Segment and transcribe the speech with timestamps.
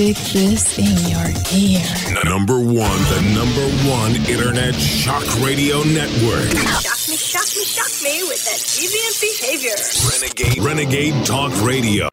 [0.00, 1.84] Stick this in your ear.
[2.24, 6.48] Number one, the number one internet shock radio network.
[6.80, 9.76] Shock me, shock me, shock me with that deviant behavior.
[10.10, 12.08] Renegade, Renegade Talk Radio.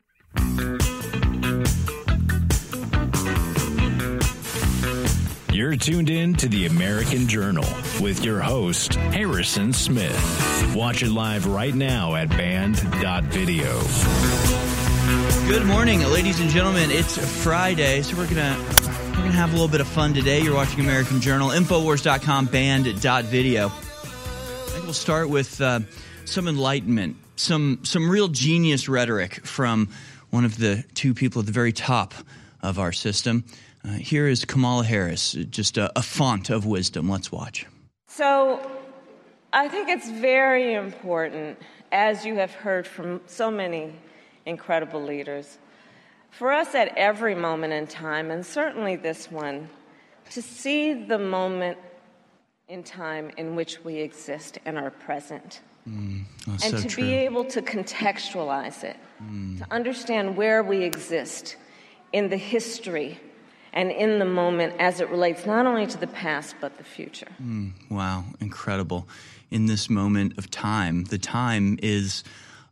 [5.53, 7.63] You're tuned in to the American Journal
[8.01, 10.75] with your host, Harrison Smith.
[10.75, 13.79] Watch it live right now at band.video.
[15.07, 16.91] Good morning, ladies and gentlemen.
[16.91, 18.57] It's Friday, so we're gonna
[19.11, 20.41] we're gonna have a little bit of fun today.
[20.41, 23.67] You're watching American Journal, Infowars.com, Band.video.
[23.67, 25.79] I think we'll start with uh,
[26.25, 29.87] some enlightenment, some some real genius rhetoric from
[30.31, 32.13] one of the two people at the very top
[32.61, 33.45] of our system.
[33.85, 37.09] Uh, here is Kamala Harris, just a, a font of wisdom.
[37.09, 37.65] Let's watch.
[38.09, 38.59] So,
[39.53, 41.59] I think it's very important,
[41.93, 43.93] as you have heard from so many
[44.47, 45.57] incredible leaders,
[46.31, 49.69] for us at every moment in time, and certainly this one,
[50.31, 51.77] to see the moment
[52.67, 55.61] in time in which we exist and are present.
[55.87, 57.03] Mm, and so to true.
[57.03, 58.97] be able to contextualize it,
[59.59, 61.55] to understand where we exist
[62.11, 63.19] in the history
[63.71, 67.27] and in the moment as it relates not only to the past but the future.
[67.89, 69.07] Wow, incredible.
[69.49, 72.23] In this moment of time, the time is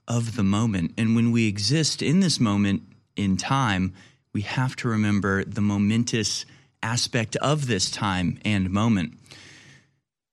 [0.07, 0.93] of the moment.
[0.97, 2.83] And when we exist in this moment
[3.15, 3.93] in time,
[4.33, 6.45] we have to remember the momentous
[6.83, 9.13] aspect of this time and moment.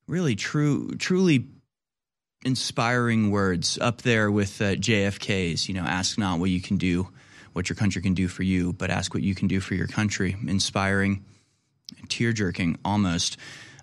[0.07, 1.47] Really, true, truly
[2.45, 7.09] inspiring words up there with uh, JFK's, you know, ask not what you can do,
[7.53, 9.87] what your country can do for you, but ask what you can do for your
[9.87, 10.37] country.
[10.47, 11.25] Inspiring
[12.09, 13.37] tear jerking almost.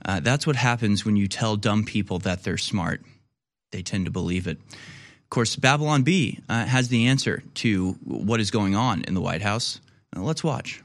[0.06, 3.02] Uh, that's what happens when you tell dumb people that they're smart.
[3.72, 4.58] They tend to believe it.
[5.30, 9.22] Of course, Babylon B uh, has the answer to what is going on in the
[9.22, 9.80] White House.
[10.18, 10.82] Uh, let's watch.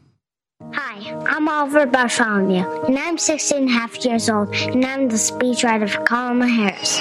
[0.74, 5.14] Hi, I'm Oliver Bartholomew, and I'm 16 and a half years old, and I'm the
[5.14, 7.00] speechwriter for Kamala Harris.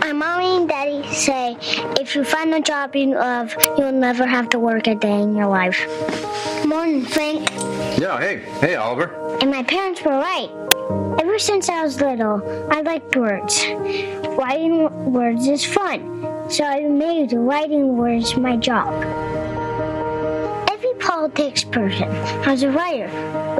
[0.00, 1.56] My mommy and daddy say
[2.00, 5.34] if you find a job you love, you'll never have to work a day in
[5.34, 5.86] your life.
[6.66, 7.50] Morning, Frank.
[7.98, 9.38] Yeah, hey, hey, Oliver.
[9.40, 10.50] And my parents were right.
[11.20, 13.64] Ever since I was little, I liked words.
[14.38, 18.88] Writing words is fun, so I made writing words my job.
[20.70, 22.08] Every politics person
[22.42, 23.08] has a writer,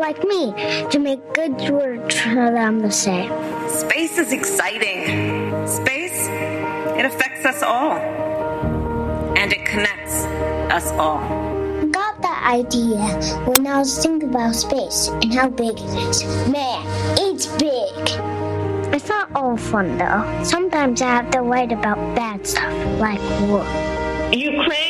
[0.01, 0.53] like me,
[0.91, 3.29] to make good words for them to say.
[3.69, 5.67] Space is exciting.
[5.69, 6.29] Space,
[7.01, 7.97] it affects us all.
[9.35, 10.25] And it connects
[10.71, 11.21] us all.
[11.91, 12.99] Got that idea
[13.49, 16.23] when I was thinking about space and how big it is.
[16.47, 16.85] Man,
[17.19, 17.95] it's big.
[18.95, 20.43] It's not all fun though.
[20.45, 23.65] Sometimes I have to write about bad stuff, like war.
[24.31, 24.90] Ukraine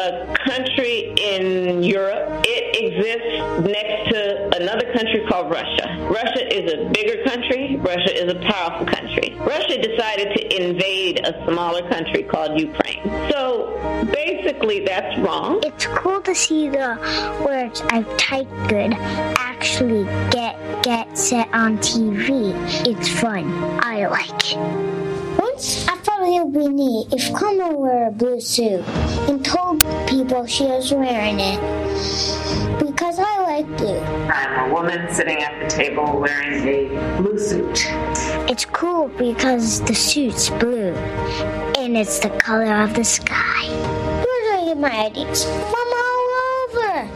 [0.00, 2.42] a country in Europe.
[2.44, 3.32] It exists
[3.68, 4.20] next to
[4.60, 5.86] another country called Russia.
[6.10, 7.76] Russia is a bigger country.
[7.76, 9.36] Russia is a powerful country.
[9.40, 13.02] Russia decided to invade a smaller country called Ukraine.
[13.30, 13.76] So
[14.12, 15.60] basically, that's wrong.
[15.62, 16.88] It's cool to see the
[17.44, 18.92] words I've typed good
[19.50, 22.54] actually get get set on TV.
[22.86, 23.44] It's fun.
[23.82, 25.38] I like it.
[25.38, 25.86] Once
[26.20, 28.84] I thought it would be neat if Kamala wore a blue suit
[29.26, 31.58] and told people she was wearing it.
[32.78, 33.98] Because I like blue.
[33.98, 37.86] I'm a woman sitting at the table wearing a blue suit.
[38.50, 40.92] It's cool because the suit's blue
[41.78, 43.66] and it's the color of the sky.
[44.22, 45.44] Where do I get my ideas?
[45.44, 46.28] From all
[46.68, 47.06] over.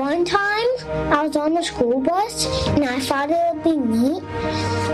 [0.00, 0.57] One time
[0.88, 4.22] I was on the school bus and I thought it would be neat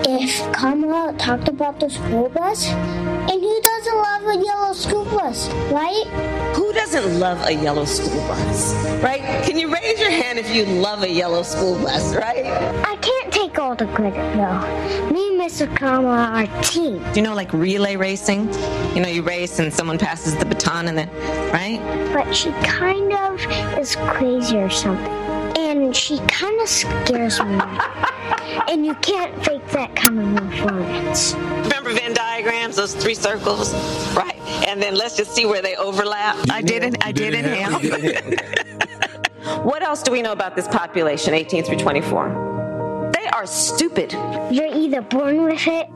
[0.06, 2.68] if Kamala talked about the school bus.
[2.68, 6.04] And who doesn't love a yellow school bus, right?
[6.56, 8.74] Who doesn't love a yellow school bus?
[9.02, 9.20] Right?
[9.44, 12.44] Can you raise your hand if you love a yellow school bus, right?
[12.44, 15.10] I can't take all the credit though.
[15.12, 15.74] Me and Mr.
[15.76, 16.98] Kamala are team.
[17.12, 18.52] Do you know like relay racing?
[18.94, 21.10] You know, you race and someone passes the baton and then,
[21.52, 21.80] right?
[22.12, 23.40] but she kind of
[23.76, 25.33] is crazy or something.
[25.56, 27.58] And she kind of scares me.
[28.68, 31.34] and you can't fake that kind of performance.
[31.34, 33.72] Remember Venn diagrams, those three circles?
[34.14, 34.40] Right.
[34.66, 36.36] And then let's just see where they overlap.
[36.50, 38.64] I didn't I didn't have.
[39.62, 43.10] What else do we know about this population, 18 through 24?
[43.14, 44.12] They are stupid.
[44.50, 45.88] You're either born with it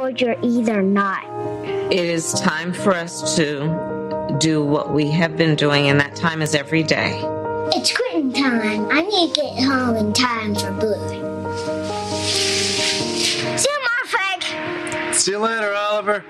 [0.00, 1.24] or you're either not.
[1.92, 6.42] It is time for us to do what we have been doing, and that time
[6.42, 7.20] is every day.
[7.72, 8.88] It's quitting time.
[8.90, 11.08] I need to get home in time for blue.
[13.56, 15.14] See you tomorrow, Frank.
[15.14, 16.24] See you later, Oliver.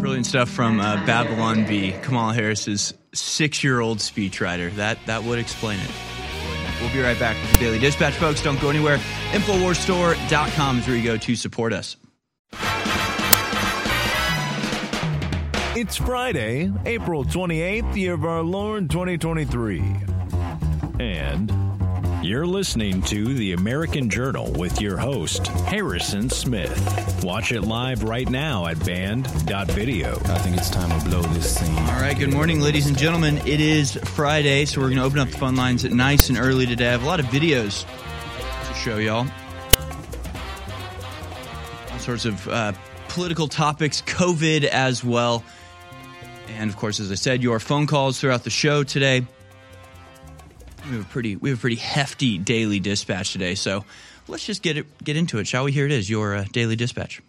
[0.00, 1.94] Brilliant stuff from uh, Babylon B.
[2.02, 4.74] Kamala Harris's six-year-old speechwriter.
[4.74, 5.90] That that would explain it.
[6.80, 8.42] We'll be right back with the Daily Dispatch, folks.
[8.42, 8.98] Don't go anywhere.
[9.32, 11.96] Infowarsstore.com is where you go to support us.
[15.76, 19.84] It's Friday, April 28th, year of our Lord 2023.
[20.98, 21.52] And
[22.24, 27.22] you're listening to the American Journal with your host, Harrison Smith.
[27.22, 30.12] Watch it live right now at band.video.
[30.12, 31.76] I think it's time to blow this scene.
[31.76, 33.36] All right, good morning, ladies and gentlemen.
[33.46, 36.64] It is Friday, so we're going to open up the phone lines nice and early
[36.64, 36.88] today.
[36.88, 37.84] I have a lot of videos
[38.66, 39.26] to show y'all.
[41.92, 42.72] All sorts of uh,
[43.08, 45.44] political topics, COVID as well.
[46.48, 49.26] And of course, as I said, your phone calls throughout the show today.
[50.84, 53.84] We have a pretty we have a pretty hefty daily dispatch today, so
[54.28, 55.72] let's just get it get into it, shall we?
[55.72, 57.20] Here it is, your uh, daily dispatch.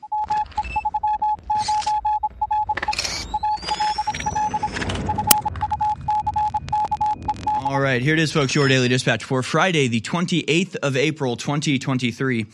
[7.67, 8.55] All right, here it is, folks.
[8.55, 12.45] Your daily dispatch for Friday, the 28th of April, 2023.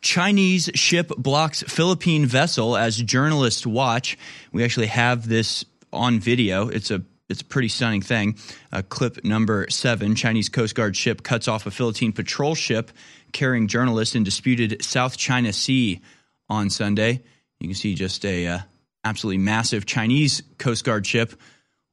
[0.00, 4.18] Chinese ship blocks Philippine vessel as journalists watch.
[4.52, 6.68] We actually have this on video.
[6.68, 8.36] It's a it's a pretty stunning thing.
[8.72, 12.90] Uh, clip number seven: Chinese Coast Guard ship cuts off a Philippine patrol ship
[13.32, 16.00] carrying journalists in disputed South China Sea
[16.48, 17.22] on Sunday.
[17.60, 18.58] You can see just a uh,
[19.04, 21.34] absolutely massive Chinese Coast Guard ship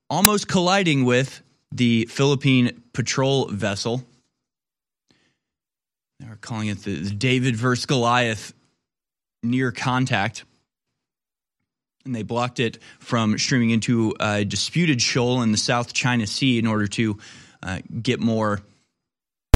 [0.10, 1.42] almost colliding with
[1.72, 4.04] the Philippine patrol vessel.
[6.20, 8.54] They're calling it the, the David versus Goliath
[9.44, 10.46] near contact
[12.08, 16.58] and they blocked it from streaming into a disputed shoal in the South China Sea
[16.58, 17.18] in order to
[17.62, 18.62] uh, get more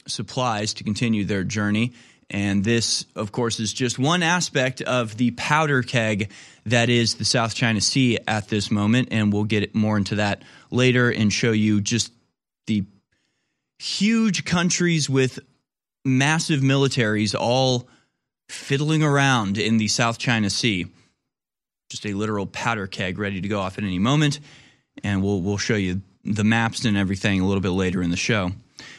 [0.07, 1.93] supplies to continue their journey.
[2.29, 6.31] And this, of course, is just one aspect of the powder keg
[6.65, 9.09] that is the South China Sea at this moment.
[9.11, 12.13] And we'll get more into that later and show you just
[12.67, 12.85] the
[13.79, 15.39] huge countries with
[16.05, 17.89] massive militaries all
[18.47, 20.87] fiddling around in the South China Sea
[21.91, 24.39] just a literal powder keg ready to go off at any moment.
[25.03, 28.17] And we'll, we'll show you the maps and everything a little bit later in the
[28.17, 28.51] show.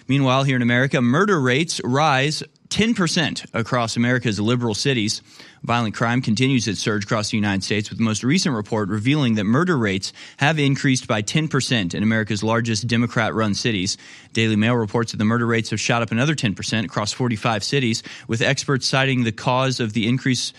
[0.06, 5.22] Meanwhile, here in America, murder rates rise 10% across America's liberal cities.
[5.62, 9.34] Violent crime continues its surge across the United States, with the most recent report revealing
[9.34, 13.96] that murder rates have increased by 10% in America's largest Democrat run cities.
[14.32, 18.02] Daily Mail reports that the murder rates have shot up another 10% across 45 cities,
[18.26, 20.52] with experts citing the cause of the increase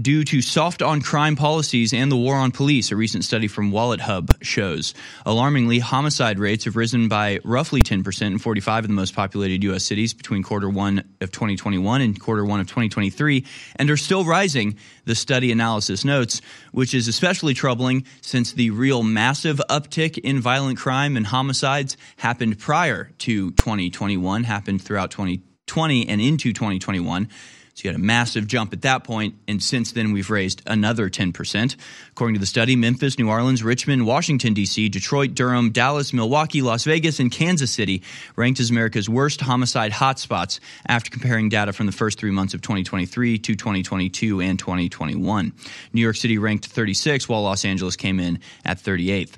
[0.00, 3.70] due to soft on crime policies and the war on police, a recent study from
[3.70, 4.92] WalletHub shows.
[5.24, 9.84] Alarmingly, homicide rates have risen by roughly 10% in 45 of the most populated U.S.
[9.84, 13.46] cities between quarter one of 2021 and quarter one of 2023,
[13.76, 16.40] and are still rising, the study analysis notes,
[16.72, 22.58] which is especially troubling since the real massive uptick in violent crime and homicides happened
[22.58, 27.28] prior to 2021, happened throughout 2020 and into 2021.
[27.74, 31.10] So you had a massive jump at that point, and since then we've raised another
[31.10, 31.76] 10%.
[32.10, 36.84] According to the study, Memphis, New Orleans, Richmond, Washington, D.C., Detroit, Durham, Dallas, Milwaukee, Las
[36.84, 38.02] Vegas, and Kansas City
[38.36, 42.62] ranked as America's worst homicide hotspots after comparing data from the first three months of
[42.62, 45.52] 2023 to 2022 and 2021.
[45.92, 49.34] New York City ranked 36, while Los Angeles came in at 38th.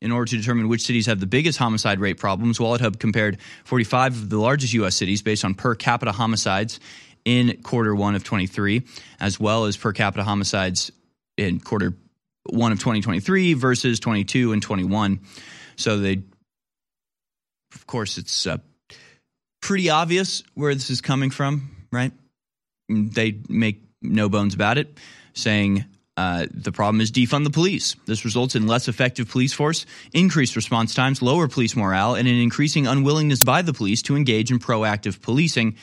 [0.00, 4.14] In order to determine which cities have the biggest homicide rate problems, WalletHub compared 45
[4.14, 4.96] of the largest U.S.
[4.96, 6.80] cities based on per capita homicides
[7.24, 8.82] in quarter one of 23,
[9.20, 10.90] as well as per capita homicides
[11.36, 11.94] in quarter
[12.44, 15.20] one of 2023 versus 22 and 21.
[15.76, 16.22] So they,
[17.74, 18.58] of course, it's uh,
[19.60, 22.12] pretty obvious where this is coming from, right?
[22.88, 24.98] They make no bones about it,
[25.32, 25.84] saying
[26.16, 27.96] uh, the problem is defund the police.
[28.06, 32.34] This results in less effective police force, increased response times, lower police morale, and an
[32.34, 35.76] increasing unwillingness by the police to engage in proactive policing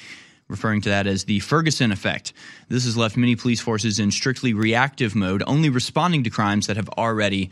[0.48, 2.34] referring to that as the Ferguson effect.
[2.70, 6.78] This has left many police forces in strictly reactive mode, only responding to crimes that
[6.78, 7.50] have already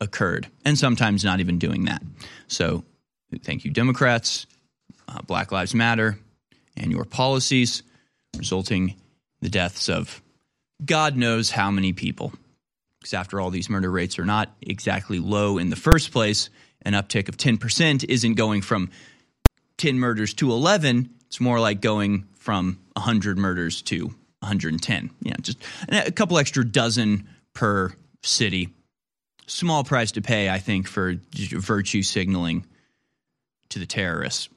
[0.00, 2.02] occurred, and sometimes not even doing that.
[2.48, 2.84] So,
[3.42, 4.46] thank you, Democrats,
[5.08, 6.18] uh, Black Lives Matter,
[6.76, 7.82] and your policies,
[8.36, 8.96] resulting
[9.40, 10.22] the deaths of
[10.84, 12.32] God knows how many people.
[12.98, 16.48] Because after all, these murder rates are not exactly low in the first place.
[16.82, 18.90] An uptick of 10% isn't going from
[19.76, 21.10] 10 murders to 11.
[21.34, 24.04] It's more like going from 100 murders to
[24.38, 25.10] 110.
[25.20, 28.68] Yeah, just a couple extra dozen per city.
[29.48, 32.64] Small price to pay, I think, for virtue signaling
[33.70, 34.48] to the terrorists.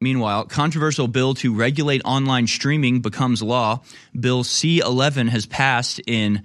[0.00, 3.82] Meanwhile, controversial bill to regulate online streaming becomes law.
[4.18, 6.42] Bill C11 has passed in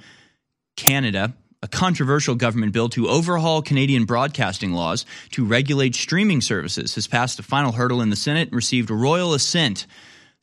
[0.77, 7.08] Canada a controversial government bill to overhaul Canadian broadcasting laws to regulate streaming services has
[7.08, 9.86] passed the final hurdle in the Senate and received royal assent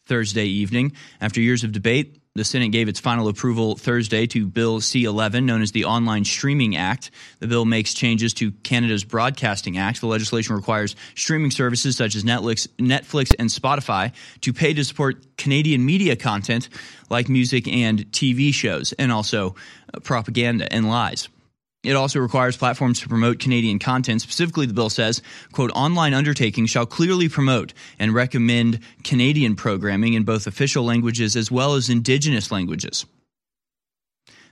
[0.07, 0.93] Thursday evening.
[1.21, 5.47] After years of debate, the Senate gave its final approval Thursday to Bill C 11,
[5.47, 7.11] known as the Online Streaming Act.
[7.41, 10.01] The bill makes changes to Canada's Broadcasting Act.
[10.01, 14.13] The legislation requires streaming services such as Netflix, Netflix and Spotify
[14.43, 16.69] to pay to support Canadian media content
[17.09, 19.55] like music and TV shows, and also
[19.95, 21.29] uh, propaganda and lies.
[21.83, 24.21] It also requires platforms to promote Canadian content.
[24.21, 30.25] Specifically, the bill says, quote, online undertakings shall clearly promote and recommend Canadian programming in
[30.25, 33.07] both official languages as well as indigenous languages.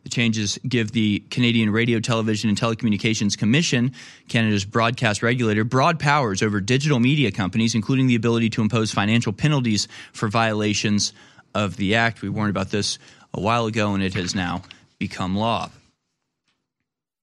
[0.04, 3.95] The changes give the Canadian Radio, Television, and Telecommunications Commission,
[4.28, 9.33] Canada's broadcast regulator, broad powers over digital media companies, including the ability to impose financial
[9.33, 11.14] penalties for violations
[11.54, 12.21] of the Act.
[12.21, 12.99] We warned about this
[13.33, 14.62] a while ago, and it has now
[14.99, 15.71] become law.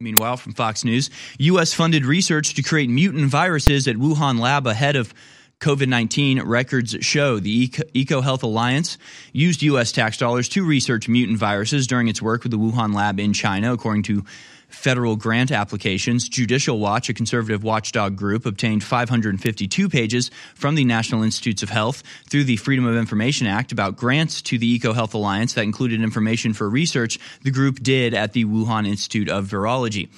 [0.01, 1.73] Meanwhile, from Fox News, U.S.
[1.73, 5.13] funded research to create mutant viruses at Wuhan lab ahead of
[5.61, 8.97] COVID 19 records show the Eco Health Alliance
[9.31, 9.91] used U.S.
[9.91, 13.71] tax dollars to research mutant viruses during its work with the Wuhan lab in China,
[13.71, 14.25] according to
[14.69, 16.27] federal grant applications.
[16.27, 22.01] Judicial Watch, a conservative watchdog group, obtained 552 pages from the National Institutes of Health
[22.27, 26.01] through the Freedom of Information Act about grants to the Eco Health Alliance that included
[26.01, 30.09] information for research the group did at the Wuhan Institute of Virology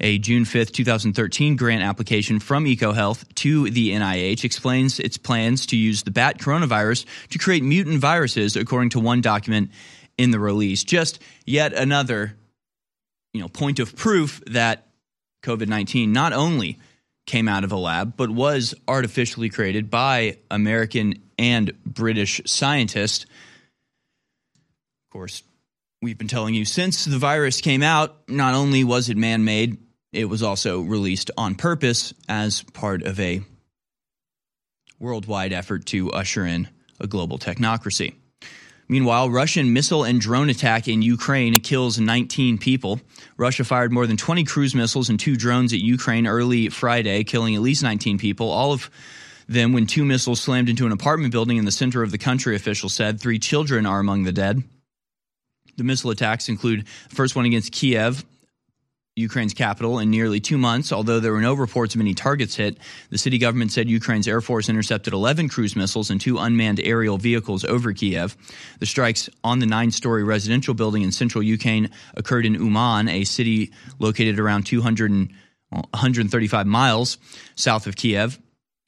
[0.00, 5.76] a June 5th, 2013 grant application from EcoHealth to the NIH explains its plans to
[5.76, 9.70] use the bat coronavirus to create mutant viruses, according to one document
[10.16, 10.84] in the release.
[10.84, 12.34] Just yet another
[13.32, 14.86] you know, point of proof that
[15.42, 16.78] COVID 19 not only
[17.26, 23.24] came out of a lab, but was artificially created by American and British scientists.
[23.24, 25.42] Of course,
[26.02, 29.78] we've been telling you since the virus came out, not only was it man made,
[30.12, 33.42] it was also released on purpose as part of a
[34.98, 38.14] worldwide effort to usher in a global technocracy.
[38.88, 43.00] Meanwhile, Russian missile and drone attack in Ukraine kills 19 people.
[43.36, 47.54] Russia fired more than 20 cruise missiles and two drones at Ukraine early Friday, killing
[47.54, 48.90] at least 19 people, all of
[49.46, 52.56] them when two missiles slammed into an apartment building in the center of the country,
[52.56, 53.20] officials said.
[53.20, 54.62] Three children are among the dead.
[55.76, 58.24] The missile attacks include the first one against Kiev
[59.20, 60.92] Ukraine's capital in nearly two months.
[60.92, 62.78] Although there were no reports of any targets hit,
[63.10, 67.18] the city government said Ukraine's Air Force intercepted 11 cruise missiles and two unmanned aerial
[67.18, 68.36] vehicles over Kiev.
[68.80, 73.24] The strikes on the nine story residential building in central Ukraine occurred in Uman, a
[73.24, 75.32] city located around 200 and
[75.70, 77.18] 135 miles
[77.54, 78.38] south of Kiev.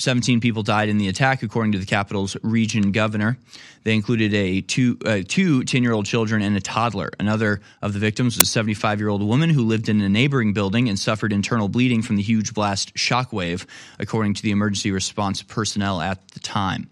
[0.03, 3.39] 17 people died in the attack, according to the capital's region governor.
[3.85, 7.11] They included a two, uh, two 10 year old children and a toddler.
[7.19, 10.53] Another of the victims was a 75 year old woman who lived in a neighboring
[10.53, 13.65] building and suffered internal bleeding from the huge blast shockwave,
[13.99, 16.89] according to the emergency response personnel at the time.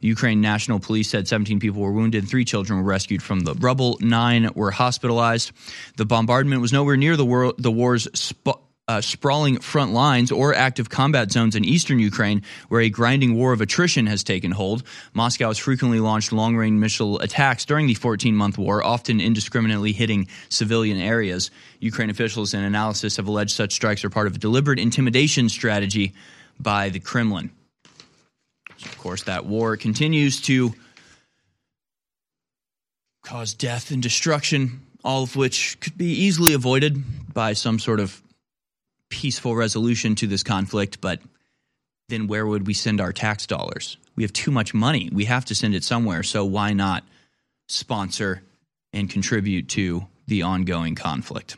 [0.00, 3.54] The Ukraine National Police said 17 people were wounded, three children were rescued from the
[3.54, 5.52] rubble, nine were hospitalized.
[5.96, 10.52] The bombardment was nowhere near the, war, the war's sp- uh, sprawling front lines or
[10.52, 14.82] active combat zones in eastern Ukraine, where a grinding war of attrition has taken hold.
[15.14, 19.92] Moscow has frequently launched long range missile attacks during the 14 month war, often indiscriminately
[19.92, 21.52] hitting civilian areas.
[21.78, 26.12] Ukraine officials and analysis have alleged such strikes are part of a deliberate intimidation strategy
[26.58, 27.50] by the Kremlin.
[28.78, 30.74] So of course, that war continues to
[33.22, 38.20] cause death and destruction, all of which could be easily avoided by some sort of
[39.10, 41.20] peaceful resolution to this conflict, but
[42.08, 43.98] then where would we send our tax dollars?
[44.16, 45.10] We have too much money.
[45.12, 46.22] We have to send it somewhere.
[46.22, 47.04] So why not
[47.68, 48.42] sponsor
[48.92, 51.56] and contribute to the ongoing conflict?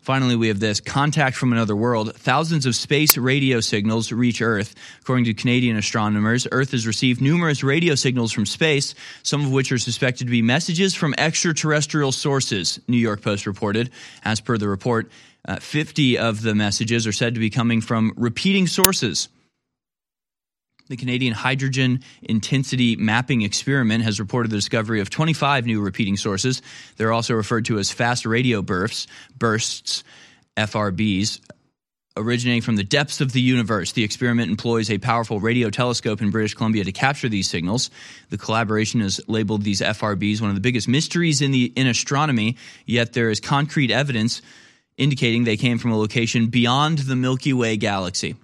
[0.00, 2.16] Finally, we have this contact from another world.
[2.16, 4.74] Thousands of space radio signals reach Earth.
[5.02, 9.70] According to Canadian astronomers, Earth has received numerous radio signals from space, some of which
[9.72, 13.90] are suspected to be messages from extraterrestrial sources, New York Post reported.
[14.24, 15.10] As per the report,
[15.46, 19.28] uh, 50 of the messages are said to be coming from repeating sources.
[20.88, 26.62] The Canadian Hydrogen Intensity Mapping Experiment has reported the discovery of 25 new repeating sources.
[26.96, 29.06] They're also referred to as fast radio bursts,
[29.38, 30.02] bursts,
[30.56, 31.40] FRBs,
[32.16, 33.92] originating from the depths of the universe.
[33.92, 37.90] The experiment employs a powerful radio telescope in British Columbia to capture these signals.
[38.30, 42.56] The collaboration has labeled these FRBs one of the biggest mysteries in the in astronomy,
[42.84, 44.42] yet there is concrete evidence
[45.00, 48.36] indicating they came from a location beyond the Milky Way galaxy.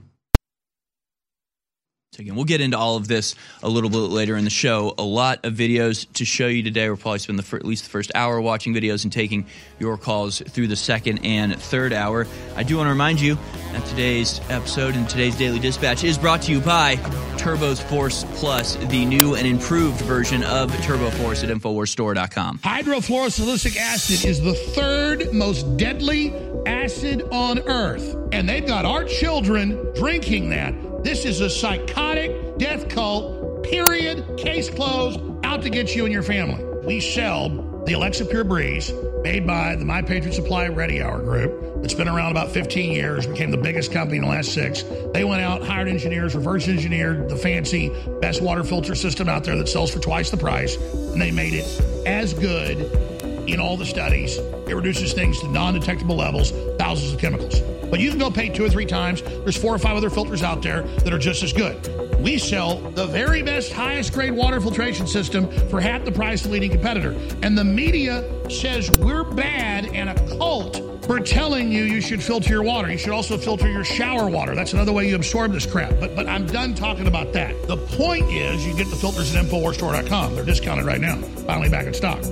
[2.17, 4.95] So again, we'll get into all of this a little bit later in the show.
[4.97, 6.89] A lot of videos to show you today.
[6.89, 9.45] We'll probably spend the at least the first hour watching videos and taking
[9.79, 12.27] your calls through the second and third hour.
[12.55, 13.35] I do want to remind you
[13.73, 16.97] that today's episode and today's daily dispatch is brought to you by
[17.37, 22.61] Turbos Force Plus, the new and improved version of Turbo Force at InfoWarsStore.com.
[22.61, 28.17] Hydrofluorosilicic acid is the third most deadly acid on earth.
[28.33, 30.86] And they've got our children drinking that.
[31.07, 36.25] This is a psychotic death cult, period, case closed, out to get you and your
[36.25, 36.65] family.
[36.85, 37.49] We sell
[37.87, 41.85] the Alexa Pure Breeze, made by the My Patriot Supply Ready Hour Group.
[41.85, 44.83] It's been around about 15 years, became the biggest company in the last six.
[45.15, 49.57] They went out, hired engineers, reverse engineered the fancy best water filter system out there
[49.59, 53.16] that sells for twice the price, and they made it as good
[53.49, 54.39] in all the studies.
[54.39, 57.61] It reduces things to non detectable levels, thousands of chemicals.
[57.91, 59.23] But you can go pay two or three times.
[59.23, 62.21] There's four or five other filters out there that are just as good.
[62.21, 66.51] We sell the very best, highest grade water filtration system for half the price of
[66.51, 67.13] the leading competitor.
[67.43, 72.51] And the media says we're bad and a cult for telling you you should filter
[72.51, 72.91] your water.
[72.91, 74.55] You should also filter your shower water.
[74.55, 75.95] That's another way you absorb this crap.
[76.01, 77.69] But but I'm done talking about that.
[77.69, 80.35] The point is you get the filters at InfoWarsStore.com.
[80.35, 81.17] They're discounted right now.
[81.47, 82.25] Finally back in stock.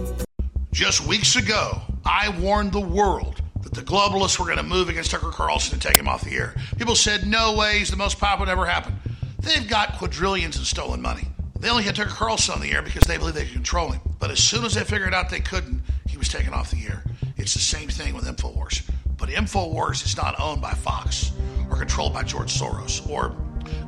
[0.74, 5.12] Just weeks ago, I warned the world that the globalists were going to move against
[5.12, 6.56] Tucker Carlson and take him off the air.
[6.76, 8.96] People said, no way, he's the most popular ever happened.
[9.38, 11.28] They've got quadrillions in stolen money.
[11.60, 14.00] They only had Tucker Carlson on the air because they believe they could control him.
[14.18, 17.04] But as soon as they figured out they couldn't, he was taken off the air.
[17.36, 18.82] It's the same thing with InfoWars.
[19.16, 21.30] But InfoWars is not owned by Fox
[21.70, 23.26] or controlled by George Soros or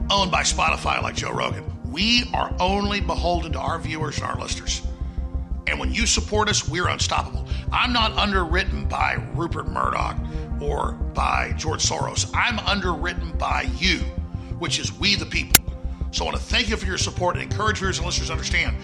[0.09, 1.65] owned by Spotify like Joe Rogan.
[1.91, 4.83] We are only beholden to our viewers and our listeners.
[5.67, 7.47] And when you support us, we're unstoppable.
[7.73, 10.17] I'm not underwritten by Rupert Murdoch
[10.61, 12.31] or by George Soros.
[12.35, 13.99] I'm underwritten by you,
[14.59, 15.65] which is we the people.
[16.13, 18.33] So I want to thank you for your support and encourage viewers and listeners to
[18.33, 18.77] understand.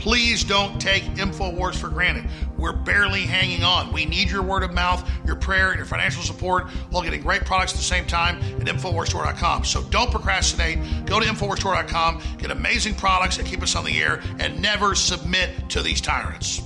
[0.00, 2.24] Please don't take InfoWars for granted.
[2.56, 3.92] We're barely hanging on.
[3.92, 7.44] We need your word of mouth, your prayer, and your financial support while getting great
[7.44, 9.66] products at the same time at InfoWarsStore.com.
[9.66, 10.78] So don't procrastinate.
[11.04, 15.68] Go to InfoWarsStore.com, get amazing products that keep us on the air, and never submit
[15.68, 16.62] to these tyrants.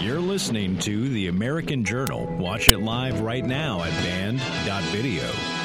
[0.00, 2.26] You're listening to The American Journal.
[2.38, 5.61] Watch it live right now at band.video.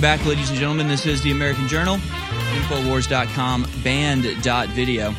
[0.00, 0.88] welcome back, ladies and gentlemen.
[0.88, 5.14] This is the American Journal, Infowars.com, band.video.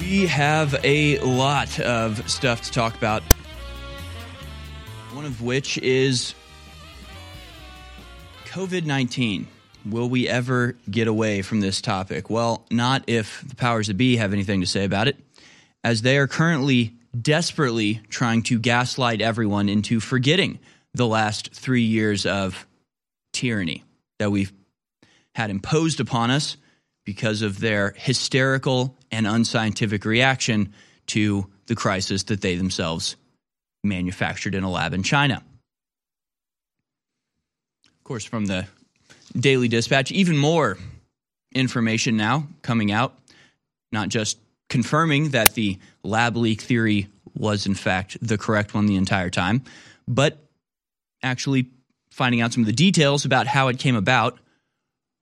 [0.00, 3.22] We have a lot of stuff to talk about.
[5.12, 6.34] One of which is
[8.46, 9.46] COVID 19.
[9.86, 12.28] Will we ever get away from this topic?
[12.28, 15.16] Well, not if the powers that be have anything to say about it,
[15.84, 20.58] as they are currently desperately trying to gaslight everyone into forgetting
[20.94, 22.66] the last three years of
[23.32, 23.84] tyranny
[24.18, 24.52] that we've
[25.34, 26.56] had imposed upon us
[27.04, 30.72] because of their hysterical and unscientific reaction
[31.06, 33.16] to the crisis that they themselves
[33.84, 35.42] manufactured in a lab in China.
[37.86, 38.66] Of course, from the
[39.38, 40.78] Daily Dispatch, even more
[41.54, 43.16] information now coming out,
[43.92, 48.96] not just confirming that the lab leak theory was, in fact, the correct one the
[48.96, 49.62] entire time,
[50.06, 50.47] but
[51.22, 51.66] actually
[52.10, 54.38] finding out some of the details about how it came about.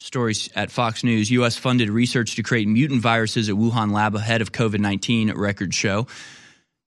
[0.00, 1.56] Stories at Fox News U.S.
[1.56, 6.06] funded research to create mutant viruses at Wuhan lab ahead of COVID 19 records show.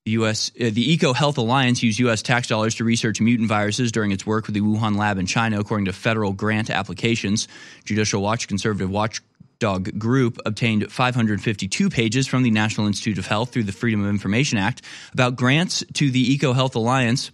[0.04, 0.50] The U.S.
[0.58, 2.22] Uh, the Eco Health Alliance used U.S.
[2.22, 5.58] tax dollars to research mutant viruses during its work with the Wuhan lab in China,
[5.58, 7.48] according to federal grant applications.
[7.84, 13.64] Judicial Watch, conservative watchdog group, obtained 552 pages from the National Institute of Health through
[13.64, 17.30] the Freedom of Information Act about grants to the Eco Health Alliance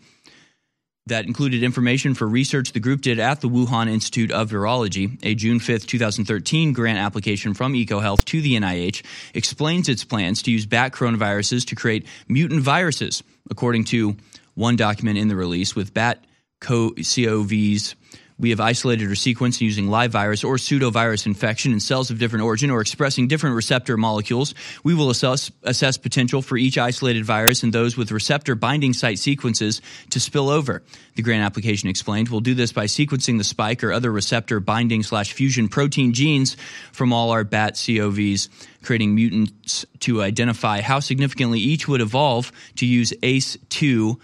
[1.06, 5.18] that included information for research the group did at the Wuhan Institute of Virology.
[5.22, 10.50] A June 5th, 2013 grant application from EcoHealth to the NIH explains its plans to
[10.50, 14.16] use bat coronaviruses to create mutant viruses, according to
[14.54, 16.24] one document in the release with bat
[16.60, 17.94] COVs.
[18.38, 22.44] We have isolated or sequenced using live virus or pseudovirus infection in cells of different
[22.44, 24.54] origin or expressing different receptor molecules.
[24.84, 29.18] We will assess, assess potential for each isolated virus and those with receptor binding site
[29.18, 30.82] sequences to spill over.
[31.14, 35.02] The grant application explained we'll do this by sequencing the spike or other receptor binding
[35.02, 36.58] slash fusion protein genes
[36.92, 38.50] from all our bat COVs,
[38.82, 44.20] creating mutants to identify how significantly each would evolve to use ACE2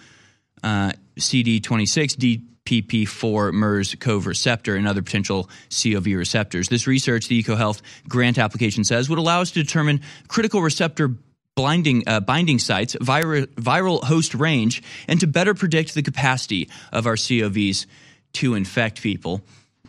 [0.62, 6.68] uh, CD26 D PP4 MERS CoV receptor and other potential COV receptors.
[6.68, 11.16] This research, the EcoHealth grant application says, would allow us to determine critical receptor
[11.54, 17.06] blinding, uh, binding sites, vir- viral host range, and to better predict the capacity of
[17.06, 17.86] our COVs
[18.34, 19.42] to infect people.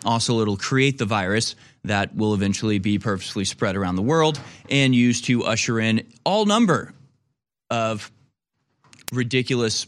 [0.04, 1.56] Also, it'll create the virus
[1.86, 6.46] that will eventually be purposely spread around the world and used to usher in all
[6.46, 6.94] number
[7.70, 8.12] of
[9.12, 9.86] ridiculous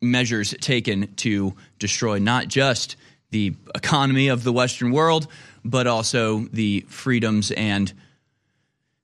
[0.00, 2.96] measures taken to destroy not just
[3.30, 5.26] the economy of the Western world,
[5.64, 7.92] but also the freedoms and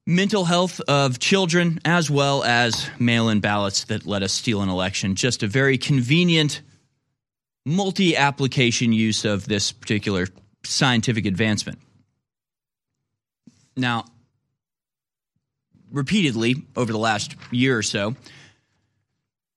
[0.07, 4.69] mental health of children, as well as mail in ballots that let us steal an
[4.69, 5.15] election.
[5.15, 6.61] Just a very convenient,
[7.65, 10.29] multi application use of this particular
[10.65, 11.79] scientific advancement.
[13.77, 14.05] Now,
[15.91, 18.17] repeatedly over the last year or so,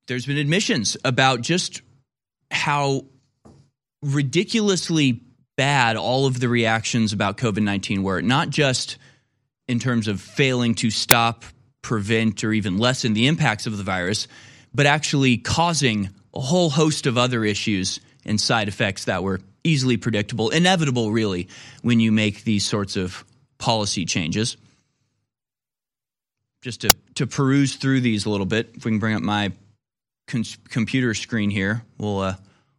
[0.08, 1.82] there's been admissions about just
[2.52, 3.06] how
[4.02, 5.22] ridiculously
[5.58, 8.98] bad all of the reactions about COVID 19 were, not just
[9.68, 11.44] in terms of failing to stop,
[11.82, 14.28] prevent, or even lessen the impacts of the virus,
[14.74, 19.98] but actually causing a whole host of other issues and side effects that were easily
[19.98, 21.48] predictable, inevitable, really,
[21.82, 23.26] when you make these sorts of
[23.58, 24.58] policy changes.
[26.62, 29.52] Just to, to peruse through these a little bit, if we can bring up my
[30.28, 32.36] con- computer screen here, we'll, uh,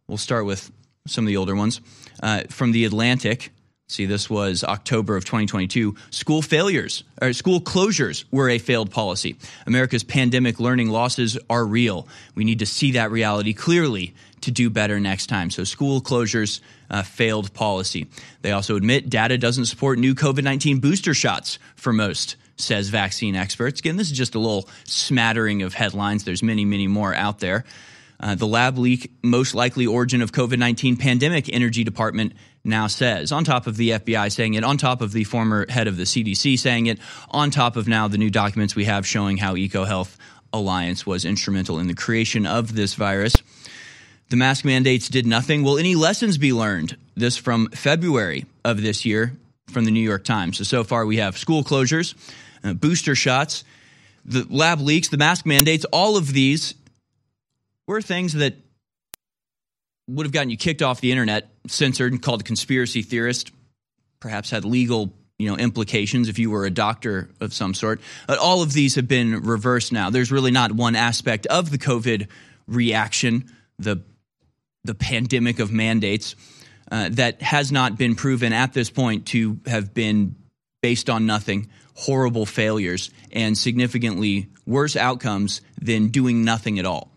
[0.07, 0.71] we'll start with
[1.07, 1.81] some of the older ones.
[2.21, 3.51] Uh, from The Atlantic,
[3.87, 5.95] see, this was October of 2022.
[6.09, 9.37] School failures, or school closures were a failed policy.
[9.65, 12.07] America's pandemic learning losses are real.
[12.35, 15.49] We need to see that reality clearly to do better next time.
[15.49, 18.07] So, school closures, uh, failed policy.
[18.41, 23.35] They also admit data doesn't support new COVID 19 booster shots for most says vaccine
[23.35, 23.79] experts.
[23.79, 26.23] Again, this is just a little smattering of headlines.
[26.23, 27.65] There's many, many more out there.
[28.19, 33.31] Uh, the lab leak, most likely origin of COVID 19 pandemic, Energy Department now says.
[33.31, 36.03] On top of the FBI saying it, on top of the former head of the
[36.03, 40.17] CDC saying it, on top of now the new documents we have showing how EcoHealth
[40.51, 43.35] Alliance was instrumental in the creation of this virus.
[44.29, 45.63] The mask mandates did nothing.
[45.63, 46.97] Will any lessons be learned?
[47.15, 49.33] This from February of this year
[49.69, 50.57] from the New York Times.
[50.57, 52.13] So, so far we have school closures,
[52.67, 53.63] uh, booster shots,
[54.25, 56.73] the lab leaks, the mask mandates, all of these
[57.87, 58.55] were things that
[60.07, 63.51] would have gotten you kicked off the internet, censored, and called a conspiracy theorist,
[64.19, 68.01] perhaps had legal you know implications if you were a doctor of some sort.
[68.27, 70.09] But all of these have been reversed now.
[70.09, 72.27] There's really not one aspect of the COVID
[72.67, 74.03] reaction, the
[74.83, 76.35] the pandemic of mandates,
[76.91, 80.35] uh, that has not been proven at this point to have been
[80.87, 87.11] based on nothing, horrible failures, and significantly worse outcomes than doing nothing at all.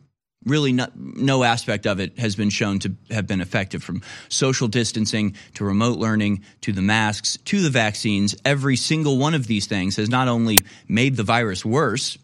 [0.45, 4.67] Really, no, no, aspect of it has been shown to have been effective from social
[4.67, 8.35] distancing to remote learning to the masks to the vaccines.
[8.45, 12.19] Every single one of these things has not only made the virus worse,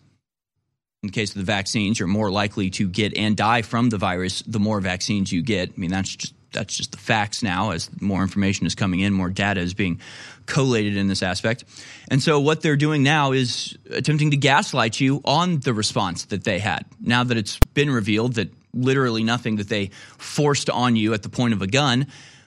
[1.04, 3.98] in the case of the vaccines, you're more likely to get and die from the
[3.98, 5.70] virus the more vaccines you get.
[5.70, 7.70] I mean, that's just that's just the facts now.
[7.70, 10.00] As more information is coming in, more data is being
[10.46, 11.64] collated in this aspect.
[12.08, 16.44] And so, what they're doing now is attempting to gaslight you on the response that
[16.44, 16.84] they had.
[17.00, 21.28] Now that it's been revealed that literally nothing that they forced on you at the
[21.28, 22.06] point of a gun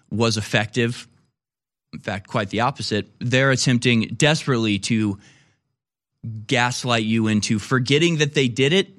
[0.09, 1.07] was effective.
[1.93, 3.09] In fact, quite the opposite.
[3.19, 5.17] They're attempting desperately to
[6.45, 8.89] gaslight you into forgetting that they did it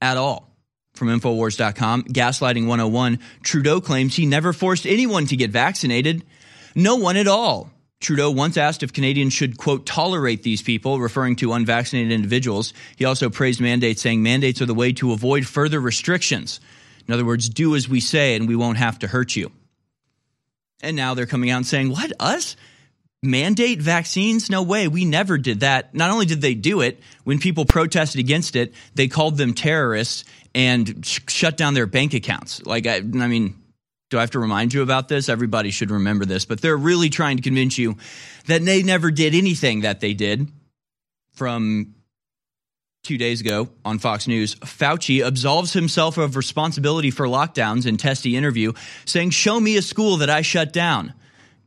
[0.00, 0.51] at all
[0.94, 3.18] from Infowars.com, Gaslighting 101.
[3.42, 6.24] Trudeau claims he never forced anyone to get vaccinated.
[6.74, 7.70] No one at all.
[8.00, 12.74] Trudeau once asked if Canadians should, quote, tolerate these people, referring to unvaccinated individuals.
[12.96, 16.60] He also praised mandates, saying mandates are the way to avoid further restrictions.
[17.06, 19.52] In other words, do as we say and we won't have to hurt you.
[20.82, 22.56] And now they're coming out and saying, what, us?
[23.22, 24.50] mandate vaccines?
[24.50, 24.88] No way.
[24.88, 25.94] We never did that.
[25.94, 30.24] Not only did they do it, when people protested against it, they called them terrorists
[30.54, 32.64] and sh- shut down their bank accounts.
[32.64, 33.62] Like, I, I mean,
[34.10, 35.28] do I have to remind you about this?
[35.28, 37.96] Everybody should remember this, but they're really trying to convince you
[38.46, 40.48] that they never did anything that they did.
[41.32, 41.94] From
[43.02, 48.36] two days ago on Fox News, Fauci absolves himself of responsibility for lockdowns in testy
[48.36, 48.74] interview,
[49.06, 51.14] saying, Show me a school that I shut down.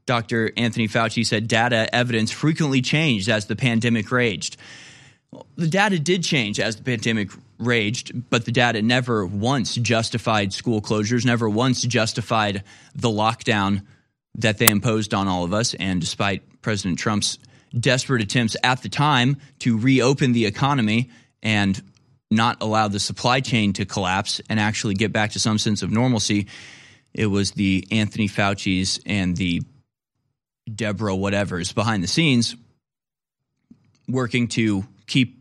[0.06, 0.52] Dr.
[0.56, 4.58] Anthony Fauci said data evidence frequently changed as the pandemic raged.
[5.32, 10.54] Well, the data did change as the pandemic raged, but the data never once justified
[10.54, 12.64] school closures, never once justified
[12.96, 13.86] the lockdown
[14.36, 15.74] that they imposed on all of us.
[15.76, 17.40] And despite President Trump's
[17.78, 21.10] desperate attempts at the time to reopen the economy
[21.42, 21.82] and
[22.32, 25.92] not allow the supply chain to collapse and actually get back to some sense of
[25.92, 26.48] normalcy.
[27.14, 29.62] It was the Anthony Fauci's and the
[30.74, 32.56] Deborah whatever's behind the scenes
[34.08, 35.35] working to keep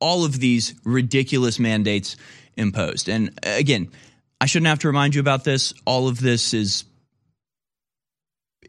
[0.00, 2.16] all of these ridiculous mandates
[2.56, 3.08] imposed.
[3.08, 3.90] And uh, again,
[4.40, 5.74] I shouldn't have to remind you about this.
[5.84, 6.84] All of this is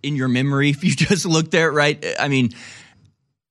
[0.01, 2.03] in your memory if you just look there, right?
[2.19, 2.51] I mean,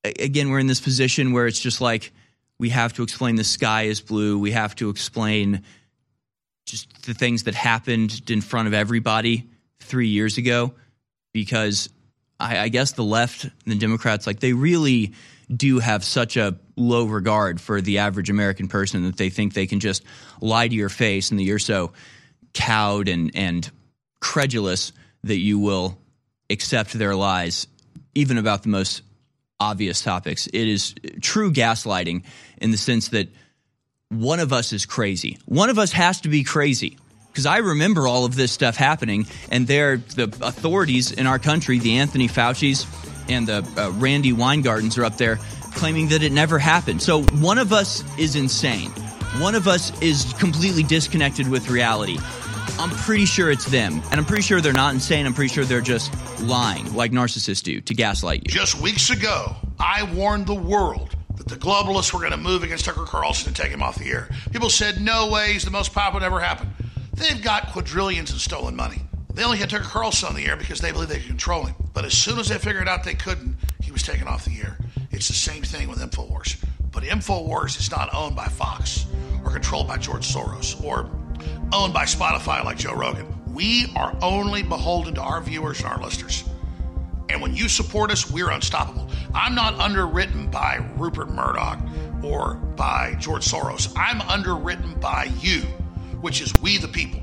[0.03, 2.11] again, we're in this position where it's just like
[2.57, 4.37] we have to explain the sky is blue.
[4.37, 5.63] We have to explain
[6.65, 9.47] just the things that happened in front of everybody
[9.79, 10.73] three years ago
[11.33, 11.89] because
[12.39, 15.13] I, I guess the left and the Democrats, like, they really
[15.53, 19.67] do have such a low regard for the average American person that they think they
[19.67, 20.03] can just
[20.41, 21.91] lie to your face and that you're so
[22.53, 23.69] cowed and, and
[24.19, 24.91] credulous
[25.23, 25.97] that you will
[26.49, 27.67] accept their lies,
[28.15, 29.01] even about the most
[29.59, 30.47] obvious topics.
[30.47, 32.23] It is true gaslighting
[32.57, 33.27] in the sense that
[34.09, 35.37] one of us is crazy.
[35.45, 36.97] One of us has to be crazy.
[37.27, 41.77] Because I remember all of this stuff happening, and they're the authorities in our country,
[41.77, 42.87] the Anthony Fauci's
[43.29, 45.37] and the uh, Randi Weingardens are up there
[45.75, 47.01] claiming that it never happened.
[47.01, 48.91] So one of us is insane.
[49.37, 52.17] One of us is completely disconnected with reality.
[52.79, 54.01] I'm pretty sure it's them.
[54.09, 55.25] And I'm pretty sure they're not insane.
[55.25, 56.11] I'm pretty sure they're just
[56.41, 58.51] lying, like narcissists do, to gaslight you.
[58.51, 62.85] Just weeks ago, I warned the world that the globalists were going to move against
[62.85, 64.29] Tucker Carlson and take him off the air.
[64.51, 66.71] People said, no way, he's the most powerful ever happened.
[67.13, 69.01] They've got quadrillions in stolen money.
[69.39, 71.73] They only had Tucker Carlson on the air because they believe they could control him.
[71.93, 74.77] But as soon as they figured out they couldn't, he was taken off the air.
[75.11, 76.61] It's the same thing with InfoWars.
[76.91, 79.05] But InfoWars is not owned by Fox
[79.41, 81.09] or controlled by George Soros or
[81.71, 83.33] owned by Spotify like Joe Rogan.
[83.53, 86.43] We are only beholden to our viewers and our listeners.
[87.29, 89.09] And when you support us, we're unstoppable.
[89.33, 91.79] I'm not underwritten by Rupert Murdoch
[92.25, 93.93] or by George Soros.
[93.95, 95.61] I'm underwritten by you,
[96.19, 97.21] which is we the people.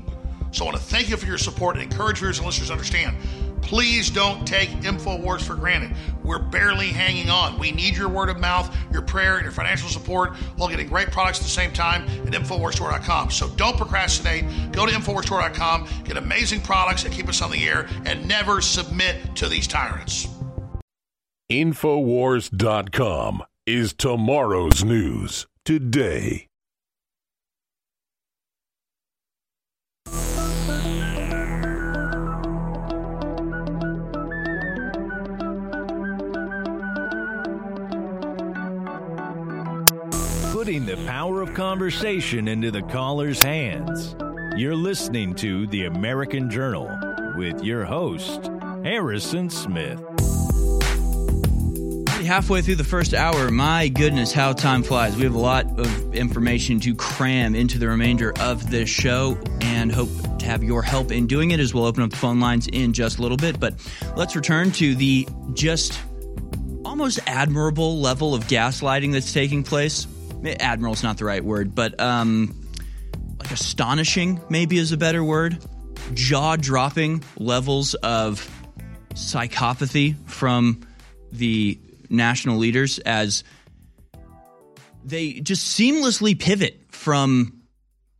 [0.51, 2.73] So I want to thank you for your support and encourage viewers and listeners to
[2.73, 3.15] understand
[3.61, 5.91] Please don't take InfoWars for granted.
[6.23, 7.59] We're barely hanging on.
[7.59, 11.11] We need your word of mouth, your prayer, and your financial support while getting great
[11.11, 13.31] products at the same time at InfoWarsStore.com.
[13.31, 14.71] So don't procrastinate.
[14.71, 19.35] Go to InfoWarsStore.com, get amazing products that keep us on the air, and never submit
[19.35, 20.27] to these tyrants.
[21.51, 26.46] InfoWars.com is tomorrow's news today.
[40.67, 44.17] Putting the power of conversation into the caller's hands.
[44.57, 46.89] You're listening to The American Journal
[47.37, 48.51] with your host,
[48.83, 49.97] Harrison Smith.
[52.25, 55.15] Halfway through the first hour, my goodness, how time flies.
[55.15, 59.89] We have a lot of information to cram into the remainder of this show and
[59.89, 62.67] hope to have your help in doing it as we'll open up the phone lines
[62.67, 63.57] in just a little bit.
[63.57, 63.75] But
[64.17, 65.97] let's return to the just
[66.83, 70.07] almost admirable level of gaslighting that's taking place
[70.45, 72.67] admiral's not the right word, but um,
[73.39, 75.57] like astonishing maybe is a better word.
[76.13, 78.49] Jaw dropping levels of
[79.13, 80.81] psychopathy from
[81.31, 83.43] the national leaders as
[85.03, 87.61] they just seamlessly pivot from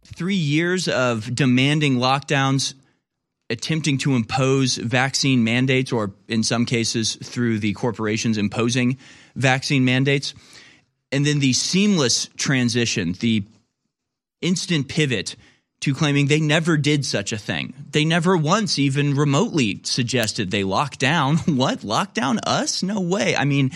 [0.06, 2.73] three years of demanding lockdowns,
[3.49, 8.97] attempting to impose vaccine mandates, or in some cases through the corporations imposing
[9.36, 10.34] vaccine mandates
[11.12, 13.43] and then the seamless transition, the
[14.41, 15.36] instant pivot
[15.82, 17.74] to claiming they never did such a thing.
[17.91, 21.38] They never once even remotely suggested they locked down.
[21.48, 21.84] What?
[21.84, 22.84] Lock down us?
[22.84, 23.36] No way.
[23.36, 23.72] I mean,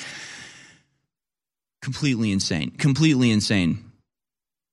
[1.82, 2.72] completely insane.
[2.72, 3.92] Completely insane,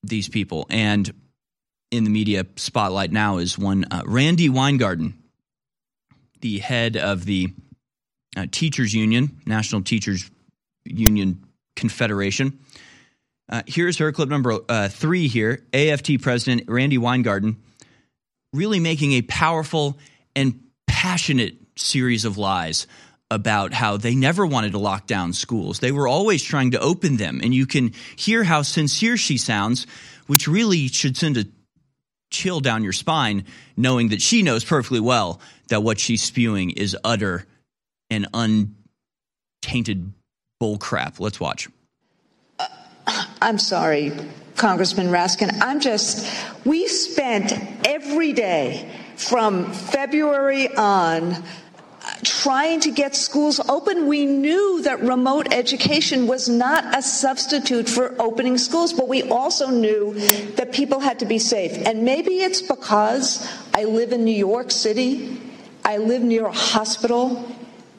[0.03, 0.67] these people.
[0.71, 1.13] And
[1.91, 5.15] in the media spotlight now is one uh, Randi Weingarten,
[6.41, 7.53] the head of the
[8.37, 10.31] uh, Teachers Union, National Teachers
[10.85, 11.45] Union
[11.79, 12.59] Confederation.
[13.49, 17.57] Uh, here's her clip number uh, three here AFT President Randy Weingarten
[18.53, 19.99] really making a powerful
[20.35, 22.87] and passionate series of lies
[23.31, 25.79] about how they never wanted to lock down schools.
[25.81, 27.41] They were always trying to open them.
[27.43, 29.87] And you can hear how sincere she sounds,
[30.27, 31.45] which really should send a
[32.31, 33.45] chill down your spine,
[33.77, 37.47] knowing that she knows perfectly well that what she's spewing is utter
[38.11, 40.13] and untainted
[40.61, 41.21] bullcrap.
[41.21, 41.69] Let's watch.
[42.59, 42.67] Uh,
[43.41, 44.13] I'm sorry,
[44.57, 45.59] Congressman Raskin.
[45.61, 46.27] I'm just,
[46.65, 47.53] we spent
[47.87, 51.43] every day from February on
[52.25, 54.07] trying to get schools open.
[54.07, 59.69] We knew that remote education was not a substitute for opening schools, but we also
[59.69, 60.15] knew
[60.57, 61.87] that people had to be safe.
[61.87, 65.41] And maybe it's because I live in New York City,
[65.85, 67.55] I live near a hospital.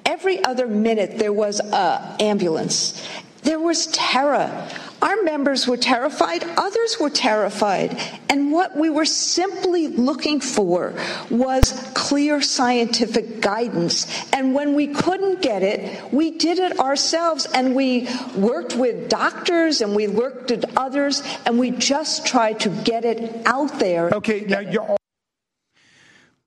[0.10, 3.08] Every other minute there was an ambulance.
[3.43, 4.67] There was terror.
[5.04, 7.95] Our members were terrified, others were terrified.
[8.28, 10.95] And what we were simply looking for
[11.30, 14.08] was clear scientific guidance.
[14.34, 19.80] And when we couldn't get it, we did it ourselves and we worked with doctors
[19.82, 24.10] and we worked with others and we just tried to get it out there.
[24.15, 24.99] Okay, now you're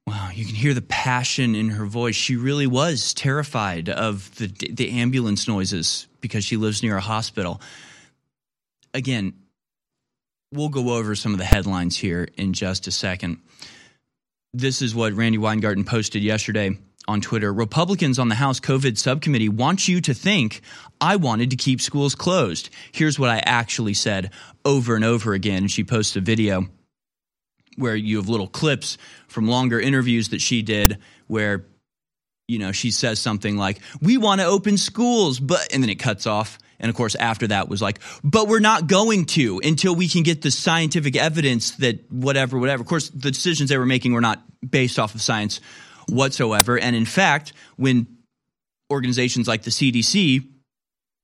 [0.07, 2.17] Wow, you can hear the passion in her voice.
[2.17, 7.61] She really was terrified of the the ambulance noises because she lives near a hospital.
[8.93, 9.35] Again,
[10.53, 13.38] we'll go over some of the headlines here in just a second.
[14.53, 16.77] This is what Randi Weingarten posted yesterday
[17.09, 17.53] on Twitter.
[17.53, 20.61] Republicans on the House COVID subcommittee want you to think
[21.01, 22.71] I wanted to keep schools closed.
[22.93, 24.31] Here's what I actually said
[24.65, 25.69] over and over again.
[25.69, 26.69] She posted a video
[27.76, 31.64] where you have little clips from longer interviews that she did where
[32.48, 35.96] you know she says something like we want to open schools but and then it
[35.96, 36.58] cuts off.
[36.78, 40.22] And of course after that was like but we're not going to until we can
[40.22, 42.82] get the scientific evidence that whatever whatever.
[42.82, 45.61] Of course the decisions they were making were not based off of science
[46.08, 46.78] whatsoever.
[46.78, 48.06] And in fact when
[48.90, 50.46] organizations like the CDC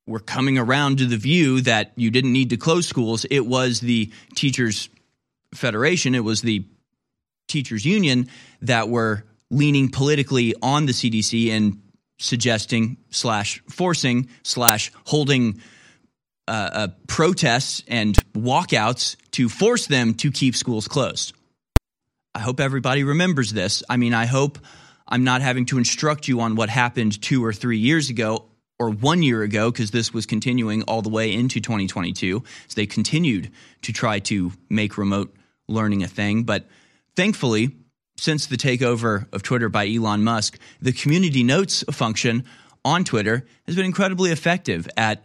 [0.06, 3.80] were coming around to the view that you didn't need to close schools it was
[3.80, 4.88] the teachers
[5.54, 6.64] federation it was the
[7.46, 8.28] teachers union
[8.62, 11.80] that were leaning politically on the cdc and
[12.18, 15.60] suggesting slash forcing slash holding
[16.46, 21.32] uh, uh, protests and walkouts to force them to keep schools closed
[22.34, 24.58] i hope everybody remembers this i mean i hope
[25.06, 28.90] i'm not having to instruct you on what happened two or three years ago or
[28.90, 32.42] one year ago, because this was continuing all the way into 2022.
[32.68, 33.50] So they continued
[33.82, 35.34] to try to make remote
[35.68, 36.44] learning a thing.
[36.44, 36.66] But
[37.16, 37.76] thankfully,
[38.16, 42.44] since the takeover of Twitter by Elon Musk, the community notes function
[42.84, 45.24] on Twitter has been incredibly effective at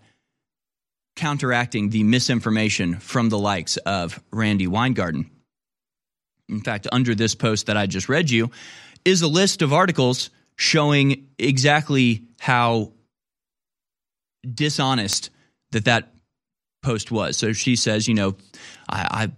[1.15, 5.29] counteracting the misinformation from the likes of Randi Weingarten.
[6.49, 8.51] In fact, under this post that I just read you
[9.05, 12.93] is a list of articles showing exactly how
[14.53, 15.29] dishonest
[15.71, 16.13] that that
[16.83, 17.37] post was.
[17.37, 18.35] So she says, you know,
[18.89, 19.31] I, I,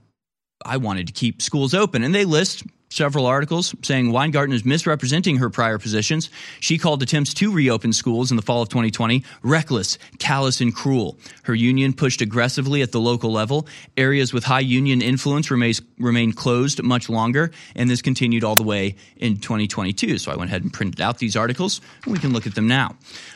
[0.65, 2.63] I wanted to keep schools open, and they list
[2.95, 6.29] several articles saying Weingarten is misrepresenting her prior positions.
[6.62, 11.17] She called attempts to reopen schools in the fall of 2020 reckless, callous, and cruel.
[11.43, 13.67] Her union pushed aggressively at the local level.
[13.97, 18.63] Areas with high union influence remains, remain closed much longer, and this continued all the
[18.63, 20.17] way in 2022.
[20.17, 22.67] So I went ahead and printed out these articles, and we can look at them
[22.67, 22.95] now.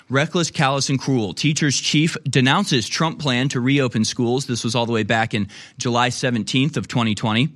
[0.10, 1.34] Reckless, callous, and cruel.
[1.34, 4.45] Teachers chief denounces Trump plan to reopen schools.
[4.45, 7.50] This was all the way back in July 17th of 2020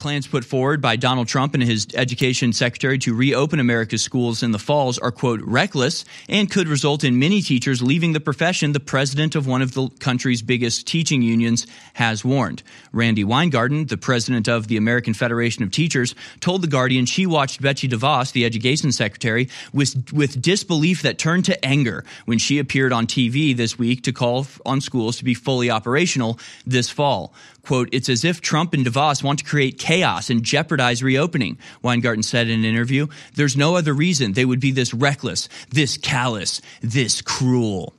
[0.00, 4.50] plans put forward by Donald Trump and his education secretary to reopen America's schools in
[4.50, 8.80] the falls are, quote, reckless and could result in many teachers leaving the profession, the
[8.80, 12.62] president of one of the country's biggest teaching unions has warned.
[12.92, 17.60] Randi Weingarten, the president of the American Federation of Teachers, told The Guardian she watched
[17.60, 22.94] Betsy DeVos, the education secretary, with, with disbelief that turned to anger when she appeared
[22.94, 27.34] on TV this week to call on schools to be fully operational this fall.
[27.62, 32.22] Quote, it's as if Trump and DeVos want to create chaos and jeopardize reopening, Weingarten
[32.22, 33.06] said in an interview.
[33.34, 37.94] There's no other reason they would be this reckless, this callous, this cruel.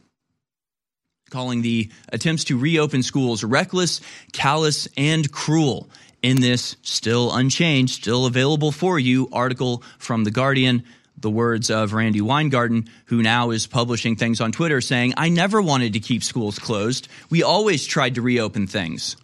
[1.30, 4.02] Calling the attempts to reopen schools reckless,
[4.34, 5.90] callous, and cruel.
[6.22, 10.84] In this still unchanged, still available for you article from The Guardian
[11.22, 15.62] the words of Randi Weingarten, who now is publishing things on Twitter saying, I never
[15.62, 17.08] wanted to keep schools closed.
[17.30, 19.16] We always tried to reopen things.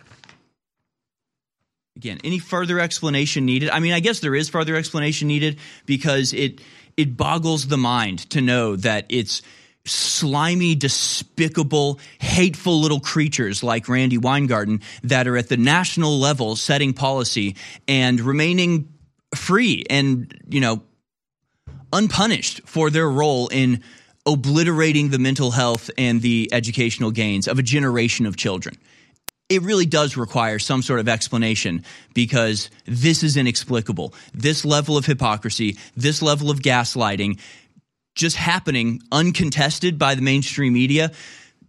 [1.98, 3.72] Again, any further explanation needed?
[3.72, 5.58] I mean, I guess there is further explanation needed
[5.88, 6.62] because it
[6.96, 9.42] it boggles the mind to know that it's
[9.84, 16.94] slimy, despicable, hateful little creatures like Randi Weingarten that are at the national level setting
[16.94, 17.56] policy
[17.88, 18.94] and remaining
[19.34, 20.84] free and, you know,
[21.92, 23.82] unpunished for their role in
[24.28, 28.78] obliterating the mental health and the educational gains of a generation of children
[29.50, 31.84] it really does require some sort of explanation
[32.14, 34.14] because this is inexplicable.
[34.34, 37.40] This level of hypocrisy, this level of gaslighting,
[38.16, 41.12] just happening uncontested by the mainstream media,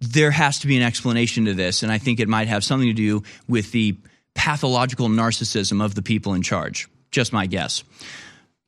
[0.01, 1.83] there has to be an explanation to this.
[1.83, 3.97] And I think it might have something to do with the
[4.35, 6.89] pathological narcissism of the people in charge.
[7.11, 7.85] Just my guess.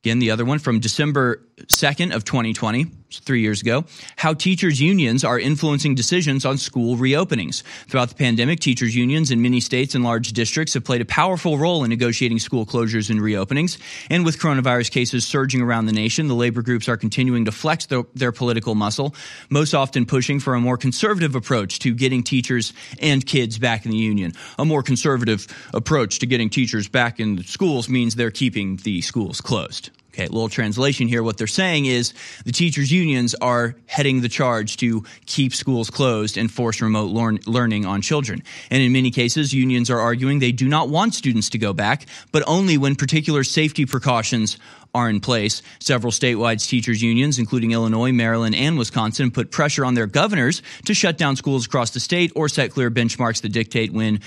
[0.03, 2.87] Again, the other one from December 2nd of 2020,
[3.19, 3.85] three years ago,
[4.17, 7.63] how teachers unions are influencing decisions on school reopenings.
[7.89, 11.59] Throughout the pandemic, teachers unions in many states and large districts have played a powerful
[11.59, 13.79] role in negotiating school closures and reopenings.
[14.09, 17.87] And with coronavirus cases surging around the nation, the labor groups are continuing to flex
[17.87, 19.15] their, their political muscle,
[19.49, 23.91] most often pushing for a more conservative approach to getting teachers and kids back in
[23.91, 24.33] the union.
[24.59, 29.41] A more conservative approach to getting teachers back in schools means they're keeping the schools
[29.41, 29.91] closed.
[30.13, 31.23] Okay, little translation here.
[31.23, 36.37] What they're saying is the teachers' unions are heading the charge to keep schools closed
[36.37, 38.43] and force remote learn, learning on children.
[38.73, 42.07] And in many cases, unions are arguing they do not want students to go back,
[42.33, 44.59] but only when particular safety precautions
[44.97, 45.63] are in place.
[45.79, 50.95] Several statewide teachers' unions, including Illinois, Maryland, and Wisconsin, put pressure on their governors to
[50.95, 54.19] shut down schools across the state or set clear benchmarks that dictate when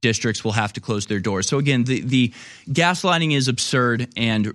[0.00, 1.46] districts will have to close their doors.
[1.46, 2.32] So again, the, the
[2.70, 4.54] gaslighting is absurd and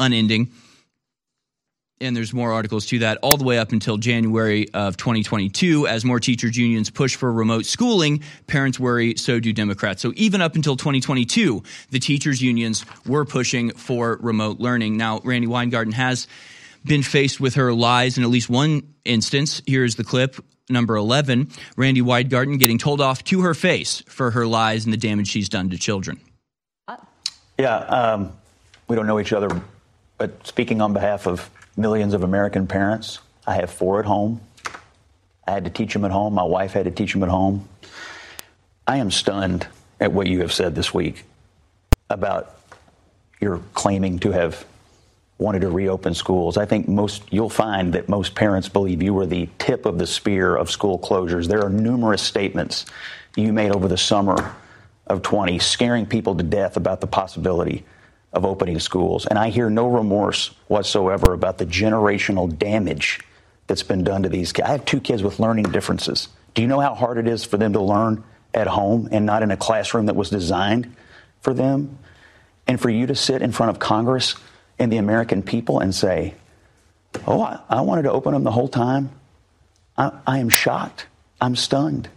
[0.00, 0.50] unending.
[2.02, 5.86] And there's more articles to that all the way up until January of 2022.
[5.86, 10.00] As more teachers' unions push for remote schooling, parents worry, so do Democrats.
[10.00, 14.96] So even up until 2022, the teachers' unions were pushing for remote learning.
[14.96, 16.26] Now, Randi Weingarten has
[16.86, 19.60] been faced with her lies in at least one instance.
[19.66, 20.36] Here's the clip
[20.70, 24.96] number 11 Randi Weingarten getting told off to her face for her lies and the
[24.96, 26.18] damage she's done to children.
[27.58, 28.32] Yeah, um,
[28.88, 29.50] we don't know each other
[30.20, 31.48] but speaking on behalf of
[31.78, 34.42] millions of American parents, I have four at home.
[35.48, 36.34] I had to teach them at home.
[36.34, 37.66] My wife had to teach them at home.
[38.86, 39.66] I am stunned
[39.98, 41.24] at what you have said this week
[42.10, 42.54] about
[43.40, 44.66] your claiming to have
[45.38, 46.58] wanted to reopen schools.
[46.58, 50.06] I think most you'll find that most parents believe you were the tip of the
[50.06, 51.48] spear of school closures.
[51.48, 52.84] There are numerous statements
[53.36, 54.54] you made over the summer
[55.06, 57.86] of 20 scaring people to death about the possibility
[58.32, 59.26] of opening schools.
[59.26, 63.20] And I hear no remorse whatsoever about the generational damage
[63.66, 64.68] that's been done to these kids.
[64.68, 66.28] I have two kids with learning differences.
[66.54, 68.24] Do you know how hard it is for them to learn
[68.54, 70.94] at home and not in a classroom that was designed
[71.40, 71.98] for them?
[72.66, 74.36] And for you to sit in front of Congress
[74.78, 76.34] and the American people and say,
[77.26, 79.10] Oh, I, I wanted to open them the whole time.
[79.98, 81.06] I, I am shocked.
[81.40, 82.08] I'm stunned.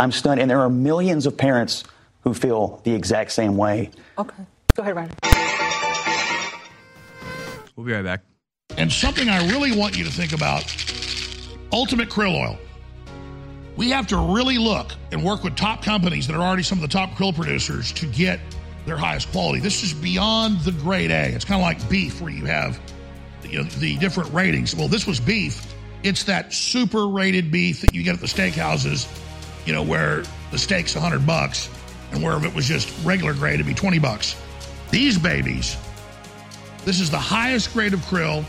[0.00, 0.40] I'm stunned.
[0.40, 1.84] And there are millions of parents
[2.22, 3.90] who feel the exact same way.
[4.18, 4.44] Okay.
[4.74, 5.49] Go ahead, Ryan.
[7.80, 8.20] We'll be right back.
[8.76, 10.64] And something I really want you to think about
[11.72, 12.58] Ultimate Krill Oil.
[13.78, 16.82] We have to really look and work with top companies that are already some of
[16.82, 18.38] the top krill producers to get
[18.84, 19.60] their highest quality.
[19.60, 21.28] This is beyond the grade A.
[21.28, 22.78] It's kind of like beef, where you have
[23.44, 24.76] you know, the different ratings.
[24.76, 25.74] Well, this was beef.
[26.02, 29.08] It's that super rated beef that you get at the steakhouses,
[29.66, 31.70] you know, where the steak's 100 bucks,
[32.12, 34.36] and where if it was just regular grade, it'd be 20 bucks.
[34.90, 35.78] These babies,
[36.84, 38.44] this is the highest grade of krill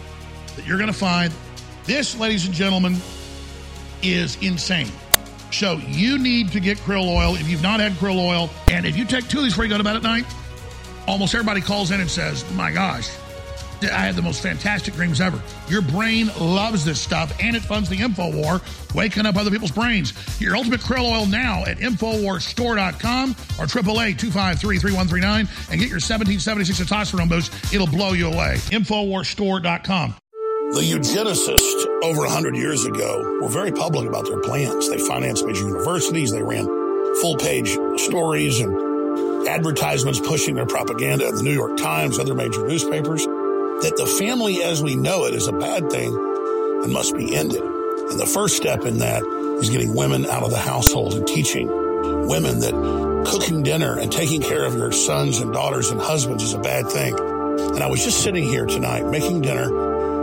[0.56, 1.34] that you're going to find.
[1.86, 2.98] This, ladies and gentlemen,
[4.02, 4.92] is insane.
[5.52, 8.50] So you need to get krill oil if you've not had krill oil.
[8.70, 10.26] And if you take two of these before you go to bed at night,
[11.08, 13.10] almost everybody calls in and says, my gosh,
[13.84, 15.42] I had the most fantastic dreams ever.
[15.68, 20.14] Your brain loves this stuff, and it funds the InfoWar, waking up other people's brains.
[20.40, 25.40] Your ultimate krill oil now at InfoWarsStore.com or AAA 253-3139
[25.72, 27.74] and get your 1776 testosterone boost.
[27.74, 28.56] It'll blow you away.
[28.70, 30.16] InfoWarsStore.com.
[30.72, 34.90] The eugenicists over 100 years ago were very public about their plans.
[34.90, 36.32] They financed major universities.
[36.32, 36.66] They ran
[37.22, 42.66] full page stories and advertisements pushing their propaganda in the New York Times, other major
[42.66, 43.28] newspapers
[43.82, 46.14] that the family as we know it is a bad thing
[46.84, 47.62] and must be ended.
[47.62, 49.24] And the first step in that
[49.62, 51.68] is getting women out of the household and teaching
[52.28, 52.74] women that
[53.28, 56.88] cooking dinner and taking care of your sons and daughters and husbands is a bad
[56.88, 57.18] thing.
[57.18, 59.68] And I was just sitting here tonight making dinner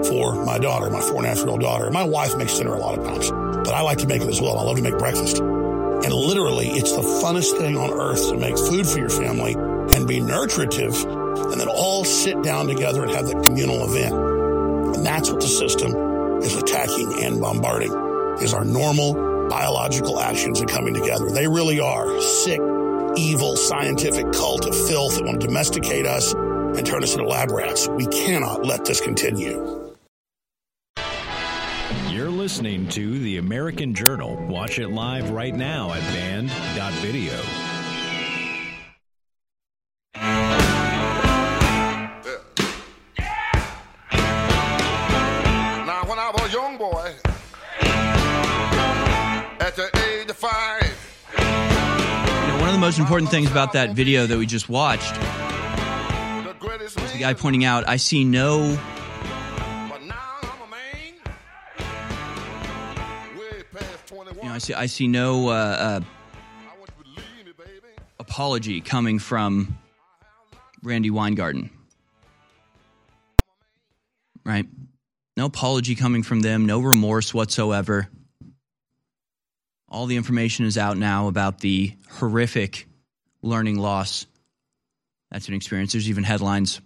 [0.04, 1.90] for my daughter, my four and a half year old daughter.
[1.90, 4.40] My wife makes dinner a lot of times, but I like to make it as
[4.40, 4.58] well.
[4.58, 5.38] I love to make breakfast.
[5.38, 10.06] And literally, it's the funnest thing on earth to make food for your family and
[10.06, 10.94] be nurturative
[11.38, 14.14] and then all sit down together and have that communal event.
[14.96, 15.94] And that's what the system
[16.42, 17.92] is attacking and bombarding
[18.40, 21.30] is our normal biological actions and coming together.
[21.30, 22.60] They really are sick,
[23.16, 27.50] evil, scientific cult of filth that want to domesticate us and turn us into lab
[27.50, 27.88] rats.
[27.88, 29.94] We cannot let this continue.
[32.10, 34.36] You're listening to the American Journal.
[34.46, 37.67] Watch it live right now at band.video.
[52.88, 57.86] most important things about that video that we just watched There's the guy pointing out,
[57.86, 58.78] I see no.
[64.10, 66.00] You know, I see, I see no uh, uh,
[68.18, 69.76] apology coming from
[70.82, 71.68] Randi Weingarten.
[74.46, 74.64] Right?
[75.36, 78.08] No apology coming from them, no remorse whatsoever.
[79.88, 82.86] All the information is out now about the horrific
[83.42, 84.26] learning loss
[85.30, 85.92] that's an experience.
[85.92, 86.80] There's even headlines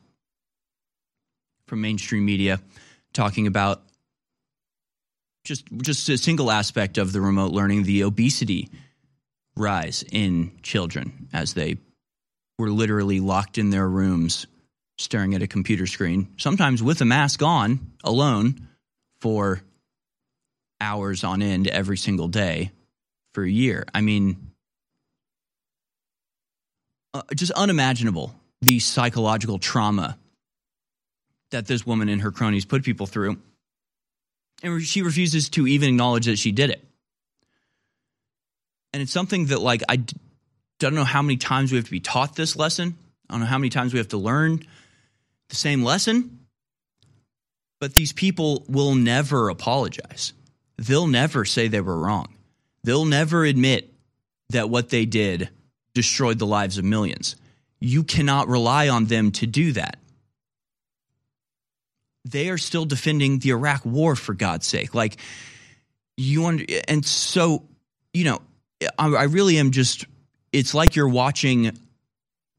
[1.66, 2.60] from mainstream media
[3.12, 3.82] talking about
[5.44, 8.68] just just a single aspect of the remote learning, the obesity
[9.56, 11.76] rise in children as they
[12.58, 14.46] were literally locked in their rooms
[14.98, 18.68] staring at a computer screen, sometimes with a mask on, alone
[19.20, 19.62] for
[20.80, 22.70] hours on end every single day
[23.34, 23.86] for a year.
[23.94, 24.52] I mean,
[27.14, 30.16] uh, just unimaginable the psychological trauma
[31.50, 33.38] that this woman and her cronies put people through.
[34.62, 36.82] And she refuses to even acknowledge that she did it.
[38.92, 40.04] And it's something that, like, I
[40.78, 42.96] don't know how many times we have to be taught this lesson.
[43.28, 44.64] I don't know how many times we have to learn
[45.48, 46.46] the same lesson.
[47.80, 50.32] But these people will never apologize.
[50.76, 52.31] They'll never say they were wrong.
[52.84, 53.92] They'll never admit
[54.50, 55.48] that what they did
[55.94, 57.36] destroyed the lives of millions.
[57.80, 59.98] You cannot rely on them to do that.
[62.24, 64.94] They are still defending the Iraq war for God's sake.
[64.94, 65.16] Like
[66.16, 67.64] you and so,
[68.12, 68.42] you know,
[68.98, 70.06] I, I really am just
[70.52, 71.76] it's like you're watching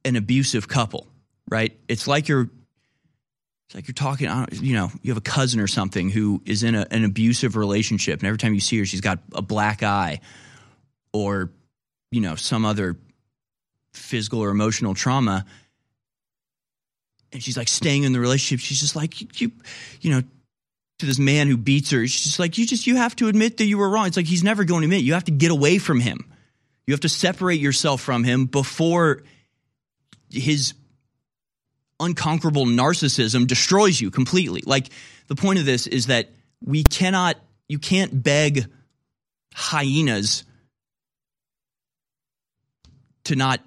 [0.03, 1.07] an abusive couple,
[1.49, 1.77] right?
[1.87, 2.49] It's like you're
[3.73, 6.63] it's like you're talking, uh, you know, you have a cousin or something who is
[6.63, 9.81] in a, an abusive relationship, and every time you see her, she's got a black
[9.81, 10.19] eye,
[11.11, 11.49] or
[12.11, 12.95] you know, some other
[13.93, 15.45] physical or emotional trauma
[17.33, 18.63] and she's like staying in the relationship.
[18.63, 19.51] She's just like you
[20.01, 20.21] you know
[20.99, 23.57] to this man who beats her she's just like you just you have to admit
[23.57, 24.07] that you were wrong.
[24.07, 25.01] It's like he's never going to admit.
[25.01, 26.31] You have to get away from him.
[26.85, 29.23] You have to separate yourself from him before
[30.29, 30.73] his
[32.03, 34.89] unconquerable narcissism destroys you completely like
[35.27, 36.29] the point of this is that
[36.63, 37.37] we cannot
[37.67, 38.65] you can't beg
[39.53, 40.43] hyenas
[43.25, 43.61] to not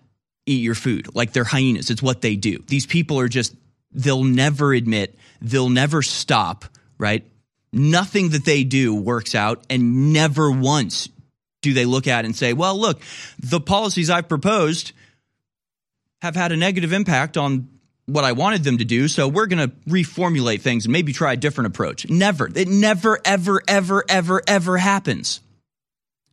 [0.47, 1.14] eat your food.
[1.14, 1.91] Like they're hyenas.
[1.91, 2.62] It's what they do.
[2.66, 3.55] These people are just,
[3.93, 6.64] they'll never admit, they'll never stop,
[6.99, 7.24] right?
[7.72, 11.09] Nothing that they do works out, and never once
[11.62, 13.03] do they look at and say, well, look,
[13.39, 14.93] the policies I've proposed
[16.22, 17.68] have had a negative impact on
[18.07, 21.33] what I wanted them to do, so we're going to reformulate things and maybe try
[21.33, 22.09] a different approach.
[22.09, 22.49] Never.
[22.55, 25.41] It never, ever, ever, ever, ever happens.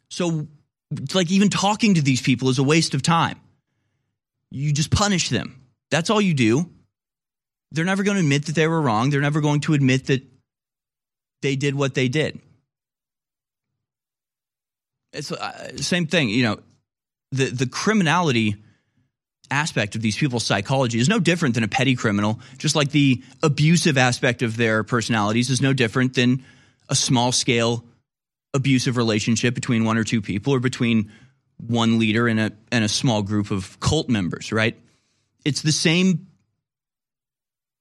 [0.10, 0.48] So,
[1.14, 3.40] like, even talking to these people is a waste of time
[4.54, 5.60] you just punish them.
[5.90, 6.70] That's all you do.
[7.72, 9.10] They're never going to admit that they were wrong.
[9.10, 10.22] They're never going to admit that
[11.42, 12.40] they did what they did.
[15.12, 16.60] It's uh, same thing, you know,
[17.32, 18.56] the the criminality
[19.54, 23.24] aspect of these people's psychology is no different than a petty criminal, just like the
[23.42, 26.44] abusive aspect of their personalities is no different than
[26.90, 27.86] a small scale
[28.54, 31.12] abusive relationship between one or two people or between
[31.58, 34.76] one leader and a and a small group of cult members, right?
[35.46, 36.28] It's the same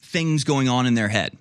[0.02, 1.36] things going on in their head.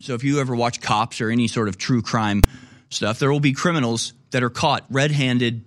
[0.00, 2.42] So if you ever watch cops or any sort of true crime
[2.90, 5.64] stuff, there will be criminals that are caught red-handed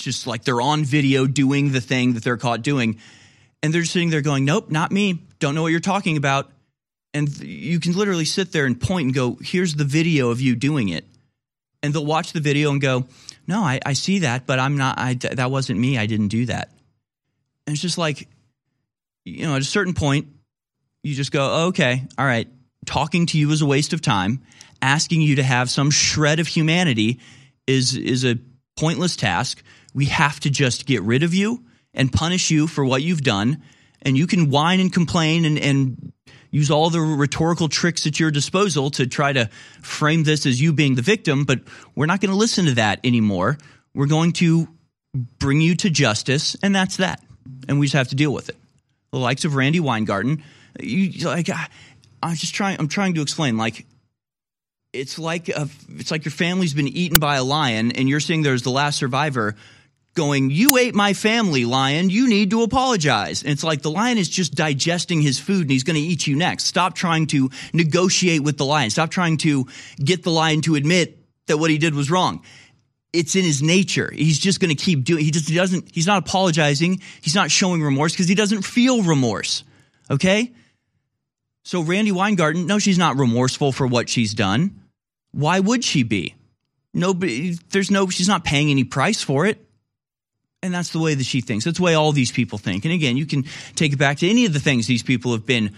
[0.00, 2.98] just like they're on video doing the thing that they're caught doing
[3.62, 5.20] and they're sitting there going, "Nope, not me.
[5.38, 6.50] Don't know what you're talking about."
[7.14, 10.54] And you can literally sit there and point and go, "Here's the video of you
[10.54, 11.04] doing it."
[11.82, 13.06] And they'll watch the video and go,
[13.48, 15.96] no, I, I see that, but I'm not, I, that wasn't me.
[15.96, 16.70] I didn't do that.
[17.66, 18.28] And it's just like,
[19.24, 20.28] you know, at a certain point,
[21.02, 22.46] you just go, okay, all right,
[22.84, 24.42] talking to you is a waste of time.
[24.82, 27.20] Asking you to have some shred of humanity
[27.66, 28.38] is, is a
[28.76, 29.62] pointless task.
[29.94, 31.64] We have to just get rid of you
[31.94, 33.62] and punish you for what you've done.
[34.02, 36.12] And you can whine and complain and, and
[36.50, 39.50] use all the rhetorical tricks at your disposal to try to
[39.82, 41.60] frame this as you being the victim, but
[41.94, 43.58] we're not going to listen to that anymore.
[43.94, 44.68] We're going to
[45.38, 47.22] bring you to justice, and that's that.
[47.68, 48.56] And we just have to deal with it.
[49.10, 50.42] The likes of Randi Weingarten,
[50.80, 51.48] you like
[52.22, 53.86] I'm just trying I'm trying to explain like
[54.92, 58.42] it's like a, it's like your family's been eaten by a lion and you're saying
[58.42, 59.54] there's the last survivor
[60.18, 62.10] going, You ate my family, lion.
[62.10, 63.42] You need to apologize.
[63.42, 66.26] And it's like the lion is just digesting his food and he's going to eat
[66.26, 66.64] you next.
[66.64, 68.90] Stop trying to negotiate with the lion.
[68.90, 69.66] Stop trying to
[70.02, 72.42] get the lion to admit that what he did was wrong.
[73.12, 74.10] It's in his nature.
[74.12, 75.24] He's just going to keep doing.
[75.24, 75.90] He just he doesn't.
[75.94, 77.00] He's not apologizing.
[77.22, 79.64] He's not showing remorse because he doesn't feel remorse.
[80.10, 80.52] Okay?
[81.62, 84.80] So Randi Weingarten, no, she's not remorseful for what she's done.
[85.30, 86.34] Why would she be?
[86.94, 89.67] Nobody, there's no, she's not paying any price for it.
[90.62, 91.64] And that's the way that she thinks.
[91.64, 92.84] That's the way all these people think.
[92.84, 93.44] And again, you can
[93.76, 95.74] take it back to any of the things these people have been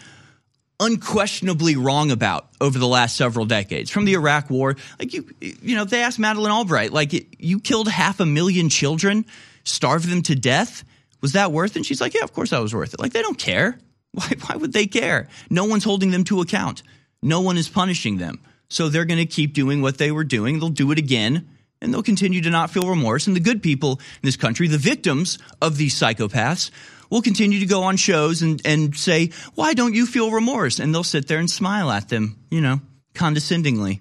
[0.81, 3.91] unquestionably wrong about over the last several decades.
[3.91, 7.89] From the Iraq War, like you, you know, they asked Madeleine Albright, like you killed
[7.89, 9.27] half a million children,
[9.65, 10.83] starved them to death.
[11.21, 11.77] Was that worth it?
[11.77, 13.01] And she's like, yeah, of course that was worth it.
[13.01, 13.79] Like they don't care.
[14.13, 15.29] Why, why would they care?
[15.51, 16.83] No one's holding them to account.
[17.23, 18.41] No one is punishing them.
[18.69, 20.59] So they're going to keep doing what they were doing.
[20.59, 21.49] They'll do it again
[21.81, 23.27] and they'll continue to not feel remorse.
[23.27, 26.71] And the good people in this country, the victims of these psychopaths,
[27.11, 30.79] will continue to go on shows and, and say, Why don't you feel remorse?
[30.79, 32.81] And they'll sit there and smile at them, you know,
[33.15, 34.01] condescendingly.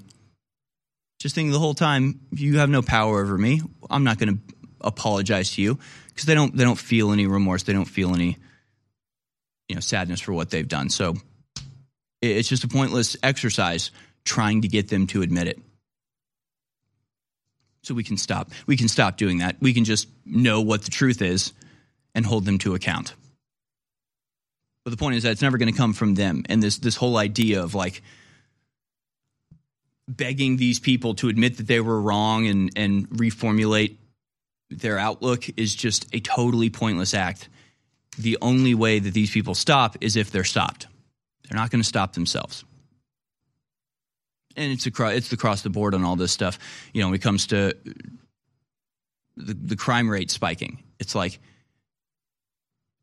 [1.20, 3.62] Just thinking the whole time, you have no power over me.
[3.90, 5.78] I'm not going to apologize to you
[6.08, 7.64] because they don't they don't feel any remorse.
[7.64, 8.38] They don't feel any
[9.68, 10.90] you know sadness for what they've done.
[10.90, 11.16] So
[12.22, 13.92] it's just a pointless exercise
[14.24, 15.60] trying to get them to admit it.
[17.84, 18.52] So we can stop.
[18.68, 19.56] We can stop doing that.
[19.62, 21.54] We can just know what the truth is
[22.14, 23.14] and hold them to account.
[24.84, 26.44] But the point is that it's never going to come from them.
[26.50, 28.02] And this this whole idea of like
[30.08, 33.98] begging these people to admit that they were wrong and and reformulate
[34.70, 37.50] their outlook is just a totally pointless act.
[38.18, 40.88] The only way that these people stop is if they're stopped.
[41.48, 42.64] They're not going to stop themselves.
[44.60, 46.60] And it's across it's across the board on all this stuff.
[46.94, 47.76] You know, when it comes to
[49.38, 51.40] the, the crime rate spiking, it's like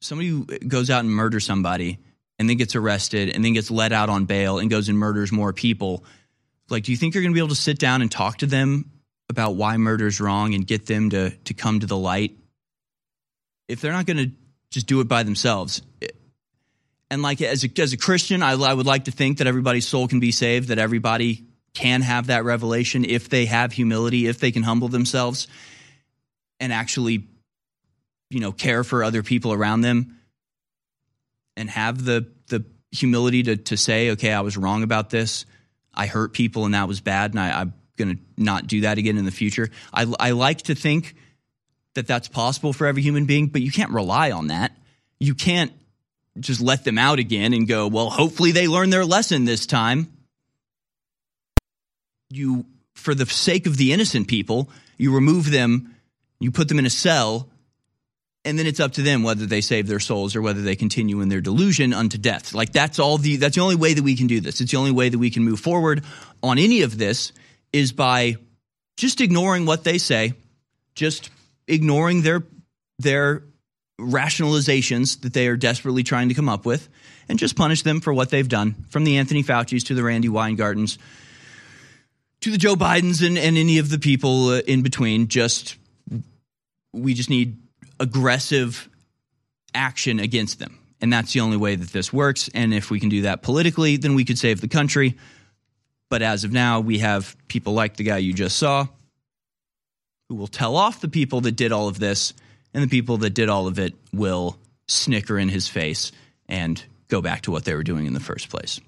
[0.00, 1.98] somebody goes out and murders somebody
[2.38, 5.32] and then gets arrested and then gets let out on bail and goes and murders
[5.32, 6.04] more people
[6.68, 8.46] like do you think you're going to be able to sit down and talk to
[8.46, 8.90] them
[9.28, 12.36] about why murder is wrong and get them to to come to the light
[13.68, 14.30] if they're not going to
[14.70, 16.08] just do it by themselves eh,
[17.10, 19.88] and like as a, as a christian I, I would like to think that everybody's
[19.88, 21.45] soul can be saved that everybody
[21.76, 25.46] can have that revelation if they have humility if they can humble themselves
[26.58, 27.24] and actually
[28.30, 30.16] you know care for other people around them
[31.54, 35.44] and have the the humility to to say okay i was wrong about this.
[35.92, 38.98] I hurt people and that was bad and I, i'm going to not do that
[38.98, 39.70] again in the future.
[39.92, 41.14] I, I like to think
[41.94, 44.74] that that's possible for every human being but you can't rely on that.
[45.20, 45.72] You can't
[46.38, 50.15] just let them out again and go well hopefully they learn their lesson this time
[52.30, 52.64] you
[52.94, 54.68] for the sake of the innocent people
[54.98, 55.94] you remove them
[56.40, 57.48] you put them in a cell
[58.46, 61.20] and then it's up to them whether they save their souls or whether they continue
[61.20, 62.54] in their delusion unto death.
[62.54, 64.60] Like that's all the that's the only way that we can do this.
[64.60, 66.04] It's the only way that we can move forward
[66.44, 67.32] on any of this
[67.72, 68.36] is by
[68.96, 70.34] just ignoring what they say,
[70.94, 71.30] just
[71.66, 72.44] ignoring their
[73.00, 73.42] their
[74.00, 76.88] rationalizations that they are desperately trying to come up with,
[77.28, 80.28] and just punish them for what they've done, from the Anthony Fauci's to the Randi
[80.28, 80.98] Weingartens
[82.46, 85.26] to the Joe Bidens and, and any of the people uh, in between.
[85.26, 85.76] Just
[86.92, 87.56] we just need
[87.98, 88.88] aggressive
[89.74, 90.78] action against them.
[91.00, 92.48] And that's the only way that this works.
[92.54, 95.16] And if we can do that politically, then we could save the country.
[96.08, 98.86] But as of now, we have people like the guy you just saw
[100.28, 102.32] who will tell off the people that did all of this,
[102.72, 106.12] and the people that did all of it will snicker in his face
[106.48, 108.80] and go back to what they were doing in the first place.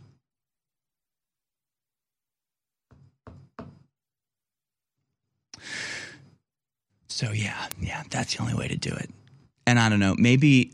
[7.18, 9.10] So yeah, yeah, that's the only way to do it.
[9.66, 10.70] And I don't know, maybe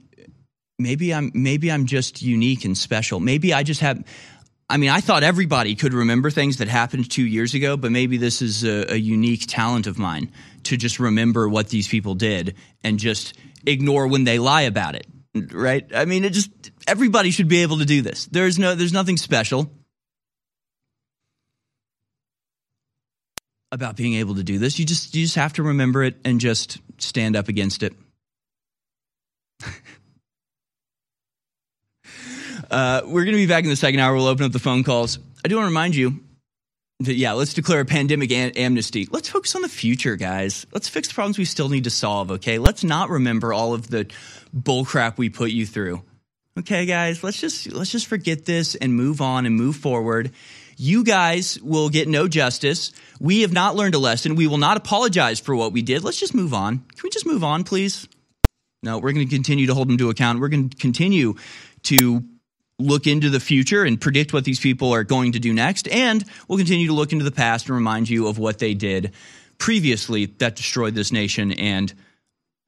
[0.78, 3.18] maybe I'm maybe I'm just unique and special.
[3.18, 4.04] Maybe I just have
[4.68, 8.18] I mean, I thought everybody could remember things that happened 2 years ago, but maybe
[8.18, 10.32] this is a, a unique talent of mine
[10.64, 13.32] to just remember what these people did and just
[13.64, 15.06] ignore when they lie about it.
[15.50, 15.90] Right?
[15.94, 16.50] I mean, it just
[16.86, 18.26] everybody should be able to do this.
[18.26, 19.72] There's no there's nothing special.
[23.74, 24.78] About being able to do this.
[24.78, 27.92] You just you just have to remember it and just stand up against it.
[32.70, 34.14] uh, we're going to be back in the second hour.
[34.14, 35.18] We'll open up the phone calls.
[35.44, 36.20] I do want to remind you
[37.00, 39.08] that yeah, let's declare a pandemic am- amnesty.
[39.10, 40.66] Let's focus on the future, guys.
[40.72, 42.30] Let's fix the problems we still need to solve.
[42.30, 44.06] Okay, let's not remember all of the
[44.56, 46.02] bullcrap we put you through.
[46.56, 50.30] Okay, guys, let's just let's just forget this and move on and move forward.
[50.76, 52.92] You guys will get no justice.
[53.20, 54.34] We have not learned a lesson.
[54.34, 56.04] We will not apologize for what we did.
[56.04, 56.78] Let's just move on.
[56.78, 58.08] Can we just move on, please?
[58.82, 60.40] No, we're going to continue to hold them to account.
[60.40, 61.34] We're going to continue
[61.84, 62.24] to
[62.78, 65.88] look into the future and predict what these people are going to do next.
[65.88, 69.12] And we'll continue to look into the past and remind you of what they did
[69.58, 71.94] previously that destroyed this nation and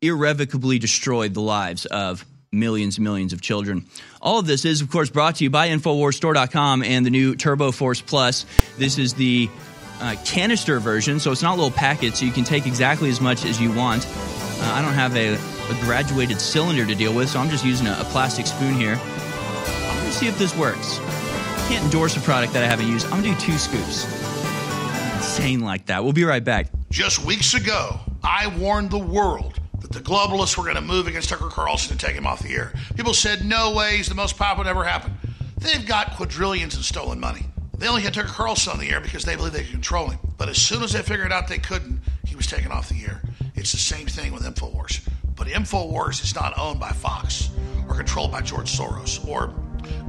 [0.00, 2.24] irrevocably destroyed the lives of
[2.56, 3.84] millions and millions of children.
[4.20, 7.70] All of this is, of course, brought to you by InfoWarsStore.com and the new Turbo
[7.70, 8.44] Force Plus.
[8.78, 9.48] This is the
[10.00, 13.44] uh, canister version, so it's not little packets, so you can take exactly as much
[13.44, 14.06] as you want.
[14.06, 17.86] Uh, I don't have a, a, graduated cylinder to deal with, so I'm just using
[17.86, 18.98] a, a plastic spoon here.
[19.00, 20.98] I'm going to see if this works.
[20.98, 23.06] I can't endorse a product that I haven't used.
[23.06, 24.04] I'm going to do two scoops.
[25.16, 26.02] Insane like that.
[26.04, 26.68] We'll be right back.
[26.90, 31.28] Just weeks ago, I warned the world that the globalists were going to move against
[31.28, 32.72] Tucker Carlson and take him off the air.
[32.96, 35.14] People said, no way, he's the most popular ever happened.
[35.58, 37.46] They've got quadrillions in stolen money.
[37.78, 40.18] They only had Tucker Carlson on the air because they believe they could control him.
[40.38, 43.22] But as soon as they figured out they couldn't, he was taken off the air.
[43.54, 45.06] It's the same thing with InfoWars.
[45.34, 47.50] But InfoWars is not owned by Fox
[47.88, 49.52] or controlled by George Soros or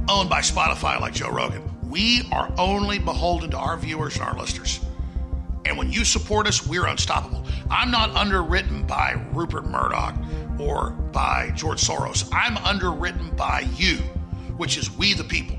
[0.08, 1.62] owned by Spotify like Joe Rogan.
[1.88, 4.80] We are only beholden to our viewers and our listeners.
[5.68, 7.44] And when you support us, we're unstoppable.
[7.70, 10.14] I'm not underwritten by Rupert Murdoch
[10.58, 12.28] or by George Soros.
[12.32, 13.96] I'm underwritten by you,
[14.56, 15.58] which is we the people.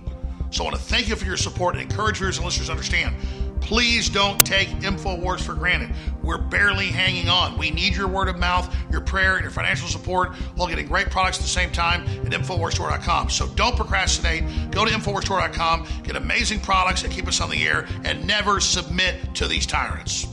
[0.50, 2.72] So I want to thank you for your support and encourage viewers and listeners to
[2.72, 3.16] understand.
[3.62, 5.92] Please don't take InfoWars for granted.
[6.24, 7.58] We're barely hanging on.
[7.58, 11.10] We need your word of mouth, your prayer, and your financial support while getting great
[11.10, 13.30] products at the same time at InfoWarsStore.com.
[13.30, 14.72] So don't procrastinate.
[14.72, 19.36] Go to InfoWarsStore.com, get amazing products that keep us on the air, and never submit
[19.36, 20.28] to these tyrants.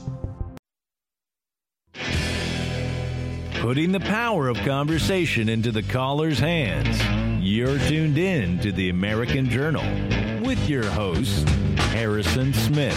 [3.61, 7.03] Putting the power of conversation into the caller's hands.
[7.45, 9.85] You're tuned in to the American Journal
[10.47, 12.95] with your host, Harrison Smith.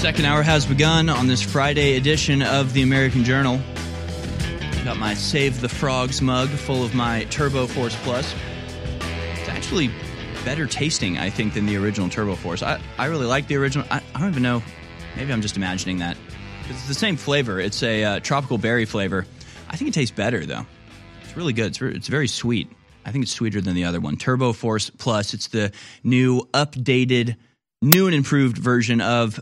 [0.00, 3.60] Second hour has begun on this Friday edition of the American Journal.
[4.84, 8.34] Got my Save the Frogs mug full of my Turbo Force Plus.
[9.38, 9.92] It's actually
[10.44, 12.64] better tasting, I think, than the original Turbo Force.
[12.64, 13.86] I, I really like the original.
[13.92, 14.60] I, I don't even know.
[15.14, 16.16] Maybe I'm just imagining that.
[16.68, 17.60] It's the same flavor.
[17.60, 19.24] It's a uh, tropical berry flavor.
[19.68, 20.66] I think it tastes better, though.
[21.22, 21.66] It's really good.
[21.66, 22.68] It's, re- it's very sweet.
[23.04, 24.16] I think it's sweeter than the other one.
[24.16, 25.34] Turbo Force Plus.
[25.34, 25.72] It's the
[26.04, 27.36] new, updated,
[27.80, 29.40] new and improved version of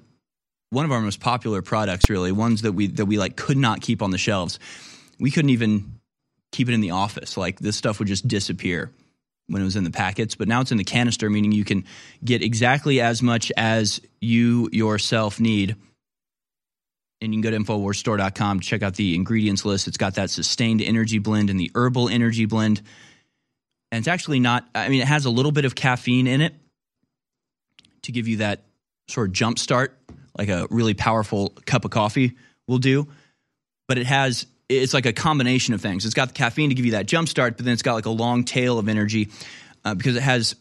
[0.71, 2.09] one of our most popular products.
[2.09, 4.59] Really, ones that we that we like could not keep on the shelves.
[5.19, 6.01] We couldn't even
[6.53, 7.37] keep it in the office.
[7.37, 8.91] Like this stuff would just disappear
[9.49, 11.85] when it was in the packets, but now it's in the canister, meaning you can
[12.25, 15.77] get exactly as much as you yourself need
[17.21, 19.89] and you can go to InfoWarsStore.com to check out the ingredients list.
[19.89, 22.81] It's got that sustained energy blend and the herbal energy blend.
[23.93, 26.55] And it's actually not, I mean, it has a little bit of caffeine in it
[28.03, 28.62] to give you that
[29.09, 29.99] sort of jump start,
[30.38, 32.36] like a really powerful cup of coffee
[32.68, 33.09] will do.
[33.88, 36.05] But it has, it's like a combination of things.
[36.05, 38.07] It's got the caffeine to give you that jump start, but then it's got like
[38.07, 39.28] a long tail of energy
[39.84, 40.55] uh, because it has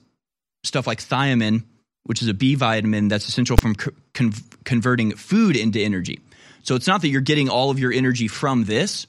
[0.63, 1.63] stuff like thiamine,
[2.05, 4.34] which is a B vitamin that's essential from con-
[4.65, 6.19] converting food into energy.
[6.63, 9.05] So it's not that you're getting all of your energy from this,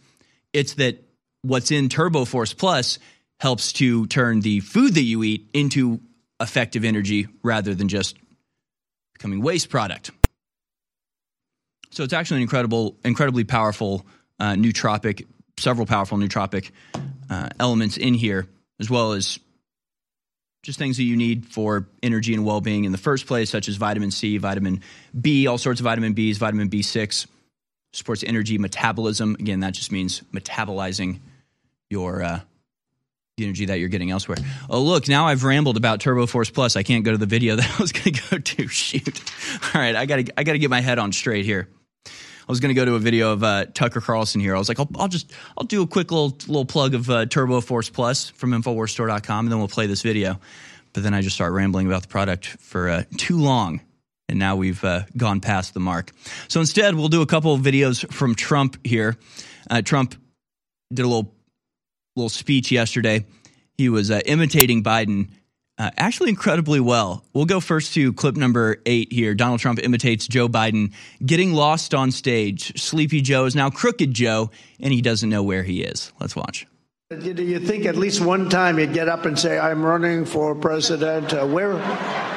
[0.52, 1.02] it's that
[1.42, 2.98] what's in Turbo Force Plus
[3.40, 5.98] helps to turn the food that you eat into
[6.40, 8.16] effective energy rather than just
[9.14, 10.10] becoming waste product.
[11.90, 14.06] So it's actually an incredible, incredibly powerful
[14.38, 15.26] uh, nootropic,
[15.58, 16.70] several powerful nootropic
[17.30, 18.46] uh, elements in here,
[18.78, 19.38] as well as
[20.62, 23.68] just things that you need for energy and well being in the first place, such
[23.68, 24.82] as vitamin C, vitamin
[25.18, 27.26] B, all sorts of vitamin Bs, vitamin B6,
[27.94, 29.34] supports energy metabolism.
[29.40, 31.20] Again, that just means metabolizing
[31.88, 32.40] your uh,
[33.40, 34.38] the energy that you're getting elsewhere.
[34.68, 36.76] Oh, look, now I've rambled about Turbo Force Plus.
[36.76, 38.68] I can't go to the video that I was going to go to.
[38.68, 39.22] Shoot.
[39.74, 41.68] All right, I got to I got to get my head on straight here.
[42.06, 44.56] I was going to go to a video of uh, Tucker Carlson here.
[44.56, 47.26] I was like, I'll, I'll, just I'll do a quick little little plug of uh,
[47.26, 50.40] Turbo Force Plus from InfoWarsStore.com, and then we'll play this video.
[50.92, 53.80] But then I just start rambling about the product for uh, too long,
[54.28, 56.12] and now we've uh, gone past the mark.
[56.48, 59.16] So instead, we'll do a couple of videos from Trump here.
[59.70, 60.16] Uh, Trump
[60.92, 61.32] did a little
[62.20, 63.24] little speech yesterday.
[63.76, 65.30] He was uh, imitating Biden
[65.78, 67.24] uh, actually incredibly well.
[67.32, 69.34] We'll go first to clip number eight here.
[69.34, 70.92] Donald Trump imitates Joe Biden
[71.24, 72.78] getting lost on stage.
[72.78, 76.12] Sleepy Joe is now Crooked Joe, and he doesn't know where he is.
[76.20, 76.66] Let's watch.
[77.08, 80.54] Do you think at least one time you'd get up and say, "I'm running for
[80.54, 81.32] president"?
[81.32, 81.72] Uh, where,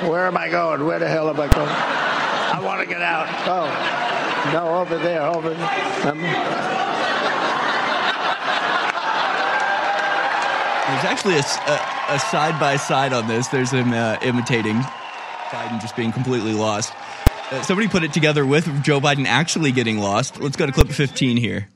[0.10, 0.86] where am I going?
[0.86, 1.68] Where the hell am I going?
[1.68, 3.28] I want to get out.
[3.46, 5.50] Oh, no, over there, over.
[5.50, 6.12] There.
[6.12, 6.93] Um,
[10.88, 13.48] There's actually a side by side on this.
[13.48, 14.82] There's him uh, imitating
[15.54, 16.94] Biden just being completely lost.
[17.52, 20.42] Uh, somebody put it together with Joe Biden actually getting lost.
[20.42, 21.70] Let's go to clip 15 here.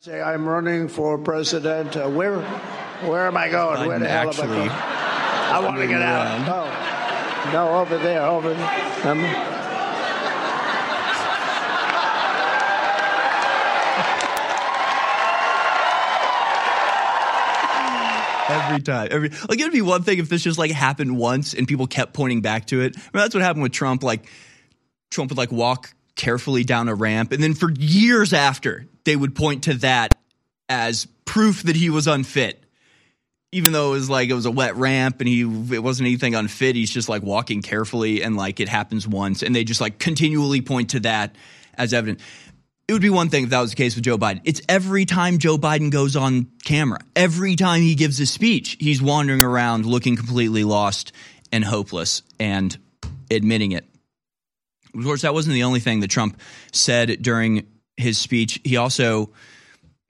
[0.00, 1.96] Say, I'm running for president.
[1.96, 2.40] Uh, where,
[3.02, 3.78] where am I going?
[3.78, 4.70] Biden where the hell actually am I going?
[4.70, 6.48] I want to get out.
[6.48, 9.06] Oh, no, over there, over there.
[9.06, 9.53] Um,
[18.62, 19.08] Every time.
[19.10, 22.14] Every like it'd be one thing if this just like happened once and people kept
[22.14, 22.96] pointing back to it.
[22.96, 24.02] I mean, that's what happened with Trump.
[24.02, 24.28] Like
[25.10, 29.34] Trump would like walk carefully down a ramp, and then for years after, they would
[29.34, 30.14] point to that
[30.68, 32.60] as proof that he was unfit.
[33.52, 36.34] Even though it was like it was a wet ramp and he it wasn't anything
[36.34, 39.98] unfit, he's just like walking carefully and like it happens once, and they just like
[39.98, 41.36] continually point to that
[41.76, 42.22] as evidence
[42.86, 44.40] it would be one thing if that was the case with Joe Biden.
[44.44, 49.00] It's every time Joe Biden goes on camera, every time he gives a speech, he's
[49.00, 51.12] wandering around looking completely lost
[51.50, 52.76] and hopeless and
[53.30, 53.86] admitting it.
[54.94, 56.38] Of course, that wasn't the only thing that Trump
[56.72, 57.66] said during
[57.96, 58.60] his speech.
[58.64, 59.30] He also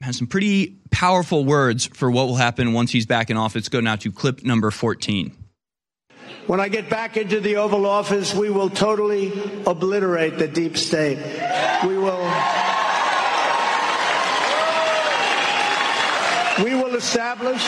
[0.01, 3.68] has some pretty powerful words for what will happen once he's back in office.
[3.68, 5.43] Go now to clip number 14.
[6.47, 9.32] When I get back into the Oval Office, we will totally
[9.66, 11.16] obliterate the deep state.
[11.86, 12.20] We will.
[16.62, 17.66] We will establish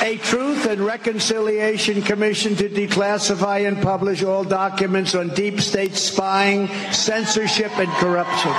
[0.00, 6.68] a Truth and Reconciliation Commission to declassify and publish all documents on deep state spying,
[6.92, 8.52] censorship, and corruption.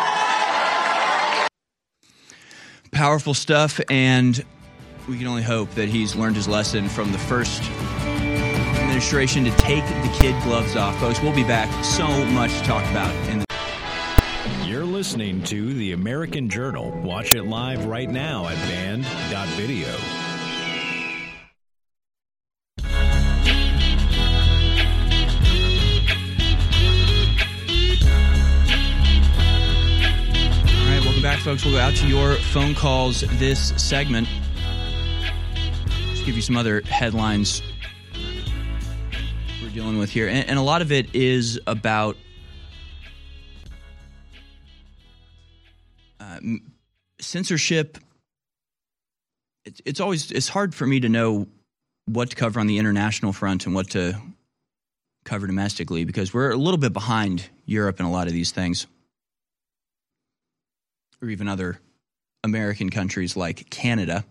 [2.92, 4.46] Powerful stuff, and
[5.10, 7.64] we can only hope that he's learned his lesson from the first
[8.94, 10.96] administration to take the kid gloves off.
[11.00, 11.68] Folks, we'll be back.
[11.84, 13.12] So much to talk about.
[13.28, 13.46] In the-
[14.68, 16.92] You're listening to the American Journal.
[17.02, 19.96] Watch it live right now at band.video.
[29.56, 31.64] All right, welcome back, folks.
[31.66, 34.28] We'll go out to your phone calls this segment.
[36.12, 37.62] Just give you some other headlines
[39.74, 40.28] dealing with here.
[40.28, 42.16] And, and a lot of it is about
[46.20, 46.40] uh,
[47.20, 47.98] censorship.
[49.66, 51.48] It, it's always it's hard for me to know
[52.06, 54.20] what to cover on the international front and what to
[55.26, 58.86] cover domestically because we're a little bit behind Europe in a lot of these things,
[61.22, 61.80] or even other
[62.44, 64.24] American countries like Canada.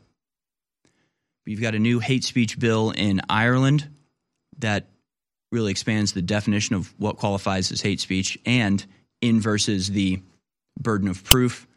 [1.44, 3.88] We've got a new hate speech bill in Ireland
[4.58, 4.86] that
[5.52, 8.84] really expands the definition of what qualifies as hate speech and
[9.20, 10.20] inverses the
[10.80, 11.68] burden of proof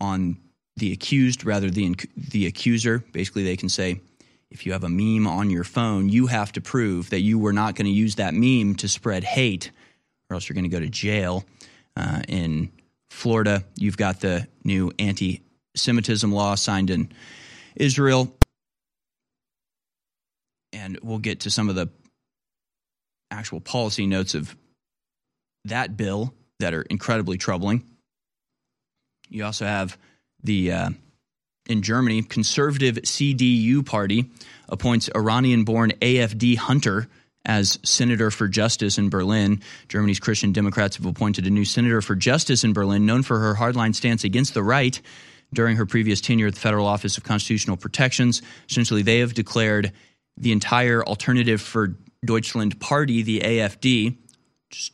[0.00, 0.36] on
[0.76, 2.98] the accused rather than the accuser.
[3.12, 4.00] Basically, they can say,
[4.50, 7.52] if you have a meme on your phone, you have to prove that you were
[7.52, 9.70] not going to use that meme to spread hate,
[10.28, 11.44] or else you're going to go to jail.
[11.96, 12.72] Uh, in
[13.10, 15.42] Florida, you've got the new anti
[15.76, 17.12] Semitism law signed in
[17.76, 18.34] Israel.
[20.72, 21.88] And we'll get to some of the
[23.30, 24.56] actual policy notes of
[25.64, 27.84] that bill that are incredibly troubling.
[29.28, 29.96] You also have
[30.42, 30.90] the uh,
[31.68, 34.30] in Germany conservative CDU party
[34.68, 37.08] appoints Iranian-born AFD hunter
[37.44, 39.62] as senator for justice in Berlin.
[39.88, 43.54] Germany's Christian Democrats have appointed a new senator for justice in Berlin, known for her
[43.54, 45.00] hardline stance against the right.
[45.52, 49.92] During her previous tenure at the Federal Office of Constitutional Protections, essentially they have declared
[50.36, 54.16] the entire alternative for Deutschland party, the AFD,
[54.70, 54.92] just,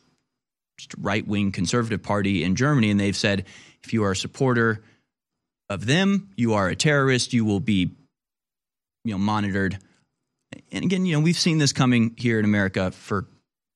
[0.77, 3.45] just a right wing conservative party in Germany, and they've said
[3.83, 4.83] if you are a supporter
[5.69, 7.95] of them, you are a terrorist, you will be
[9.03, 9.77] you know monitored.
[10.71, 13.27] And again, you know, we've seen this coming here in America for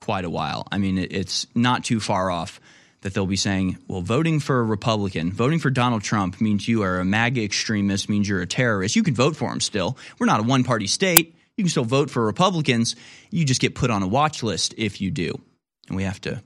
[0.02, 0.68] quite a while.
[0.72, 2.60] I mean, it's not too far off
[3.02, 6.84] that they'll be saying, well, voting for a Republican, voting for Donald Trump means you
[6.84, 8.95] are a MAGA extremist, means you're a terrorist.
[8.95, 9.97] You can vote for him still.
[10.20, 11.36] We're not a one party state.
[11.62, 12.95] You can still vote for Republicans.
[13.30, 15.39] You just get put on a watch list if you do.
[15.88, 16.41] And we have to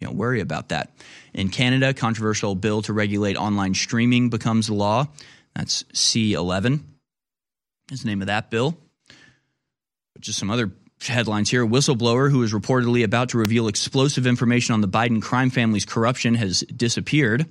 [0.00, 0.90] you know, worry about that.
[1.32, 5.06] In Canada, controversial bill to regulate online streaming becomes law.
[5.54, 6.80] That's C11
[7.90, 8.76] is the name of that bill.
[9.08, 11.64] But just some other headlines here.
[11.64, 15.86] A whistleblower who is reportedly about to reveal explosive information on the Biden crime family's
[15.86, 17.46] corruption has disappeared.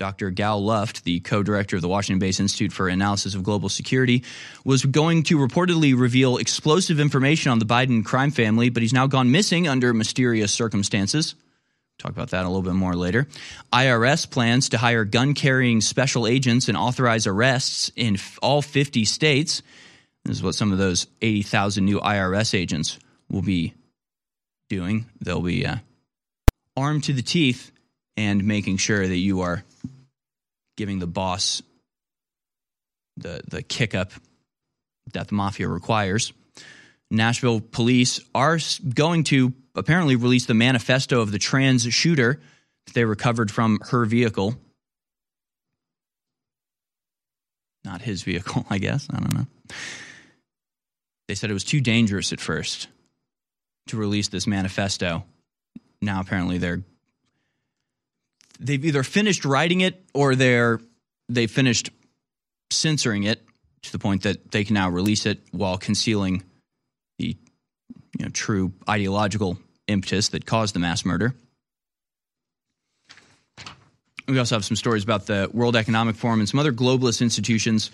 [0.00, 0.30] Dr.
[0.30, 4.24] Gal Luft, the co director of the Washington based Institute for Analysis of Global Security,
[4.64, 9.06] was going to reportedly reveal explosive information on the Biden crime family, but he's now
[9.06, 11.34] gone missing under mysterious circumstances.
[11.98, 13.28] Talk about that a little bit more later.
[13.74, 19.60] IRS plans to hire gun carrying special agents and authorize arrests in all 50 states.
[20.24, 22.98] This is what some of those 80,000 new IRS agents
[23.30, 23.74] will be
[24.70, 25.10] doing.
[25.20, 25.76] They'll be uh,
[26.74, 27.70] armed to the teeth
[28.20, 29.64] and making sure that you are
[30.76, 31.62] giving the boss
[33.16, 34.12] the the kick up
[35.14, 36.34] that the mafia requires.
[37.10, 38.58] Nashville police are
[38.94, 42.38] going to apparently release the manifesto of the trans shooter
[42.86, 44.54] that they recovered from her vehicle.
[47.84, 49.08] Not his vehicle, I guess.
[49.10, 49.46] I don't know.
[51.26, 52.88] they said it was too dangerous at first
[53.86, 55.24] to release this manifesto.
[56.02, 56.82] Now apparently they're
[58.60, 60.80] they've either finished writing it or they're
[61.28, 61.90] they finished
[62.70, 63.42] censoring it
[63.82, 66.42] to the point that they can now release it while concealing
[67.18, 67.36] the
[68.18, 69.58] you know, true ideological
[69.88, 71.34] impetus that caused the mass murder.
[74.28, 77.90] We also have some stories about the World Economic Forum and some other globalist institutions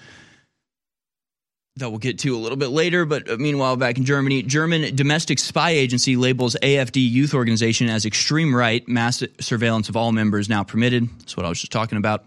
[1.76, 3.04] that we'll get to a little bit later.
[3.04, 8.06] But uh, meanwhile, back in Germany, German domestic spy agency labels AFD youth organization as
[8.06, 8.86] extreme right.
[8.88, 11.08] Mass surveillance of all members now permitted.
[11.18, 12.24] That's what I was just talking about.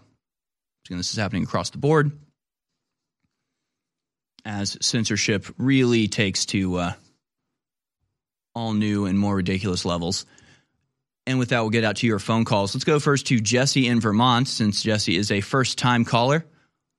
[0.88, 2.10] This is happening across the board
[4.44, 6.92] as censorship really takes to uh,
[8.54, 10.26] all new and more ridiculous levels.
[11.26, 12.74] And with that, we'll get out to your phone calls.
[12.74, 16.44] Let's go first to Jesse in Vermont, since Jesse is a first time caller.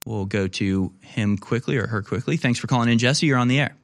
[0.05, 2.37] We'll go to him quickly or her quickly.
[2.37, 3.27] Thanks for calling in, Jesse.
[3.27, 3.75] You're on the air.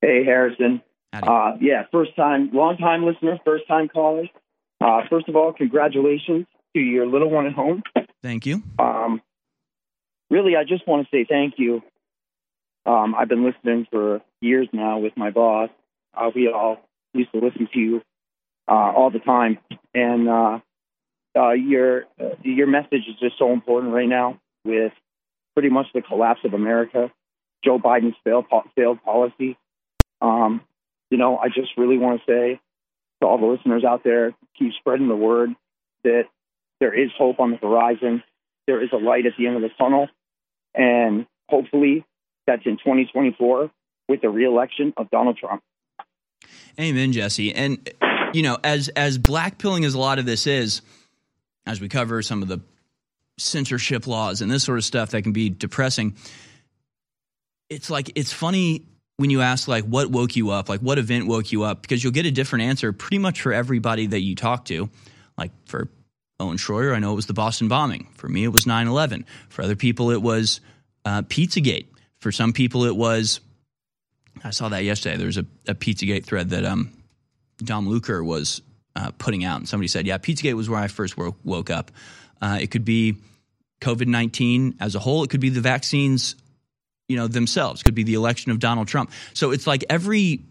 [0.00, 0.82] Hey, Harrison.
[1.12, 4.24] Uh, yeah, first time, long time listener, first time caller.
[4.80, 7.82] Uh, first of all, congratulations to your little one at home.
[8.22, 8.62] Thank you.
[8.78, 9.20] Um,
[10.30, 11.82] really, I just want to say thank you.
[12.86, 15.70] Um, I've been listening for years now with my boss.
[16.14, 16.78] Uh, we all
[17.12, 18.02] used to listen to you
[18.68, 19.58] uh, all the time,
[19.94, 20.58] and uh,
[21.38, 22.04] uh, your
[22.42, 24.92] your message is just so important right now with
[25.54, 27.10] pretty much the collapse of America,
[27.64, 28.46] Joe Biden's failed
[28.76, 29.56] failed policy.
[30.20, 30.62] Um,
[31.10, 32.60] you know, I just really want to say
[33.20, 35.50] to all the listeners out there, keep spreading the word
[36.04, 36.24] that
[36.80, 38.22] there is hope on the horizon.
[38.66, 40.08] There is a light at the end of the tunnel,
[40.74, 42.04] and hopefully
[42.46, 43.70] that's in 2024
[44.08, 45.62] with the reelection of Donald Trump.
[46.78, 47.54] Amen, Jesse.
[47.54, 47.88] And
[48.32, 50.82] you know, as as blackpilling as a lot of this is,
[51.66, 52.60] as we cover some of the
[53.42, 56.16] censorship laws and this sort of stuff that can be depressing.
[57.68, 58.86] It's like it's funny
[59.16, 62.02] when you ask like what woke you up, like what event woke you up, because
[62.02, 64.90] you'll get a different answer pretty much for everybody that you talk to.
[65.38, 65.88] Like for
[66.40, 68.08] Owen Schroyer, I know it was the Boston bombing.
[68.14, 69.26] For me, it was 9 11.
[69.48, 70.60] For other people, it was
[71.04, 71.86] uh, Pizzagate.
[72.18, 73.40] For some people, it was,
[74.44, 75.16] I saw that yesterday.
[75.16, 76.92] There was a, a Pizzagate thread that um,
[77.58, 78.62] Dom Lucre was
[78.96, 79.58] uh, putting out.
[79.58, 81.90] And somebody said, yeah, Pizzagate was where I first woke, woke up.
[82.40, 83.16] Uh, it could be
[83.82, 85.24] COVID 19 as a whole.
[85.24, 86.36] It could be the vaccines,
[87.08, 87.82] you know, themselves.
[87.82, 89.10] It could be the election of Donald Trump.
[89.34, 90.44] So it's like every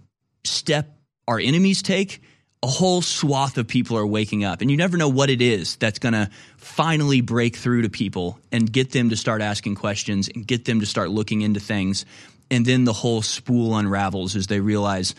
[0.43, 0.95] step
[1.27, 2.21] our enemies take,
[2.63, 4.61] a whole swath of people are waking up.
[4.61, 8.39] And you never know what it is that's going to finally break through to people
[8.51, 12.05] and get them to start asking questions and get them to start looking into things.
[12.51, 15.15] And then the whole spool unravels as they realize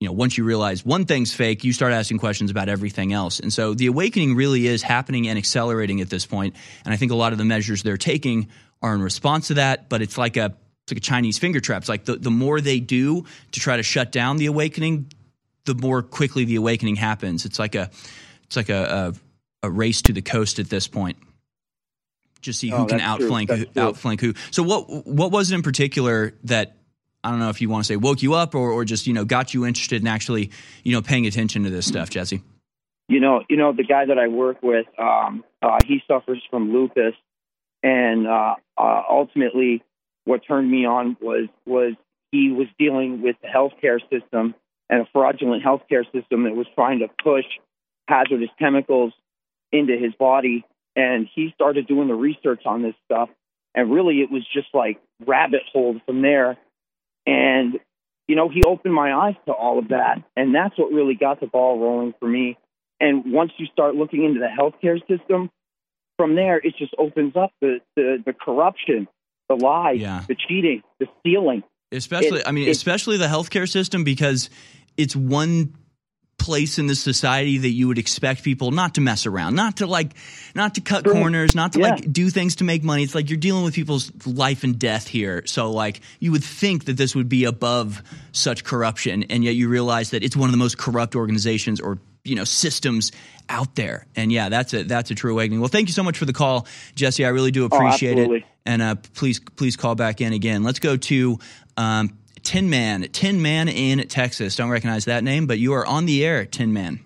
[0.00, 3.38] you know, once you realize one thing's fake, you start asking questions about everything else.
[3.38, 6.56] And so the awakening really is happening and accelerating at this point.
[6.86, 8.48] And I think a lot of the measures they're taking
[8.80, 11.82] are in response to that, but it's like a it's like a Chinese finger trap.
[11.82, 15.12] It's like the, the more they do to try to shut down the awakening,
[15.66, 17.44] the more quickly the awakening happens.
[17.44, 17.90] It's like a
[18.44, 19.14] it's like a,
[19.62, 21.18] a, a race to the coast at this point.
[22.40, 24.32] Just see who oh, can outflank who, outflank who.
[24.50, 26.76] So what what was it in particular that
[27.22, 29.12] I don't know if you want to say woke you up or, or just, you
[29.12, 30.50] know, got you interested in actually,
[30.84, 32.42] you know, paying attention to this stuff, Jesse?
[33.08, 36.72] You know, you know, the guy that I work with, um, uh, he suffers from
[36.72, 37.14] lupus,
[37.82, 39.82] and uh, uh, ultimately,
[40.24, 41.94] what turned me on was was
[42.30, 44.54] he was dealing with the healthcare system
[44.88, 47.44] and a fraudulent healthcare system that was trying to push
[48.06, 49.12] hazardous chemicals
[49.72, 50.64] into his body,
[50.94, 53.28] and he started doing the research on this stuff,
[53.74, 56.56] and really, it was just like rabbit hole from there
[57.30, 57.78] and,
[58.26, 60.22] you know, he opened my eyes to all of that.
[60.36, 62.58] And that's what really got the ball rolling for me.
[62.98, 65.50] And once you start looking into the healthcare system,
[66.16, 69.08] from there, it just opens up the, the, the corruption,
[69.48, 70.22] the lies, yeah.
[70.28, 71.62] the cheating, the stealing.
[71.92, 74.50] Especially, it, I mean, especially the healthcare system because
[74.96, 75.74] it's one
[76.40, 79.86] place in the society that you would expect people not to mess around, not to
[79.86, 80.14] like,
[80.54, 81.90] not to cut corners, not to yeah.
[81.90, 83.04] like do things to make money.
[83.04, 85.42] It's like you're dealing with people's life and death here.
[85.46, 89.68] So like you would think that this would be above such corruption, and yet you
[89.68, 93.12] realize that it's one of the most corrupt organizations or you know systems
[93.48, 94.06] out there.
[94.16, 95.60] And yeah, that's a that's a true awakening.
[95.60, 97.24] Well, thank you so much for the call, Jesse.
[97.24, 98.44] I really do oh, appreciate oh, it.
[98.64, 100.62] And uh, please please call back in again.
[100.62, 101.38] Let's go to
[101.76, 104.56] um, Tin Man, Tin Man in Texas.
[104.56, 107.00] Don't recognize that name, but you are on the air, Tin Man.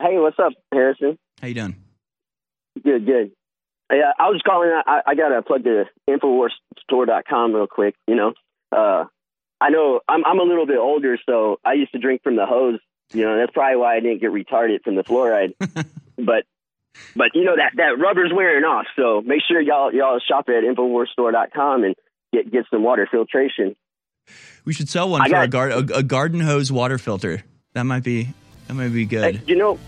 [0.00, 1.18] Hey, what's up, Harrison?
[1.40, 1.76] How you doing?
[2.82, 3.32] Good, good.
[3.90, 4.70] Hey, uh, I was just calling.
[4.70, 7.94] I, I got to plug the Infowarsstore.com real quick.
[8.06, 8.32] You know,
[8.72, 9.04] uh,
[9.60, 12.46] I know I'm, I'm a little bit older, so I used to drink from the
[12.46, 12.80] hose.
[13.12, 15.54] You know, that's probably why I didn't get retarded from the fluoride.
[15.58, 16.44] but,
[17.14, 18.86] but you know that that rubber's wearing off.
[18.96, 21.94] So make sure y'all y'all shop at Infowarsstore.com and
[22.32, 23.76] get get some water filtration.
[24.64, 27.42] We should sell one I for a, gar- a, a garden hose water filter.
[27.74, 28.28] That might be
[28.68, 29.42] that might be good.
[29.46, 29.78] You know,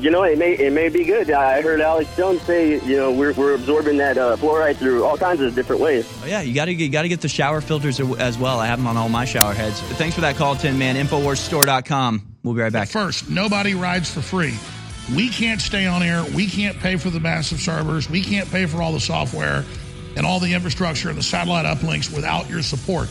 [0.00, 1.30] you know, it may it may be good.
[1.30, 5.16] I heard Alex Jones say, you know, we're, we're absorbing that uh, fluoride through all
[5.16, 6.10] kinds of different ways.
[6.22, 8.58] Oh yeah, you got to you got to get the shower filters as well.
[8.58, 9.80] I have them on all my shower heads.
[9.80, 10.96] Thanks for that call, Tin Man.
[10.96, 12.36] Infowarsstore.com.
[12.42, 12.88] We'll be right back.
[12.88, 14.54] First, nobody rides for free.
[15.14, 16.24] We can't stay on air.
[16.34, 18.08] We can't pay for the massive servers.
[18.10, 19.64] We can't pay for all the software
[20.16, 23.08] and all the infrastructure and the satellite uplinks without your support.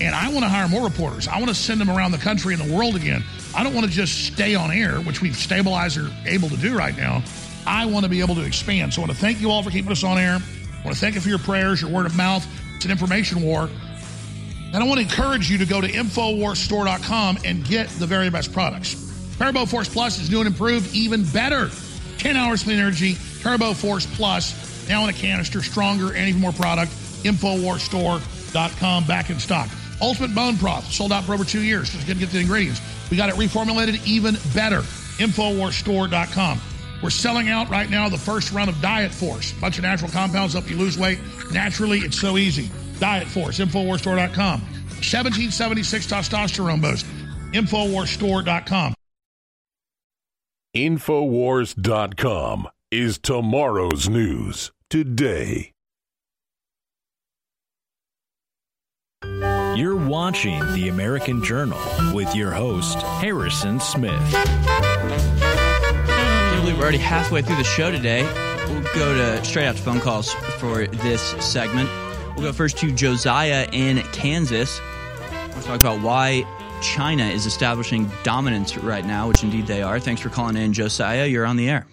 [0.00, 1.26] And I want to hire more reporters.
[1.26, 3.24] I want to send them around the country and the world again.
[3.54, 6.76] I don't want to just stay on air, which we've stabilized or able to do
[6.76, 7.22] right now.
[7.66, 8.92] I want to be able to expand.
[8.92, 10.34] So I want to thank you all for keeping us on air.
[10.34, 12.46] I want to thank you for your prayers, your word of mouth.
[12.76, 13.70] It's an information war.
[14.72, 18.52] And I want to encourage you to go to InfoWarsStore.com and get the very best
[18.52, 19.02] products.
[19.38, 21.70] Turbo Force Plus is new and improved, even better.
[22.18, 26.52] 10 hours clean energy, Turbo Force Plus, now in a canister, stronger and even more
[26.52, 26.92] product.
[27.22, 29.68] InfoWarsStore.com, back in stock.
[30.00, 31.90] Ultimate Bone Broth, sold out for over two years.
[31.90, 32.80] Just going to get the ingredients.
[33.10, 34.80] We got it reformulated even better.
[35.18, 36.60] InfoWarsStore.com.
[37.02, 39.52] We're selling out right now the first round of Diet Force.
[39.52, 41.18] bunch of natural compounds help you lose weight.
[41.52, 42.70] Naturally, it's so easy.
[42.98, 44.60] Diet Force, InfoWarsStore.com.
[44.60, 47.06] 1776 testosterone boost.
[47.52, 48.94] InfoWarsStore.com.
[50.74, 55.72] Infowars.com is tomorrow's news today.
[59.76, 61.78] You're watching The American Journal
[62.14, 64.18] with your host, Harrison Smith.
[66.08, 68.22] I believe we're already halfway through the show today.
[68.68, 71.90] We'll go to straight out to phone calls for this segment.
[72.34, 74.80] We'll go first to Josiah in Kansas.
[75.52, 76.46] We'll talk about why
[76.80, 80.00] China is establishing dominance right now, which indeed they are.
[80.00, 81.26] Thanks for calling in, Josiah.
[81.26, 81.86] You're on the air.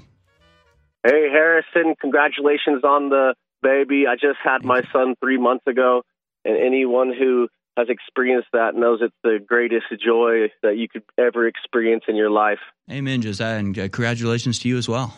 [1.03, 4.05] Hey, Harrison, congratulations on the baby.
[4.07, 6.03] I just had my son three months ago,
[6.45, 11.47] and anyone who has experienced that knows it's the greatest joy that you could ever
[11.47, 12.59] experience in your life.
[12.91, 15.17] Amen, Josiah, and uh, congratulations to you as well.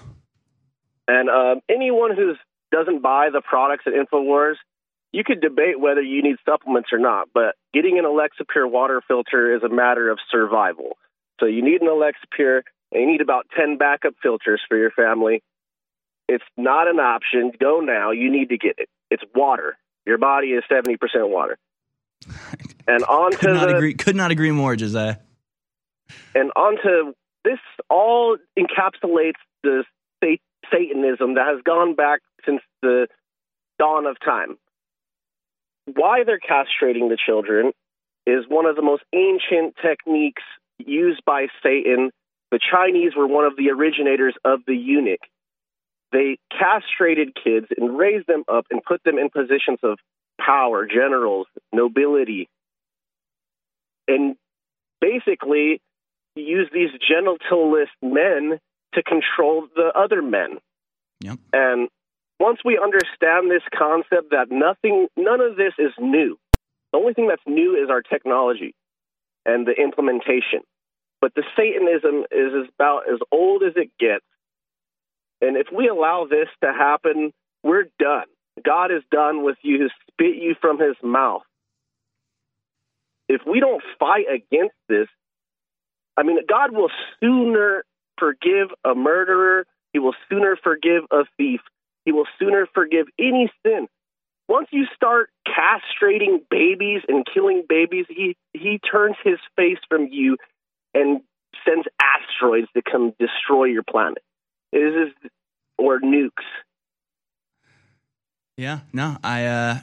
[1.07, 2.33] And um, anyone who
[2.71, 4.55] doesn't buy the products at InfoWars,
[5.11, 9.01] you could debate whether you need supplements or not, but getting an Alexa Pure water
[9.07, 10.97] filter is a matter of survival.
[11.39, 14.91] So you need an Alexa Pure, and you need about 10 backup filters for your
[14.91, 15.43] family.
[16.27, 17.51] It's not an option.
[17.59, 18.11] Go now.
[18.11, 18.89] You need to get it.
[19.11, 19.77] It's water.
[20.05, 20.97] Your body is 70%
[21.29, 21.57] water.
[22.87, 23.93] And on to Could not the agree.
[23.95, 25.15] Could not agree more, Josiah.
[26.35, 27.13] and onto
[27.43, 27.57] this
[27.89, 29.83] all encapsulates the
[30.23, 33.07] sa- Satanism that has gone back since the
[33.79, 34.57] dawn of time.
[35.85, 37.71] Why they're castrating the children
[38.27, 40.43] is one of the most ancient techniques
[40.77, 42.11] used by Satan.
[42.51, 45.21] The Chinese were one of the originators of the eunuch.
[46.11, 49.97] They castrated kids and raised them up and put them in positions of
[50.45, 52.49] power, generals, nobility,
[54.07, 54.35] and
[55.01, 55.81] basically
[56.35, 58.59] use these genitalist men
[58.93, 60.57] to control the other men.
[61.21, 61.39] Yep.
[61.53, 61.89] And
[62.39, 66.37] once we understand this concept that nothing, none of this is new.
[66.91, 68.75] The only thing that's new is our technology
[69.45, 70.61] and the implementation.
[71.21, 74.25] But the Satanism is about as old as it gets.
[75.41, 77.31] And if we allow this to happen,
[77.63, 78.25] we're done.
[78.63, 81.43] God is done with you, He spit you from his mouth.
[83.27, 85.07] If we don't fight against this,
[86.17, 87.83] I mean, God will sooner
[88.17, 91.61] forgive a murderer, He will sooner forgive a thief,
[92.05, 93.87] He will sooner forgive any sin.
[94.47, 100.37] Once you start castrating babies and killing babies, He, he turns His face from you
[100.93, 101.21] and
[101.67, 104.21] sends asteroids to come destroy your planet.
[104.71, 105.31] It is,
[105.77, 106.45] or nukes.
[108.57, 109.79] Yeah, no, I uh,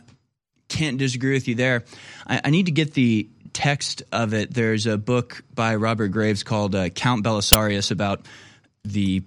[0.69, 1.85] can't disagree with you there.
[2.27, 4.53] I, I, need to get the text of it.
[4.53, 8.27] There's a book by Robert Graves called uh, Count Belisarius about
[8.85, 9.23] the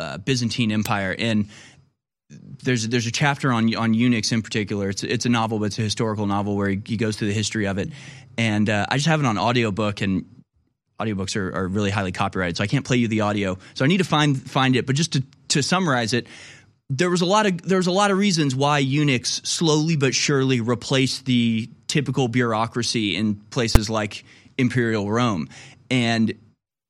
[0.00, 1.48] uh, Byzantine Empire, and
[2.28, 4.88] there's there's a chapter on on eunuchs in particular.
[4.88, 7.34] It's it's a novel, but it's a historical novel where he, he goes through the
[7.34, 7.90] history of it.
[8.36, 10.24] And uh, I just have it on audiobook and
[11.00, 13.58] audiobooks are, are really highly copyrighted, so I can't play you the audio.
[13.74, 14.86] So I need to find find it.
[14.86, 16.26] But just to to summarize it,
[16.90, 20.12] there was a lot of there was a lot of reasons why eunuchs slowly but
[20.12, 24.24] surely replaced the typical bureaucracy in places like
[24.58, 25.48] imperial Rome.
[25.88, 26.34] And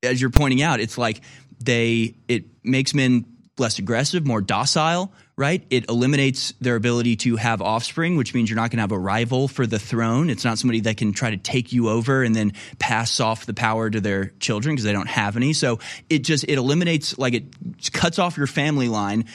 [0.03, 1.21] as you're pointing out, it's like
[1.63, 3.25] they it makes men
[3.57, 5.63] less aggressive, more docile, right?
[5.69, 8.97] It eliminates their ability to have offspring, which means you're not going to have a
[8.97, 10.29] rival for the throne.
[10.29, 13.53] It's not somebody that can try to take you over and then pass off the
[13.53, 15.53] power to their children because they don't have any.
[15.53, 15.79] So
[16.09, 19.25] it just it eliminates like it cuts off your family line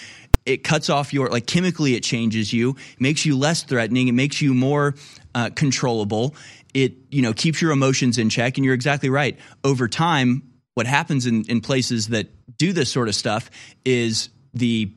[0.46, 4.40] it cuts off your like chemically it changes you makes you less threatening it makes
[4.40, 4.94] you more
[5.34, 6.34] uh, controllable.
[6.72, 9.38] It you know keeps your emotions in check and you're exactly right.
[9.64, 10.42] Over time
[10.74, 12.28] what happens in, in places that
[12.58, 13.50] do this sort of stuff
[13.84, 14.92] is the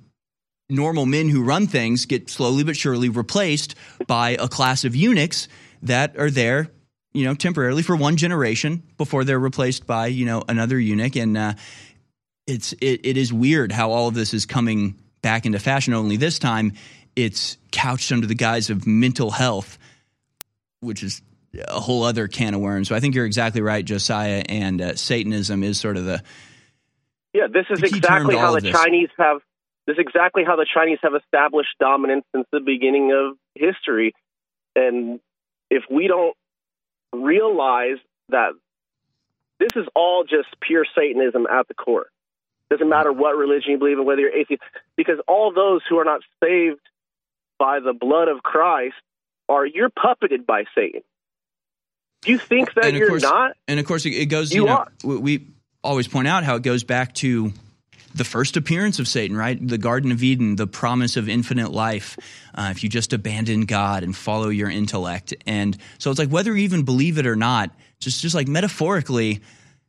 [0.69, 5.47] normal men who run things get slowly but surely replaced by a class of eunuchs
[5.81, 6.69] that are there
[7.13, 11.15] you know temporarily for one generation before they're replaced by you know another eunuch.
[11.15, 11.53] And uh,
[12.47, 15.93] it's it, it is weird how all of this is coming back into fashion.
[15.93, 16.73] Only this time,
[17.15, 19.77] it's couched under the guise of mental health,
[20.79, 21.21] which is
[21.67, 22.87] a whole other can of worms.
[22.87, 24.43] So I think you're exactly right, Josiah.
[24.47, 26.21] And uh, Satanism is sort of the
[27.33, 27.47] yeah.
[27.51, 29.41] This is exactly how the Chinese have.
[29.85, 34.13] This is exactly how the Chinese have established dominance since the beginning of history.
[34.75, 35.19] And
[35.71, 36.35] if we don't
[37.11, 37.97] realize
[38.29, 38.51] that
[39.59, 42.07] this is all just pure Satanism at the core,
[42.69, 44.61] doesn't matter what religion you believe in, whether you're atheist,
[44.95, 46.79] because all those who are not saved
[47.57, 48.95] by the blood of Christ
[49.47, 51.01] are you're puppeted by Satan.
[52.21, 53.55] Do you think that you're course, not?
[53.67, 54.53] And of course, it goes.
[54.53, 54.91] You, you know, are.
[55.03, 55.47] We
[55.83, 57.53] always point out how it goes back to
[58.13, 59.57] the first appearance of Satan, right?
[59.65, 62.17] The Garden of Eden, the promise of infinite life.
[62.53, 66.51] Uh, if you just abandon God and follow your intellect, and so it's like whether
[66.51, 69.41] you even believe it or not, just just like metaphorically,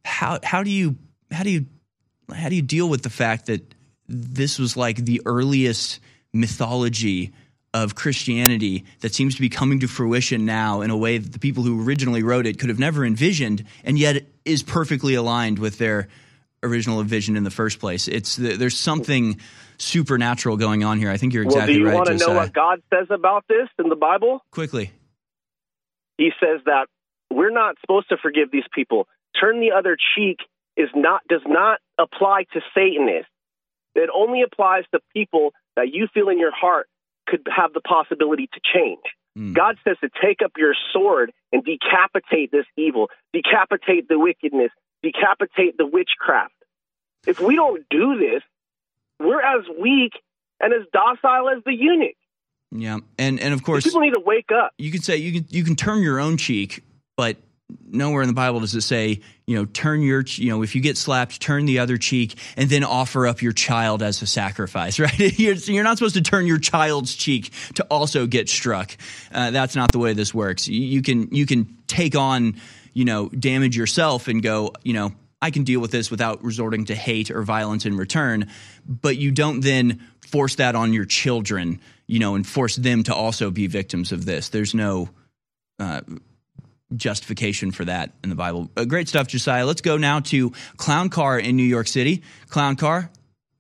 [0.05, 0.97] how how do you
[1.33, 1.67] how do you
[2.31, 3.63] how do you deal with the fact that
[4.09, 6.01] this was like the earliest
[6.33, 7.33] mythology
[7.73, 11.39] of Christianity that seems to be coming to fruition now in a way that the
[11.39, 15.79] people who originally wrote it could have never envisioned, and yet is perfectly aligned with
[15.79, 16.09] their
[16.63, 18.09] original vision in the first place.
[18.09, 19.41] It's there's something
[19.79, 21.11] supernatural going on here.
[21.11, 21.95] I think you're exactly well, do you right.
[21.95, 24.45] want to know what God says about this in the Bible?
[24.51, 24.91] Quickly.
[26.19, 26.87] He says that
[27.31, 29.07] we're not supposed to forgive these people.
[29.41, 30.39] Turn the other cheek
[30.81, 33.31] is not does not apply to Satanists.
[33.95, 36.87] It only applies to people that you feel in your heart
[37.27, 39.03] could have the possibility to change.
[39.39, 39.55] Mm.
[39.55, 44.71] God says to take up your sword and decapitate this evil, decapitate the wickedness,
[45.03, 46.55] decapitate the witchcraft.
[47.27, 48.43] If we don't do this,
[49.19, 50.13] we're as weak
[50.61, 52.17] and as docile as the eunuch.
[52.73, 54.73] Yeah, and and of course, people need to wake up.
[54.79, 56.85] You can say you can you can turn your own cheek,
[57.17, 57.37] but
[57.89, 60.81] nowhere in the Bible does it say, you know, turn your, you know, if you
[60.81, 64.99] get slapped, turn the other cheek and then offer up your child as a sacrifice,
[64.99, 65.39] right?
[65.39, 68.97] You're, you're not supposed to turn your child's cheek to also get struck.
[69.33, 70.69] Uh, that's not the way this works.
[70.69, 72.57] You, can, you can take on,
[72.93, 76.87] you know, damage yourself and go, you know, I can deal with this without resorting
[76.87, 78.51] to hate or violence in return,
[78.87, 83.15] but you don't then force that on your children, you know, and force them to
[83.15, 84.51] also be victims of this.
[84.51, 85.09] There's no,
[85.79, 86.03] uh,
[86.95, 88.71] justification for that in the Bible.
[88.77, 89.67] Uh, great stuff, Josiah.
[89.67, 92.23] Let's go now to Clown Car in New York City.
[92.49, 93.11] Clown Car,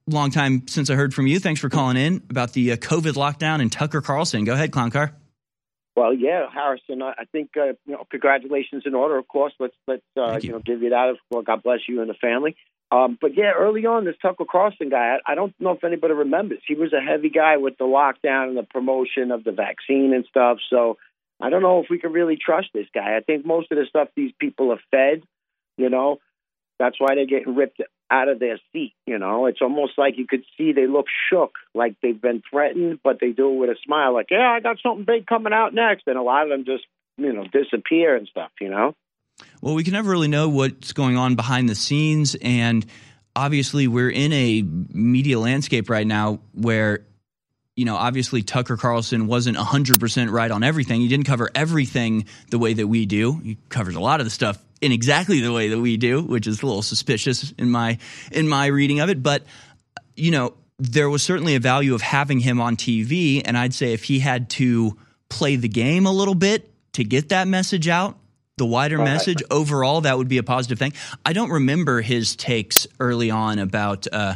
[0.07, 1.39] long time since I heard from you.
[1.39, 4.45] Thanks for calling in about the uh, COVID lockdown in Tucker Carlson.
[4.45, 5.15] Go ahead, Clown Car.
[5.97, 7.03] Well, yeah, Harrison.
[7.03, 9.19] I think uh, you know, congratulations in order.
[9.19, 10.49] Of course, let's let's uh, you.
[10.49, 10.53] you.
[10.53, 11.17] know give you that.
[11.31, 12.57] Well, God bless you and the family.
[12.93, 16.15] Um, but yeah, early on, this Tucker Carlson guy, I, I don't know if anybody
[16.15, 16.61] remembers.
[16.67, 20.25] He was a heavy guy with the lockdown and the promotion of the vaccine and
[20.29, 20.59] stuff.
[20.71, 20.99] So
[21.41, 23.17] I don't know if we can really trust this guy.
[23.17, 25.23] I think most of the stuff these people are fed,
[25.77, 26.19] you know,
[26.79, 27.81] that's why they're getting ripped
[28.11, 28.95] out of their seat.
[29.07, 33.01] You know, it's almost like you could see they look shook, like they've been threatened,
[33.03, 35.75] but they do it with a smile, like, yeah, I got something big coming out
[35.75, 36.05] next.
[36.07, 36.85] And a lot of them just,
[37.17, 38.95] you know, disappear and stuff, you know?
[39.63, 42.37] Well, we can never really know what's going on behind the scenes.
[42.43, 42.85] And
[43.37, 47.07] obviously, we're in a media landscape right now where
[47.81, 51.01] you know, obviously Tucker Carlson wasn't 100% right on everything.
[51.01, 53.39] He didn't cover everything the way that we do.
[53.39, 56.47] He covers a lot of the stuff in exactly the way that we do, which
[56.47, 57.97] is a little suspicious in my
[58.33, 59.45] in my reading of it, but
[60.15, 63.95] you know, there was certainly a value of having him on TV and I'd say
[63.95, 64.99] if he had to
[65.31, 68.19] play the game a little bit to get that message out,
[68.59, 69.05] the wider right.
[69.05, 70.93] message overall that would be a positive thing.
[71.25, 74.35] I don't remember his takes early on about uh,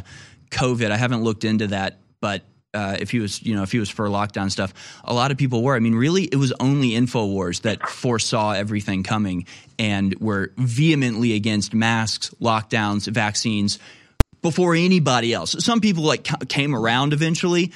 [0.49, 0.89] COVID.
[0.89, 2.41] I haven't looked into that, but
[2.75, 4.73] uh, if he was, you know, if he was for lockdown stuff,
[5.03, 5.75] a lot of people were.
[5.75, 9.45] I mean, really, it was only Infowars that foresaw everything coming
[9.79, 13.79] and were vehemently against masks, lockdowns, vaccines
[14.41, 15.55] before anybody else.
[15.63, 17.71] Some people like came around eventually,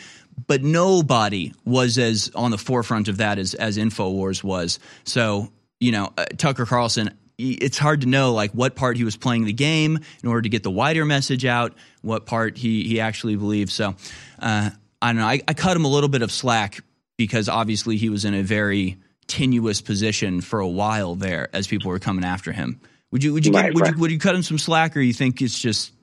[0.48, 4.80] but nobody was as on the forefront of that as as Infowars was.
[5.06, 9.16] So, you know, uh, Tucker Carlson it's hard to know like what part he was
[9.16, 13.00] playing the game in order to get the wider message out, what part he he
[13.00, 13.72] actually believed.
[13.72, 13.96] So
[14.40, 14.72] uh,
[15.02, 15.28] I don't know.
[15.28, 16.84] I, I cut him a little bit of slack
[17.18, 18.98] because obviously he was in a very
[19.28, 22.82] tenuous position for a while there as people were coming after him.
[23.12, 23.94] Would you would you, right, give, would, right.
[23.94, 25.94] you would you cut him some slack, or you think it's just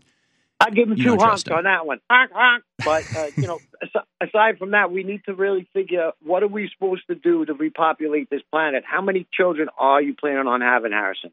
[0.58, 2.00] I give him two honks on that one.
[2.10, 2.64] Honk, honk.
[2.84, 3.58] But, uh, you know,
[4.20, 7.52] aside from that, we need to really figure what are we supposed to do to
[7.52, 8.82] repopulate this planet?
[8.86, 11.30] How many children are you planning on having, Harrison?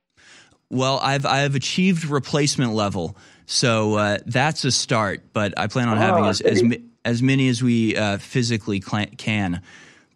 [0.69, 3.15] Well, I've I've achieved replacement level,
[3.45, 5.34] so uh, that's a start.
[5.34, 6.64] But I plan on oh, having as as,
[7.06, 9.61] as, many as we uh, physically can.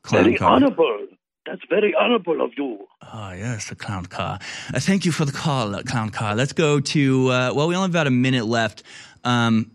[0.01, 0.51] Clown very car.
[0.51, 1.07] honorable.
[1.45, 2.85] That's very honorable of you.
[3.13, 4.39] Oh, yes, the clown car.
[4.73, 6.35] Uh, thank you for the call, uh, clown car.
[6.35, 8.83] Let's go to, uh, well, we only have about a minute left.
[9.23, 9.71] Um,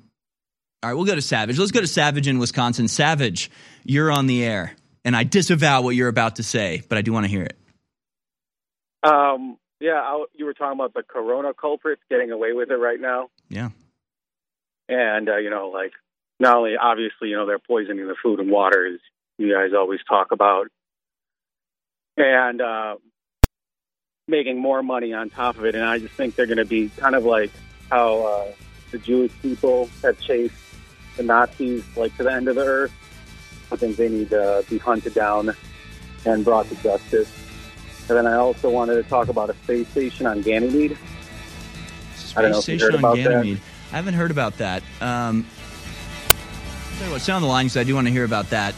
[0.82, 1.58] all right, we'll go to Savage.
[1.58, 2.88] Let's go to Savage in Wisconsin.
[2.88, 3.50] Savage,
[3.84, 7.12] you're on the air, and I disavow what you're about to say, but I do
[7.12, 7.56] want to hear it.
[9.02, 13.00] Um, yeah, I, you were talking about the corona culprits getting away with it right
[13.00, 13.28] now.
[13.48, 13.70] Yeah.
[14.88, 15.92] And, uh, you know, like,
[16.38, 19.00] not only obviously, you know, they're poisoning the food and water, as
[19.38, 20.68] you guys always talk about,
[22.16, 22.96] and uh,
[24.28, 25.74] making more money on top of it.
[25.74, 27.50] And I just think they're going to be kind of like
[27.90, 28.52] how uh,
[28.92, 30.54] the Jewish people have chased
[31.16, 32.92] the Nazis like to the end of the earth.
[33.72, 35.54] I think they need to be hunted down
[36.24, 37.30] and brought to justice.
[38.08, 40.98] And then I also wanted to talk about a space station on Ganymede.
[42.16, 43.56] Space station on Ganymede.
[43.56, 43.62] That.
[43.92, 44.82] I haven't heard about that.
[45.00, 45.46] Um,
[46.98, 48.74] tell you what, stay on the line because I do want to hear about that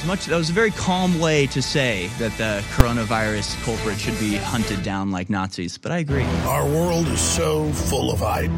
[0.00, 0.26] was much.
[0.26, 4.82] That was a very calm way to say that the coronavirus culprit should be hunted
[4.82, 5.78] down like Nazis.
[5.78, 6.24] But I agree.
[6.44, 8.50] Our world is so full of hype.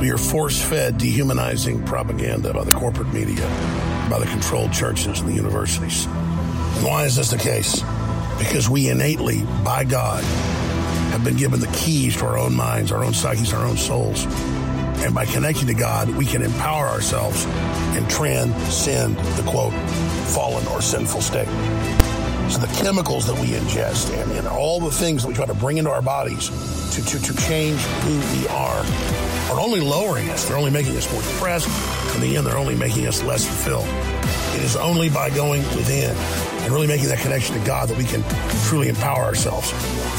[0.00, 3.46] We are force-fed, dehumanizing propaganda by the corporate media,
[4.10, 6.06] by the controlled churches and the universities.
[6.06, 7.82] And why is this the case?
[8.38, 10.22] Because we innately, by God,
[11.12, 14.24] have been given the keys to our own minds, our own psyches, our own souls.
[15.04, 17.44] And by connecting to God, we can empower ourselves
[17.96, 19.72] and transcend the quote,
[20.32, 21.48] fallen or sinful state.
[22.50, 25.54] So the chemicals that we ingest and, and all the things that we try to
[25.54, 26.48] bring into our bodies
[26.94, 28.84] to, to, to change who we are
[29.50, 30.46] are only lowering us.
[30.46, 31.68] They're only making us more depressed.
[32.14, 33.86] In the end, they're only making us less fulfilled.
[34.56, 36.14] It is only by going within
[36.64, 38.24] and really making that connection to God that we can
[38.66, 39.70] truly empower ourselves.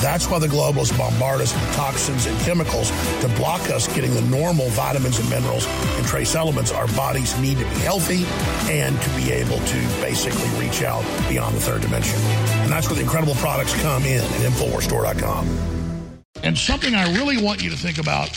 [0.02, 2.92] That's why the globalists bombard us with toxins and chemicals
[3.22, 7.58] to block us getting the normal vitamins and minerals and trace elements our bodies need
[7.58, 8.26] to be healthy
[8.72, 12.20] and to be able to basically reach out beyond the third dimension.
[12.62, 16.16] And that's where the incredible products come in at InfoWarsStore.com.
[16.44, 18.30] And something I really want you to think about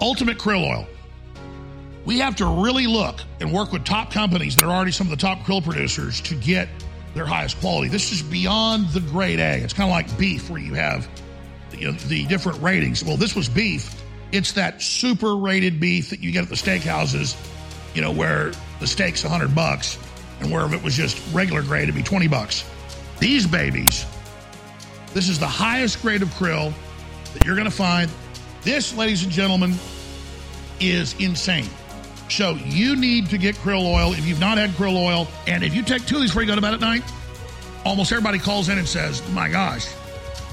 [0.00, 0.86] Ultimate Krill Oil.
[2.04, 5.10] We have to really look and work with top companies that are already some of
[5.10, 6.68] the top krill producers to get
[7.14, 7.88] their highest quality.
[7.88, 9.62] This is beyond the grade A.
[9.62, 11.08] It's kind of like beef, where you have
[11.76, 13.04] you know, the different ratings.
[13.04, 13.94] Well, this was beef.
[14.32, 17.36] It's that super rated beef that you get at the steakhouses,
[17.94, 19.98] you know, where the steak's 100 bucks,
[20.40, 22.68] and where if it was just regular grade, it'd be 20 bucks.
[23.18, 24.04] These babies,
[25.14, 26.72] this is the highest grade of krill
[27.32, 28.10] that you're going to find.
[28.62, 29.74] This, ladies and gentlemen,
[30.80, 31.68] is insane.
[32.28, 35.28] So you need to get krill oil if you've not had krill oil.
[35.46, 37.02] And if you take two of these before you go to bed at night,
[37.84, 39.88] almost everybody calls in and says, my gosh,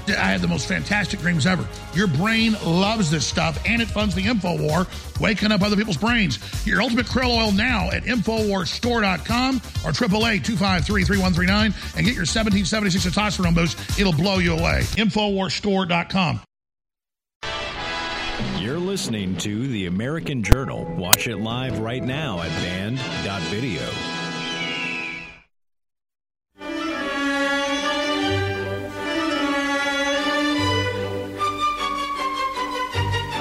[0.08, 1.66] I had the most fantastic dreams ever.
[1.94, 4.86] Your brain loves this stuff and it funds the info war,
[5.20, 6.38] waking up other people's brains.
[6.66, 13.04] Your ultimate krill oil now at InfoWarsStore.com or AAA 253 3139 and get your 1776
[13.04, 13.78] testosterone boost.
[13.98, 14.82] It'll blow you away.
[14.94, 16.40] InfoWarsStore.com.
[18.96, 20.86] Listening to The American Journal.
[20.96, 23.82] Watch it live right now at band.video.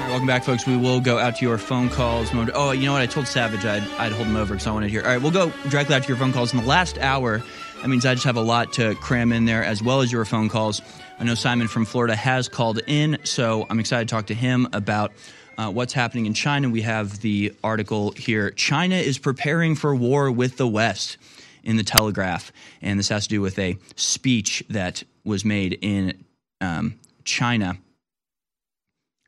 [0.10, 0.68] welcome back, folks.
[0.68, 2.32] We will go out to your phone calls.
[2.34, 3.02] Oh, you know what?
[3.02, 5.04] I told Savage I'd, I'd hold him over because I wanted to hear.
[5.04, 6.54] All right, we'll go directly out to your phone calls.
[6.54, 7.42] In the last hour,
[7.82, 10.26] that means I just have a lot to cram in there, as well as your
[10.26, 10.82] phone calls.
[11.20, 14.68] I know Simon from Florida has called in, so I'm excited to talk to him
[14.74, 15.14] about
[15.58, 16.70] uh, what's happening in China.
[16.70, 21.18] We have the article here China is preparing for war with the West
[21.64, 22.52] in the Telegraph.
[22.82, 26.24] And this has to do with a speech that was made in
[26.62, 27.78] um, China.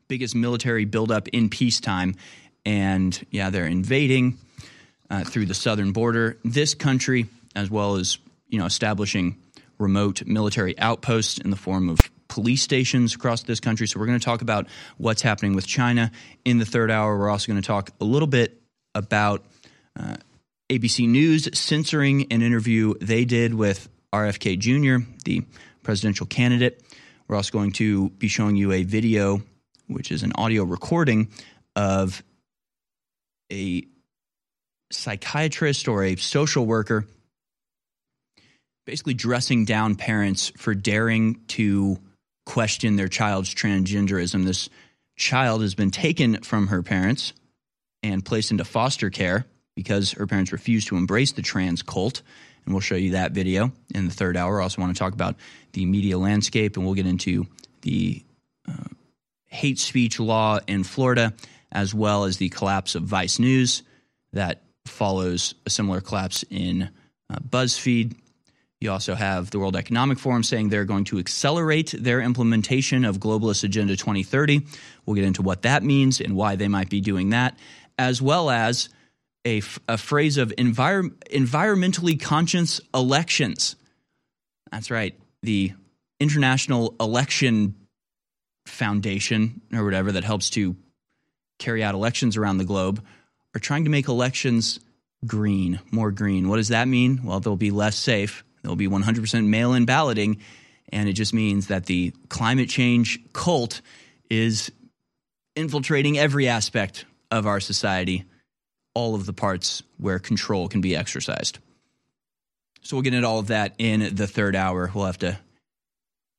[0.06, 2.14] Biggest military buildup in peacetime.
[2.64, 4.38] And yeah, they're invading
[5.10, 6.38] uh, through the southern border.
[6.44, 8.18] This country, as well as
[8.48, 9.36] you know, establishing
[9.78, 11.98] remote military outposts in the form of
[12.28, 13.86] police stations across this country.
[13.86, 16.10] So, we're going to talk about what's happening with China
[16.44, 17.18] in the third hour.
[17.18, 18.60] We're also going to talk a little bit
[18.94, 19.44] about
[19.98, 20.16] uh,
[20.70, 25.42] ABC News censoring an interview they did with RFK Jr., the
[25.82, 26.82] presidential candidate.
[27.26, 29.42] We're also going to be showing you a video,
[29.86, 31.28] which is an audio recording
[31.76, 32.22] of
[33.52, 33.84] a
[34.90, 37.06] psychiatrist or a social worker
[38.88, 41.98] basically dressing down parents for daring to
[42.48, 44.44] question their child's transgenderism.
[44.44, 44.70] This
[45.16, 47.34] child has been taken from her parents
[48.02, 49.44] and placed into foster care
[49.76, 52.22] because her parents refused to embrace the trans cult.
[52.64, 54.60] And we'll show you that video in the third hour.
[54.60, 55.36] I also want to talk about
[55.72, 57.46] the media landscape, and we'll get into
[57.82, 58.22] the
[58.66, 58.88] uh,
[59.46, 61.34] hate speech law in Florida,
[61.70, 63.82] as well as the collapse of Vice News
[64.32, 66.90] that follows a similar collapse in
[67.30, 68.16] uh, BuzzFeed.
[68.80, 73.18] You also have the World Economic Forum saying they're going to accelerate their implementation of
[73.18, 74.64] Globalist Agenda 2030.
[75.04, 77.58] We'll get into what that means and why they might be doing that,
[77.98, 78.88] as well as
[79.44, 83.74] a, a phrase of envir- environmentally conscious elections.
[84.70, 85.18] That's right.
[85.42, 85.72] The
[86.20, 87.74] International Election
[88.66, 90.76] Foundation, or whatever, that helps to
[91.58, 93.04] carry out elections around the globe,
[93.56, 94.78] are trying to make elections
[95.26, 96.48] green, more green.
[96.48, 97.22] What does that mean?
[97.24, 100.42] Well, they'll be less safe There'll be 100% mail in balloting.
[100.92, 103.80] And it just means that the climate change cult
[104.28, 104.70] is
[105.56, 108.24] infiltrating every aspect of our society,
[108.94, 111.58] all of the parts where control can be exercised.
[112.82, 114.90] So we'll get into all of that in the third hour.
[114.94, 115.38] We'll have to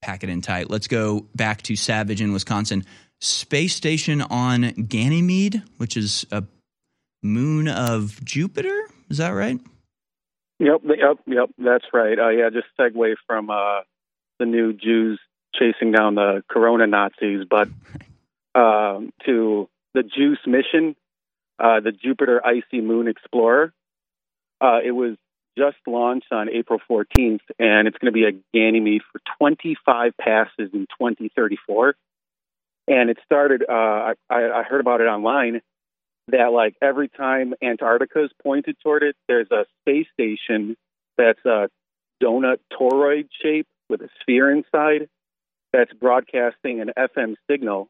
[0.04, 0.70] pack it in tight.
[0.70, 2.86] Let's go back to Savage in Wisconsin.
[3.20, 6.44] Space station on Ganymede, which is a
[7.24, 8.88] moon of Jupiter.
[9.10, 9.60] Is that right?
[10.60, 11.50] Yep, yep, yep.
[11.58, 12.20] That's right.
[12.20, 13.82] Uh, yeah, just segue from uh,
[14.40, 15.20] the new Jews
[15.56, 17.70] chasing down the Corona Nazis, but
[18.56, 20.96] um, to the JUICE mission,
[21.60, 23.74] uh, the Jupiter Icy Moon Explorer.
[24.62, 25.16] Uh, it was
[25.58, 30.70] just launched on April 14th, and it's going to be a Ganymede for 25 passes
[30.74, 31.96] in 2034.
[32.88, 33.64] And it started.
[33.68, 35.62] Uh, I, I heard about it online
[36.32, 40.76] that like every time Antarctica is pointed toward it, there's a space station
[41.18, 41.70] that's a
[42.24, 45.10] donut toroid shape with a sphere inside
[45.72, 47.90] that's broadcasting an FM signal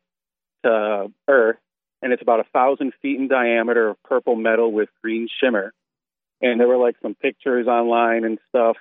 [0.63, 1.57] to Earth,
[2.01, 5.73] and it's about a thousand feet in diameter of purple metal with green shimmer.
[6.41, 8.77] And there were like some pictures online and stuff.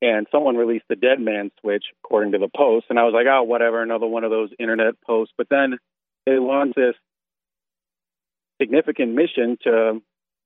[0.00, 2.86] And someone released the dead man switch, according to the post.
[2.90, 5.32] And I was like, oh, whatever, another one of those internet posts.
[5.38, 5.78] But then
[6.26, 6.96] they launched this
[8.62, 10.00] significant mission to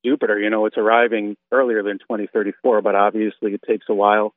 [0.05, 0.39] Jupiter.
[0.39, 4.35] You know, it's arriving earlier than 2034, but obviously it takes a while.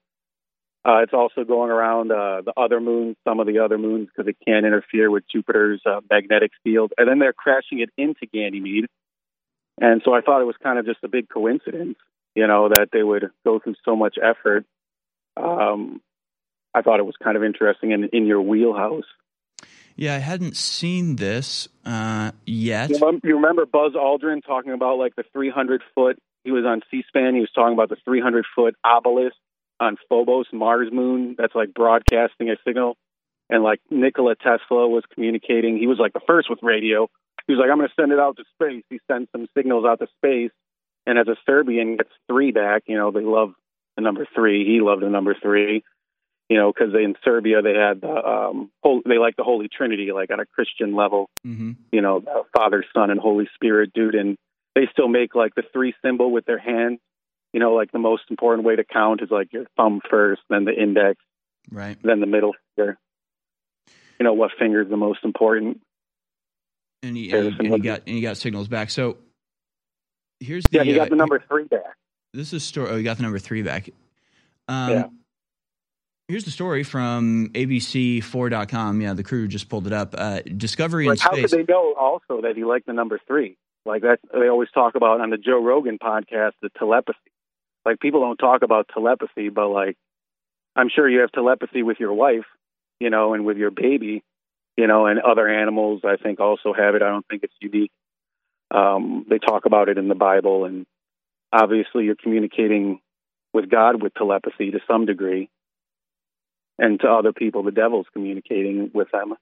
[0.85, 4.29] Uh, it's also going around uh, the other moons, some of the other moons, because
[4.29, 6.93] it can't interfere with Jupiter's uh, magnetic field.
[6.97, 8.85] And then they're crashing it into Ganymede.
[9.81, 11.97] And so I thought it was kind of just a big coincidence,
[12.33, 14.65] you know, that they would go through so much effort.
[15.35, 16.01] Um,
[16.73, 19.05] I thought it was kind of interesting in, in your wheelhouse.
[19.99, 22.89] Yeah, I hadn't seen this uh, yet.
[22.89, 26.17] You remember Buzz Aldrin talking about like the 300 foot?
[26.45, 27.35] He was on C-SPAN.
[27.35, 29.35] He was talking about the 300 foot obelisk
[29.77, 31.35] on Phobos, Mars moon.
[31.37, 32.95] That's like broadcasting a signal.
[33.49, 35.77] And like Nikola Tesla was communicating.
[35.77, 37.09] He was like the first with radio.
[37.45, 38.85] He was like, I'm going to send it out to space.
[38.89, 40.51] He sent some signals out to space.
[41.07, 43.51] And as a Serbian gets three back, you know, they love
[43.97, 44.65] the number three.
[44.65, 45.83] He loved the number three
[46.49, 50.11] you know, because in Serbia they had the um, whole, they like the Holy Trinity,
[50.11, 51.73] like on a Christian level, mm-hmm.
[51.91, 52.23] you know,
[52.57, 54.35] Father, Son, and Holy Spirit, dude, and
[54.73, 56.99] they still make like the three symbol with their hands.
[57.53, 60.65] You know, like the most important way to count is like your thumb first, then
[60.65, 61.19] the index,
[61.71, 62.97] right, then the middle finger.
[64.19, 65.81] You know what finger is the most important?
[67.01, 68.89] And he, and, and he got and he got signals back.
[68.89, 69.17] So
[70.39, 71.95] here's the yeah, he got uh, the number three back.
[72.33, 72.89] This is story.
[72.89, 73.89] Oh, he got the number three back.
[74.67, 75.05] Um, yeah.
[76.29, 79.01] Here's the story from ABC4.com.
[79.01, 80.13] Yeah, the crew just pulled it up.
[80.15, 81.51] Uh, Discovery like in space.
[81.51, 83.57] How could they know also that he liked the number three?
[83.83, 87.17] Like that, they always talk about on the Joe Rogan podcast the telepathy.
[87.83, 89.97] Like people don't talk about telepathy, but like
[90.75, 92.45] I'm sure you have telepathy with your wife,
[92.99, 94.23] you know, and with your baby,
[94.77, 96.01] you know, and other animals.
[96.03, 97.01] I think also have it.
[97.01, 97.91] I don't think it's unique.
[98.69, 100.85] Um, they talk about it in the Bible, and
[101.51, 102.99] obviously you're communicating
[103.51, 105.49] with God with telepathy to some degree
[106.79, 109.35] and to other people, the devil's communicating with them.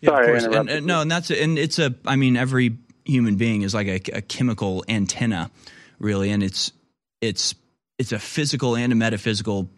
[0.00, 0.56] Yeah, Sorry, of course.
[0.56, 1.94] And, and, no, and that's and it's a.
[2.06, 5.50] I mean, every human being is like a, a chemical antenna,
[5.98, 6.72] really, and it's
[7.20, 7.54] it's
[7.98, 9.68] it's a physical and a metaphysical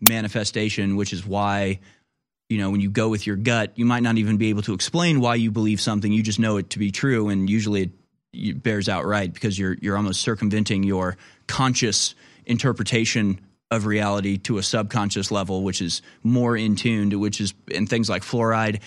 [0.00, 1.80] manifestation, which is why
[2.48, 4.74] you know when you go with your gut, you might not even be able to
[4.74, 6.12] explain why you believe something.
[6.12, 7.90] You just know it to be true, and usually it,
[8.32, 11.16] it bears out right because you're you're almost circumventing your
[11.46, 12.14] conscious
[12.46, 17.88] interpretation of reality to a subconscious level, which is more in tuned, which is, and
[17.88, 18.80] things like fluoride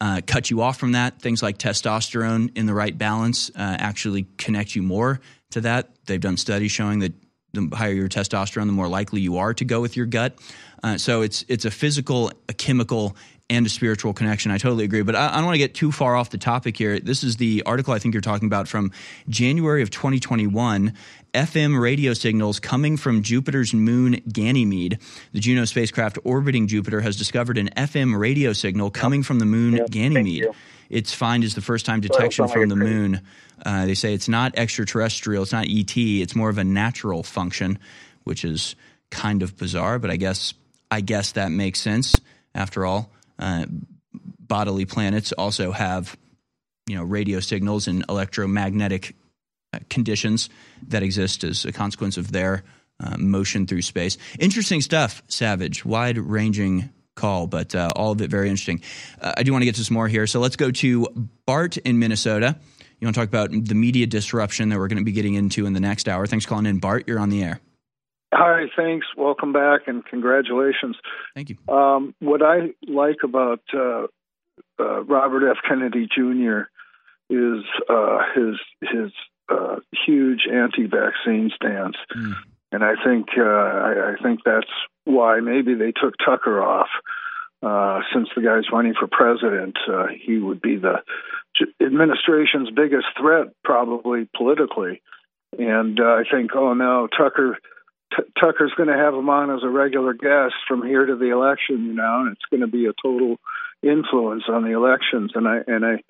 [0.00, 1.20] uh, cut you off from that.
[1.20, 5.90] Things like testosterone in the right balance uh, actually connect you more to that.
[6.06, 7.12] They've done studies showing that
[7.52, 10.38] the higher your testosterone, the more likely you are to go with your gut.
[10.82, 13.16] Uh, so it's it's a physical, a chemical,
[13.50, 14.50] and a spiritual connection.
[14.50, 15.02] I totally agree.
[15.02, 16.98] But I, I don't want to get too far off the topic here.
[16.98, 18.92] This is the article I think you're talking about from
[19.28, 20.94] January of 2021.
[21.34, 24.98] FM radio signals coming from Jupiter's moon Ganymede.
[25.32, 29.80] The Juno spacecraft orbiting Jupiter has discovered an FM radio signal coming from the moon.
[29.90, 30.48] Ganymede.
[30.90, 33.22] Its find is the first time detection from the moon.
[33.64, 37.78] Uh, they say it's not extraterrestrial, it's not ET, it's more of a natural function,
[38.24, 38.76] which is
[39.10, 40.52] kind of bizarre, but I guess
[40.90, 42.14] I guess that makes sense.
[42.54, 43.10] After all,
[43.42, 43.66] uh,
[44.38, 46.16] bodily planets also have
[46.86, 49.16] you know radio signals and electromagnetic
[49.72, 50.48] uh, conditions
[50.88, 52.62] that exist as a consequence of their
[53.00, 54.16] uh, motion through space.
[54.38, 55.84] Interesting stuff, Savage.
[55.84, 58.80] Wide ranging call, but uh, all of it very interesting.
[59.20, 60.26] Uh, I do want to get to some more here.
[60.26, 62.56] So let's go to Bart in Minnesota.
[63.00, 65.66] You want to talk about the media disruption that we're going to be getting into
[65.66, 66.26] in the next hour.
[66.26, 67.08] Thanks for calling in, Bart.
[67.08, 67.60] You're on the air.
[68.34, 69.06] Hi, thanks.
[69.14, 70.96] Welcome back and congratulations.
[71.34, 71.58] Thank you.
[71.68, 74.06] Um, what I like about uh,
[74.80, 75.58] uh, Robert F.
[75.68, 76.62] Kennedy Jr.
[77.28, 79.12] is uh, his his
[79.50, 79.76] uh,
[80.06, 82.34] huge anti-vaccine stance, mm.
[82.72, 84.70] and I think uh, I, I, think that's
[85.04, 86.88] why maybe they took Tucker off.
[87.62, 89.76] Uh, since the guy's running for president,
[90.24, 91.02] he would be the
[91.80, 95.00] administration's biggest threat, probably politically.
[95.58, 97.58] And I think, oh no, Tucker
[98.16, 101.30] T- Tucker's going to have him on as a regular guest from here to the
[101.30, 103.36] election, you know, and it's going to be a total
[103.82, 105.32] influence on the elections.
[105.34, 106.02] And I and I,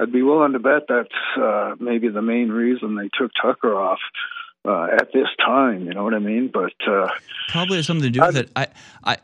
[0.00, 1.08] I'd be willing to bet that's
[1.40, 4.00] uh, maybe the main reason they took Tucker off.
[4.64, 6.50] Uh, at this time, you know what I mean?
[6.52, 7.06] But uh,
[7.50, 8.50] probably has something to do with it.
[8.56, 8.66] I,
[9.04, 9.16] I,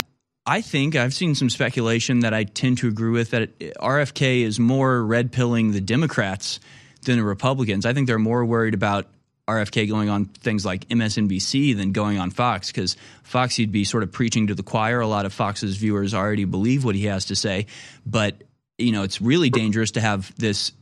[0.46, 4.60] I think I've seen some speculation that I tend to agree with that RFK is
[4.60, 6.60] more red pilling the Democrats
[7.02, 7.86] than the Republicans.
[7.86, 9.06] I think they're more worried about
[9.52, 14.02] RFK going on things like MSNBC than going on Fox because Fox he'd be sort
[14.02, 15.00] of preaching to the choir.
[15.00, 17.66] A lot of Fox's viewers already believe what he has to say,
[18.06, 18.42] but
[18.78, 20.72] you know it's really dangerous to have this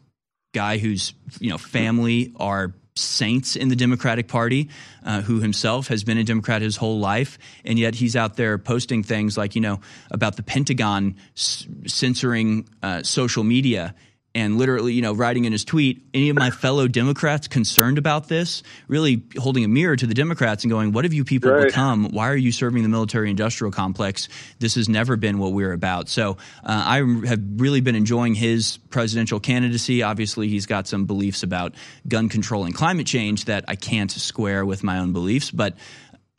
[0.52, 4.68] guy whose you know family are saints in the Democratic Party,
[5.04, 8.58] uh, who himself has been a Democrat his whole life, and yet he's out there
[8.58, 9.80] posting things like you know
[10.10, 13.94] about the Pentagon censoring uh, social media
[14.34, 18.28] and literally, you know, writing in his tweet, any of my fellow Democrats concerned about
[18.28, 21.66] this, really holding a mirror to the Democrats and going, what have you people right.
[21.66, 22.10] become?
[22.10, 24.28] Why are you serving the military industrial complex?
[24.58, 26.08] This has never been what we're about.
[26.08, 26.96] So uh, I
[27.26, 30.02] have really been enjoying his presidential candidacy.
[30.02, 31.74] Obviously, he's got some beliefs about
[32.06, 35.74] gun control and climate change that I can't square with my own beliefs, but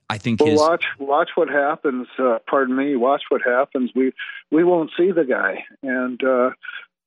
[0.09, 0.59] I think well, his...
[0.59, 2.05] watch watch what happens.
[2.19, 2.97] Uh, pardon me.
[2.97, 3.91] Watch what happens.
[3.95, 4.11] We
[4.51, 6.49] we won't see the guy, and uh,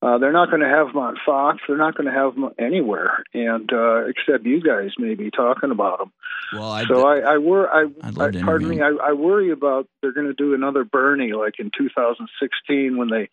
[0.05, 1.61] uh, they're not going to have them on Fox.
[1.67, 5.99] They're not going to have them anywhere, and uh, except you guys maybe talking about
[5.99, 6.13] them.
[6.53, 10.13] Well, I'd, so I, I, wor- I, I pardon me, I, I worry about they're
[10.13, 13.31] going to do another Bernie like in 2016 when they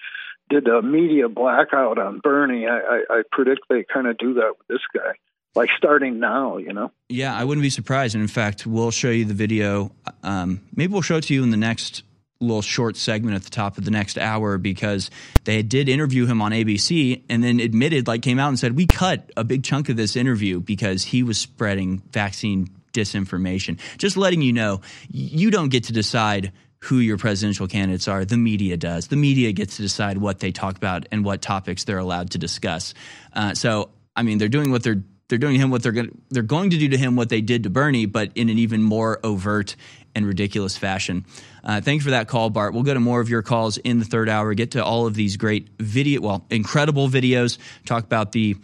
[0.49, 2.67] did a media blackout on Bernie.
[2.67, 5.13] I, I, I predict they kind of do that with this guy
[5.55, 6.91] like starting now, you know?
[7.09, 8.15] Yeah, I wouldn't be surprised.
[8.15, 9.91] And in fact, we'll show you the video.
[10.23, 12.03] Um, maybe we'll show it to you in the next
[12.41, 15.09] little short segment at the top of the next hour because
[15.43, 18.87] they did interview him on ABC and then admitted, like, came out and said, we
[18.87, 23.79] cut a big chunk of this interview because he was spreading vaccine disinformation.
[23.97, 28.25] Just letting you know, you don't get to decide who your presidential candidates are.
[28.25, 29.07] The media does.
[29.07, 32.37] The media gets to decide what they talk about and what topics they're allowed to
[32.37, 32.93] discuss.
[33.33, 36.43] Uh, so, I mean, they're doing what they're they're doing him what they're going they're
[36.43, 39.19] going to do to him what they did to Bernie, but in an even more
[39.23, 39.77] overt
[40.15, 41.25] and ridiculous fashion.
[41.63, 42.73] Uh, thank you for that call, Bart.
[42.73, 45.13] We'll go to more of your calls in the third hour, get to all of
[45.13, 48.55] these great video, well, incredible videos, talk about the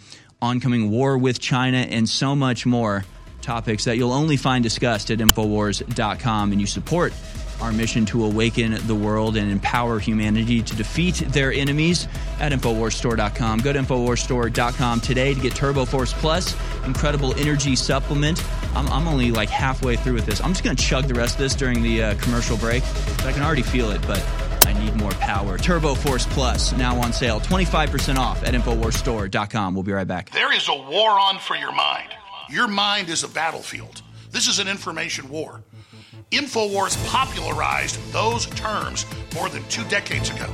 [0.42, 3.06] oncoming war with China, and so much more
[3.42, 6.52] topics that you'll only find discussed at Infowars.com.
[6.52, 7.14] And you support
[7.62, 12.08] our mission to awaken the world and empower humanity to defeat their enemies
[12.40, 13.60] at InfoWarsStore.com.
[13.60, 16.56] Go to InfoWarsStore.com today to get Turbo Force Plus,
[16.86, 18.44] incredible energy supplement.
[18.76, 20.42] I'm, I'm only like halfway through with this.
[20.42, 22.84] I'm just going to chug the rest of this during the uh, commercial break.
[23.26, 24.24] I can already feel it, but
[24.66, 25.58] I need more power.
[25.58, 27.40] Turbo Force Plus, now on sale.
[27.40, 29.74] 25% off at InfoWarsStore.com.
[29.74, 30.30] We'll be right back.
[30.32, 32.10] There is a war on for your mind.
[32.50, 34.02] Your mind is a battlefield.
[34.32, 35.62] This is an information war.
[36.32, 40.52] InfoWars popularized those terms more than two decades ago.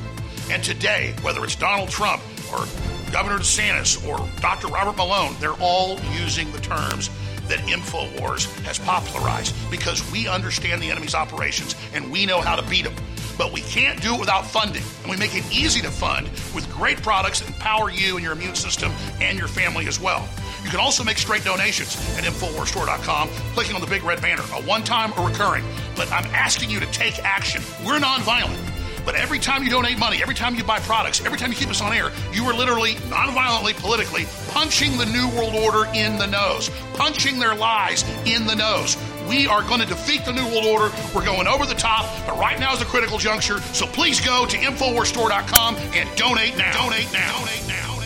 [0.51, 2.21] And today, whether it's Donald Trump
[2.51, 2.67] or
[3.11, 4.67] Governor DeSantis or Dr.
[4.67, 7.09] Robert Malone, they're all using the terms
[7.53, 12.67] that InfoWars has popularized because we understand the enemy's operations and we know how to
[12.67, 12.95] beat them.
[13.37, 14.83] But we can't do it without funding.
[15.01, 18.33] And we make it easy to fund with great products that empower you and your
[18.33, 20.27] immune system and your family as well.
[20.63, 24.61] You can also make straight donations at InfoWarsStore.com, clicking on the big red banner, a
[24.63, 25.63] one time or recurring.
[25.95, 27.61] But I'm asking you to take action.
[27.85, 28.72] We're nonviolent.
[29.05, 31.69] But every time you donate money, every time you buy products, every time you keep
[31.69, 36.27] us on air, you are literally, nonviolently, politically, punching the New World Order in the
[36.27, 38.97] nose, punching their lies in the nose.
[39.27, 40.95] We are going to defeat the New World Order.
[41.15, 43.59] We're going over the top, but right now is a critical juncture.
[43.73, 46.83] So please go to InfoWarsStore.com and donate now.
[46.83, 47.39] Donate now.
[47.39, 48.02] Donate now.